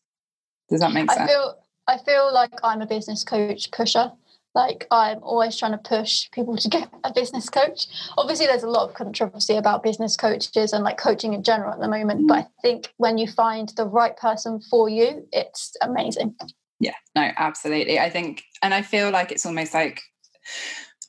Does 0.69 0.81
that 0.81 0.93
make 0.93 1.09
sense? 1.09 1.29
I 1.29 1.33
feel 1.33 1.55
I 1.87 1.97
feel 1.97 2.33
like 2.33 2.53
I'm 2.63 2.81
a 2.81 2.85
business 2.85 3.23
coach 3.23 3.69
pusher. 3.71 4.11
Like 4.55 4.87
I'm 4.91 5.19
always 5.23 5.57
trying 5.57 5.71
to 5.71 5.77
push 5.77 6.29
people 6.31 6.55
to 6.57 6.69
get 6.69 6.89
a 7.03 7.11
business 7.11 7.49
coach. 7.49 7.87
Obviously, 8.17 8.45
there's 8.45 8.63
a 8.63 8.69
lot 8.69 8.87
of 8.87 8.95
controversy 8.95 9.55
about 9.55 9.83
business 9.83 10.15
coaches 10.15 10.73
and 10.73 10.83
like 10.83 10.97
coaching 10.97 11.33
in 11.33 11.43
general 11.43 11.73
at 11.73 11.79
the 11.79 11.87
moment. 11.87 12.21
Mm. 12.21 12.27
But 12.27 12.37
I 12.37 12.47
think 12.61 12.93
when 12.97 13.17
you 13.17 13.27
find 13.27 13.69
the 13.75 13.87
right 13.87 14.15
person 14.15 14.61
for 14.69 14.89
you, 14.89 15.27
it's 15.31 15.75
amazing. 15.81 16.35
Yeah, 16.79 16.95
no, 17.15 17.31
absolutely. 17.37 17.99
I 17.99 18.09
think, 18.09 18.43
and 18.61 18.73
I 18.73 18.81
feel 18.81 19.09
like 19.09 19.31
it's 19.31 19.45
almost 19.45 19.73
like, 19.73 20.01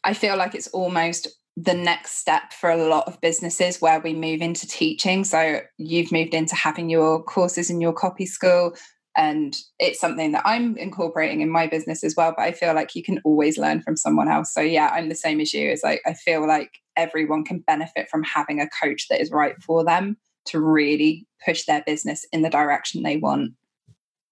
I 0.04 0.14
feel 0.14 0.36
like 0.36 0.54
it's 0.54 0.68
almost 0.68 1.28
the 1.56 1.74
next 1.74 2.18
step 2.18 2.52
for 2.52 2.70
a 2.70 2.88
lot 2.88 3.06
of 3.06 3.20
businesses 3.20 3.80
where 3.80 4.00
we 4.00 4.12
move 4.12 4.40
into 4.40 4.66
teaching. 4.66 5.24
So 5.24 5.60
you've 5.78 6.12
moved 6.12 6.34
into 6.34 6.54
having 6.54 6.88
your 6.88 7.22
courses 7.22 7.70
in 7.70 7.80
your 7.80 7.92
copy 7.92 8.26
school. 8.26 8.74
And 9.16 9.56
it's 9.78 10.00
something 10.00 10.32
that 10.32 10.42
I'm 10.44 10.76
incorporating 10.76 11.40
in 11.40 11.48
my 11.48 11.66
business 11.66 12.02
as 12.02 12.14
well. 12.16 12.34
But 12.36 12.42
I 12.44 12.52
feel 12.52 12.74
like 12.74 12.94
you 12.94 13.02
can 13.02 13.20
always 13.24 13.58
learn 13.58 13.80
from 13.80 13.96
someone 13.96 14.28
else. 14.28 14.52
So 14.52 14.60
yeah, 14.60 14.90
I'm 14.92 15.08
the 15.08 15.14
same 15.14 15.40
as 15.40 15.54
you. 15.54 15.68
It's 15.70 15.84
like 15.84 16.02
I 16.06 16.14
feel 16.14 16.46
like 16.46 16.80
everyone 16.96 17.44
can 17.44 17.60
benefit 17.60 18.08
from 18.08 18.22
having 18.24 18.60
a 18.60 18.68
coach 18.68 19.08
that 19.08 19.20
is 19.20 19.30
right 19.30 19.54
for 19.62 19.84
them 19.84 20.16
to 20.46 20.60
really 20.60 21.26
push 21.44 21.64
their 21.64 21.82
business 21.86 22.26
in 22.32 22.42
the 22.42 22.50
direction 22.50 23.02
they 23.02 23.16
want. 23.16 23.52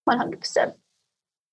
100%. 0.08 0.74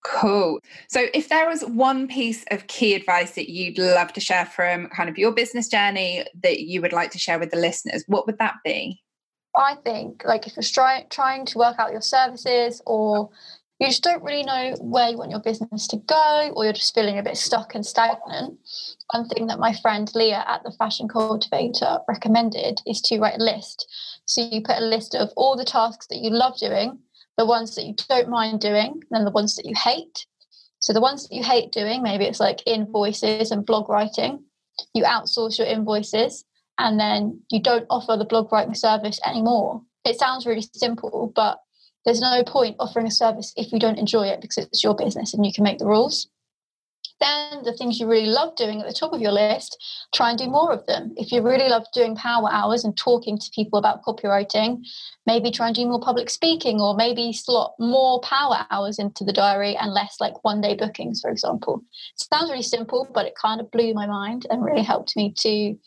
Cool. 0.05 0.59
So, 0.87 1.07
if 1.13 1.27
there 1.27 1.47
was 1.47 1.61
one 1.61 2.07
piece 2.07 2.45
of 2.51 2.67
key 2.67 2.93
advice 2.93 3.31
that 3.31 3.51
you'd 3.51 3.77
love 3.77 4.13
to 4.13 4.21
share 4.21 4.45
from 4.45 4.87
kind 4.87 5.09
of 5.09 5.17
your 5.17 5.33
business 5.33 5.67
journey 5.67 6.23
that 6.41 6.61
you 6.61 6.81
would 6.81 6.93
like 6.93 7.11
to 7.11 7.19
share 7.19 7.37
with 7.37 7.51
the 7.51 7.57
listeners, 7.57 8.05
what 8.07 8.25
would 8.25 8.39
that 8.39 8.55
be? 8.63 9.01
I 9.55 9.75
think, 9.75 10.23
like, 10.25 10.47
if 10.47 10.55
you're 10.55 10.63
try- 10.63 11.05
trying 11.09 11.45
to 11.47 11.57
work 11.57 11.77
out 11.79 11.91
your 11.91 12.01
services 12.01 12.81
or 12.85 13.29
you 13.79 13.87
just 13.87 14.03
don't 14.03 14.23
really 14.23 14.43
know 14.43 14.75
where 14.81 15.09
you 15.09 15.17
want 15.17 15.31
your 15.31 15.39
business 15.39 15.87
to 15.87 15.97
go 15.97 16.51
or 16.55 16.63
you're 16.65 16.73
just 16.73 16.93
feeling 16.93 17.17
a 17.17 17.23
bit 17.23 17.37
stuck 17.37 17.75
and 17.75 17.85
stagnant, 17.85 18.59
one 19.13 19.27
thing 19.29 19.47
that 19.47 19.59
my 19.59 19.73
friend 19.73 20.11
Leah 20.13 20.45
at 20.47 20.63
the 20.63 20.71
Fashion 20.77 21.07
Cultivator 21.07 21.99
recommended 22.07 22.81
is 22.85 23.01
to 23.01 23.19
write 23.19 23.39
a 23.39 23.43
list. 23.43 23.87
So, 24.25 24.41
you 24.41 24.61
put 24.61 24.77
a 24.77 24.85
list 24.85 25.15
of 25.15 25.29
all 25.35 25.55
the 25.55 25.65
tasks 25.65 26.07
that 26.07 26.19
you 26.19 26.29
love 26.29 26.57
doing 26.57 26.99
the 27.39 27.45
ones 27.45 27.73
that 27.75 27.85
you 27.85 27.95
don't 28.09 28.27
mind 28.27 28.59
doing, 28.59 28.91
and 28.91 29.03
then 29.11 29.23
the 29.23 29.31
ones 29.31 29.55
that 29.55 29.65
you 29.65 29.73
hate. 29.73 30.27
So 30.79 30.91
the 30.91 30.99
ones 30.99 31.25
that 31.25 31.33
you 31.33 31.41
hate 31.41 31.71
doing, 31.71 32.03
maybe 32.03 32.25
it's 32.25 32.41
like 32.41 32.61
invoices 32.67 33.49
and 33.51 33.65
blog 33.65 33.87
writing. 33.87 34.43
You 34.93 35.03
outsource 35.05 35.57
your 35.57 35.67
invoices 35.67 36.43
and 36.79 36.99
then 36.99 37.41
you 37.51 37.61
don't 37.61 37.85
offer 37.89 38.17
the 38.17 38.25
blog 38.25 38.51
writing 38.51 38.73
service 38.73 39.19
anymore. 39.25 39.83
It 40.05 40.17
sounds 40.17 40.45
really 40.45 40.65
simple, 40.73 41.31
but 41.35 41.59
there's 42.05 42.21
no 42.21 42.41
point 42.47 42.77
offering 42.79 43.05
a 43.05 43.11
service 43.11 43.53
if 43.57 43.71
you 43.73 43.79
don't 43.79 43.99
enjoy 43.99 44.27
it 44.27 44.41
because 44.41 44.65
it's 44.65 44.83
your 44.83 44.95
business 44.95 45.33
and 45.33 45.45
you 45.45 45.51
can 45.53 45.65
make 45.65 45.77
the 45.77 45.85
rules. 45.85 46.29
Then 47.19 47.63
the 47.63 47.73
things 47.73 47.99
you 47.99 48.07
really 48.07 48.27
love 48.27 48.55
doing 48.55 48.79
at 48.79 48.87
the 48.87 48.93
top 48.93 49.11
of 49.11 49.19
your 49.19 49.33
list, 49.33 49.77
try 50.13 50.29
and 50.29 50.39
do 50.39 50.49
more 50.49 50.71
of 50.71 50.85
them. 50.85 51.13
If 51.17 51.33
you 51.33 51.41
really 51.41 51.67
love 51.67 51.83
doing 51.93 52.15
power 52.15 52.49
hours 52.49 52.85
and 52.85 52.95
talking 52.95 53.37
to 53.37 53.51
people 53.53 53.77
about 53.77 54.03
copywriting, 54.03 54.85
maybe 55.25 55.51
try 55.51 55.67
and 55.67 55.75
do 55.75 55.85
more 55.85 55.99
public 55.99 56.29
speaking 56.29 56.79
or 56.79 56.95
maybe 56.95 57.33
slot 57.33 57.73
more 57.77 58.21
power 58.21 58.65
hours 58.71 58.99
into 58.99 59.25
the 59.25 59.33
diary 59.33 59.75
and 59.75 59.93
less 59.93 60.15
like 60.21 60.45
one 60.45 60.61
day 60.61 60.75
bookings, 60.75 61.19
for 61.19 61.29
example. 61.29 61.83
It 62.15 62.25
sounds 62.33 62.49
really 62.49 62.63
simple, 62.63 63.05
but 63.13 63.25
it 63.25 63.35
kind 63.35 63.59
of 63.59 63.69
blew 63.69 63.93
my 63.93 64.07
mind 64.07 64.47
and 64.49 64.63
really 64.63 64.83
helped 64.83 65.17
me 65.17 65.33
to 65.39 65.77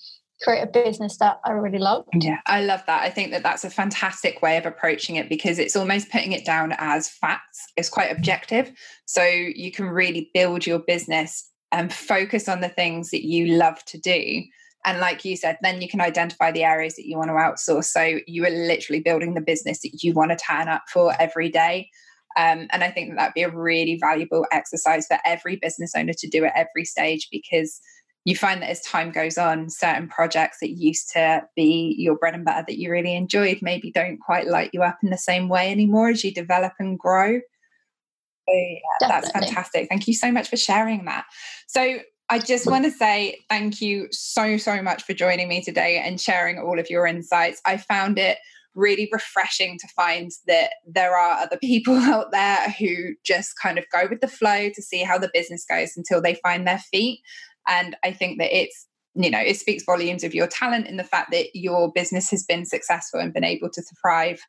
create 0.42 0.62
a 0.62 0.66
business 0.66 1.16
that 1.18 1.40
I 1.44 1.52
really 1.52 1.78
love. 1.78 2.04
Yeah, 2.12 2.38
I 2.46 2.62
love 2.62 2.82
that. 2.86 3.02
I 3.02 3.10
think 3.10 3.30
that 3.30 3.42
that's 3.42 3.64
a 3.64 3.70
fantastic 3.70 4.42
way 4.42 4.56
of 4.56 4.66
approaching 4.66 5.16
it 5.16 5.28
because 5.28 5.58
it's 5.58 5.76
almost 5.76 6.10
putting 6.10 6.32
it 6.32 6.44
down 6.44 6.74
as 6.78 7.08
facts. 7.08 7.66
It's 7.76 7.88
quite 7.88 8.10
objective. 8.10 8.72
So 9.06 9.22
you 9.24 9.72
can 9.72 9.86
really 9.86 10.30
build 10.34 10.66
your 10.66 10.80
business 10.80 11.48
and 11.70 11.92
focus 11.92 12.48
on 12.48 12.60
the 12.60 12.68
things 12.68 13.10
that 13.10 13.24
you 13.24 13.56
love 13.56 13.82
to 13.86 13.98
do. 13.98 14.42
And 14.84 14.98
like 14.98 15.24
you 15.24 15.36
said, 15.36 15.58
then 15.62 15.80
you 15.80 15.88
can 15.88 16.00
identify 16.00 16.50
the 16.50 16.64
areas 16.64 16.96
that 16.96 17.06
you 17.06 17.16
want 17.16 17.30
to 17.30 17.34
outsource. 17.34 17.84
So 17.84 18.18
you 18.26 18.44
are 18.44 18.50
literally 18.50 19.00
building 19.00 19.34
the 19.34 19.40
business 19.40 19.80
that 19.82 20.02
you 20.02 20.12
want 20.12 20.32
to 20.32 20.36
turn 20.36 20.68
up 20.68 20.82
for 20.92 21.14
every 21.20 21.48
day. 21.48 21.88
Um, 22.36 22.66
and 22.70 22.82
I 22.82 22.90
think 22.90 23.10
that 23.10 23.16
that'd 23.16 23.34
be 23.34 23.42
a 23.42 23.50
really 23.50 23.98
valuable 24.00 24.46
exercise 24.50 25.06
for 25.06 25.18
every 25.24 25.56
business 25.56 25.92
owner 25.96 26.14
to 26.14 26.28
do 26.28 26.44
at 26.44 26.52
every 26.56 26.84
stage 26.84 27.28
because 27.30 27.80
you 28.24 28.36
find 28.36 28.62
that 28.62 28.70
as 28.70 28.80
time 28.82 29.10
goes 29.10 29.36
on, 29.36 29.68
certain 29.68 30.08
projects 30.08 30.58
that 30.60 30.70
used 30.70 31.10
to 31.12 31.42
be 31.56 31.94
your 31.98 32.16
bread 32.16 32.34
and 32.34 32.44
butter 32.44 32.64
that 32.68 32.78
you 32.78 32.90
really 32.90 33.16
enjoyed 33.16 33.58
maybe 33.62 33.90
don't 33.90 34.18
quite 34.18 34.46
light 34.46 34.70
you 34.72 34.82
up 34.82 34.98
in 35.02 35.10
the 35.10 35.18
same 35.18 35.48
way 35.48 35.70
anymore 35.70 36.10
as 36.10 36.22
you 36.22 36.32
develop 36.32 36.72
and 36.78 36.98
grow. 36.98 37.40
So, 38.48 38.54
yeah, 38.54 39.08
that's 39.08 39.30
fantastic. 39.30 39.88
Thank 39.88 40.06
you 40.06 40.14
so 40.14 40.30
much 40.30 40.48
for 40.48 40.56
sharing 40.56 41.04
that. 41.06 41.24
So, 41.66 41.98
I 42.30 42.38
just 42.38 42.66
want 42.66 42.84
to 42.84 42.90
say 42.90 43.40
thank 43.50 43.82
you 43.82 44.08
so, 44.10 44.56
so 44.56 44.80
much 44.80 45.02
for 45.02 45.12
joining 45.12 45.48
me 45.48 45.60
today 45.60 45.98
and 46.02 46.18
sharing 46.18 46.58
all 46.58 46.78
of 46.78 46.88
your 46.88 47.06
insights. 47.06 47.60
I 47.66 47.76
found 47.76 48.18
it 48.18 48.38
really 48.74 49.08
refreshing 49.12 49.78
to 49.78 49.88
find 49.88 50.30
that 50.46 50.70
there 50.86 51.14
are 51.16 51.40
other 51.40 51.58
people 51.58 51.94
out 51.98 52.30
there 52.32 52.70
who 52.78 53.14
just 53.24 53.54
kind 53.60 53.78
of 53.78 53.84
go 53.92 54.06
with 54.08 54.20
the 54.20 54.28
flow 54.28 54.70
to 54.74 54.80
see 54.80 55.02
how 55.02 55.18
the 55.18 55.30
business 55.34 55.66
goes 55.68 55.92
until 55.96 56.22
they 56.22 56.34
find 56.36 56.66
their 56.66 56.78
feet 56.78 57.20
and 57.68 57.96
I 58.04 58.12
think 58.12 58.38
that 58.38 58.56
it's, 58.56 58.86
you 59.14 59.30
know, 59.30 59.40
it 59.40 59.58
speaks 59.58 59.84
volumes 59.84 60.24
of 60.24 60.34
your 60.34 60.46
talent 60.46 60.86
in 60.86 60.96
the 60.96 61.04
fact 61.04 61.30
that 61.32 61.48
your 61.54 61.92
business 61.92 62.30
has 62.30 62.44
been 62.44 62.64
successful 62.64 63.20
and 63.20 63.32
been 63.32 63.44
able 63.44 63.70
to 63.70 63.82
thrive 64.00 64.40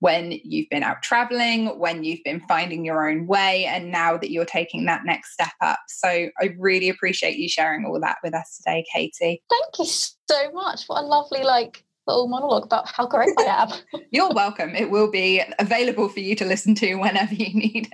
when 0.00 0.38
you've 0.44 0.68
been 0.70 0.82
out 0.82 1.02
traveling, 1.02 1.78
when 1.78 2.04
you've 2.04 2.24
been 2.24 2.40
finding 2.48 2.84
your 2.84 3.08
own 3.08 3.26
way, 3.26 3.66
and 3.66 3.92
now 3.92 4.16
that 4.16 4.30
you're 4.30 4.46
taking 4.46 4.86
that 4.86 5.02
next 5.04 5.34
step 5.34 5.52
up. 5.60 5.78
So 5.88 6.08
I 6.08 6.54
really 6.58 6.88
appreciate 6.88 7.36
you 7.36 7.48
sharing 7.48 7.84
all 7.84 8.00
that 8.00 8.16
with 8.24 8.34
us 8.34 8.56
today, 8.56 8.84
Katie. 8.92 9.42
Thank 9.50 9.78
you 9.78 9.84
so 9.84 10.52
much. 10.52 10.84
What 10.86 11.04
a 11.04 11.06
lovely, 11.06 11.42
like, 11.42 11.84
little 12.06 12.28
monologue 12.28 12.64
about 12.64 12.88
how 12.88 13.06
great 13.06 13.28
I 13.38 13.42
am. 13.42 14.00
You're 14.10 14.32
welcome. 14.32 14.74
It 14.74 14.90
will 14.90 15.10
be 15.10 15.42
available 15.58 16.08
for 16.08 16.20
you 16.20 16.34
to 16.36 16.46
listen 16.46 16.74
to 16.76 16.94
whenever 16.94 17.34
you 17.34 17.52
need 17.52 17.92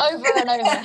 over 0.00 0.26
and 0.36 0.50
over. 0.50 0.84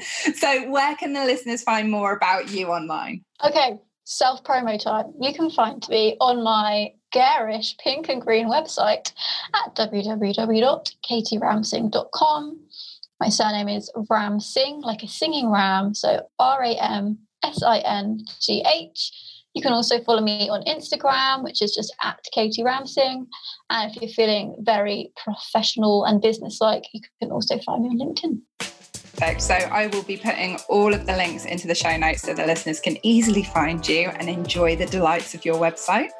so, 0.34 0.70
where 0.70 0.96
can 0.96 1.12
the 1.12 1.24
listeners 1.24 1.62
find 1.62 1.90
more 1.90 2.14
about 2.14 2.50
you 2.50 2.68
online? 2.68 3.24
Okay, 3.44 3.78
self 4.04 4.42
promo 4.44 4.82
time. 4.82 5.12
You 5.20 5.34
can 5.34 5.50
find 5.50 5.86
me 5.88 6.16
on 6.20 6.42
my 6.42 6.92
garish 7.12 7.76
pink 7.78 8.08
and 8.08 8.20
green 8.20 8.48
website 8.48 9.12
at 9.54 9.76
www.katieramsingh.com. 9.76 12.60
My 13.20 13.28
surname 13.28 13.68
is 13.68 13.92
Ramsingh, 14.10 14.82
like 14.82 15.02
a 15.02 15.08
singing 15.08 15.50
ram, 15.50 15.94
so 15.94 16.26
R 16.38 16.62
A 16.62 16.74
M 16.74 17.18
S 17.42 17.62
I 17.62 17.78
N 17.78 18.24
G 18.40 18.62
H. 18.66 19.12
You 19.54 19.62
can 19.62 19.72
also 19.72 20.02
follow 20.02 20.20
me 20.20 20.48
on 20.48 20.62
Instagram, 20.64 21.44
which 21.44 21.62
is 21.62 21.74
just 21.74 21.94
at 22.02 22.18
Katie 22.32 22.62
Ramsingh. 22.62 23.26
And 23.70 23.90
if 23.90 24.02
you're 24.02 24.10
feeling 24.10 24.56
very 24.58 25.12
professional 25.16 26.04
and 26.04 26.20
businesslike, 26.20 26.84
you 26.92 27.00
can 27.22 27.30
also 27.30 27.58
find 27.60 27.84
me 27.84 27.90
on 27.90 27.98
LinkedIn. 27.98 28.40
Perfect. 29.16 29.42
So 29.42 29.54
I 29.54 29.86
will 29.86 30.02
be 30.02 30.16
putting 30.16 30.58
all 30.68 30.92
of 30.92 31.06
the 31.06 31.16
links 31.16 31.44
into 31.44 31.68
the 31.68 31.74
show 31.74 31.96
notes 31.96 32.22
so 32.22 32.34
the 32.34 32.46
listeners 32.46 32.80
can 32.80 32.96
easily 33.04 33.44
find 33.44 33.86
you 33.86 34.08
and 34.08 34.28
enjoy 34.28 34.74
the 34.74 34.86
delights 34.86 35.34
of 35.34 35.44
your 35.44 35.54
website. 35.54 36.10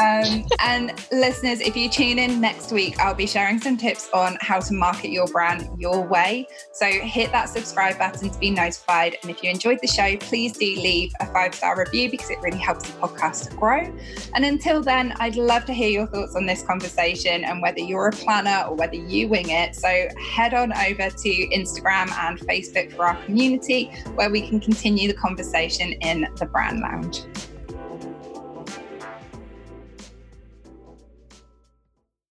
Um, 0.00 0.46
and 0.60 0.92
listeners, 1.10 1.60
if 1.60 1.76
you 1.76 1.88
tune 1.88 2.18
in 2.18 2.40
next 2.40 2.72
week, 2.72 2.98
I'll 3.00 3.14
be 3.14 3.26
sharing 3.26 3.60
some 3.60 3.76
tips 3.76 4.08
on 4.12 4.36
how 4.40 4.60
to 4.60 4.74
market 4.74 5.10
your 5.10 5.26
brand 5.26 5.68
your 5.78 6.06
way. 6.06 6.46
So 6.72 6.86
hit 6.86 7.32
that 7.32 7.48
subscribe 7.48 7.98
button 7.98 8.30
to 8.30 8.38
be 8.38 8.50
notified. 8.50 9.16
And 9.22 9.30
if 9.30 9.42
you 9.42 9.50
enjoyed 9.50 9.80
the 9.80 9.88
show, 9.88 10.16
please 10.18 10.52
do 10.52 10.66
leave 10.66 11.12
a 11.20 11.26
five 11.26 11.54
star 11.54 11.78
review 11.78 12.10
because 12.10 12.30
it 12.30 12.38
really 12.40 12.58
helps 12.58 12.88
the 12.88 12.98
podcast 12.98 13.50
to 13.50 13.56
grow. 13.56 13.92
And 14.34 14.44
until 14.44 14.82
then, 14.82 15.14
I'd 15.18 15.36
love 15.36 15.64
to 15.66 15.72
hear 15.72 15.88
your 15.88 16.06
thoughts 16.06 16.36
on 16.36 16.46
this 16.46 16.62
conversation 16.62 17.44
and 17.44 17.62
whether 17.62 17.80
you're 17.80 18.08
a 18.08 18.12
planner 18.12 18.68
or 18.68 18.74
whether 18.74 18.96
you 18.96 19.28
wing 19.28 19.50
it. 19.50 19.74
So 19.74 20.08
head 20.20 20.54
on 20.54 20.72
over 20.72 21.10
to 21.10 21.28
Instagram 21.48 22.10
and 22.18 22.38
Facebook 22.40 22.92
for 22.92 23.06
our 23.06 23.22
community 23.24 23.86
where 24.14 24.30
we 24.30 24.46
can 24.46 24.60
continue 24.60 25.08
the 25.08 25.14
conversation 25.14 25.92
in 25.92 26.28
the 26.36 26.46
brand 26.46 26.80
lounge. 26.80 27.22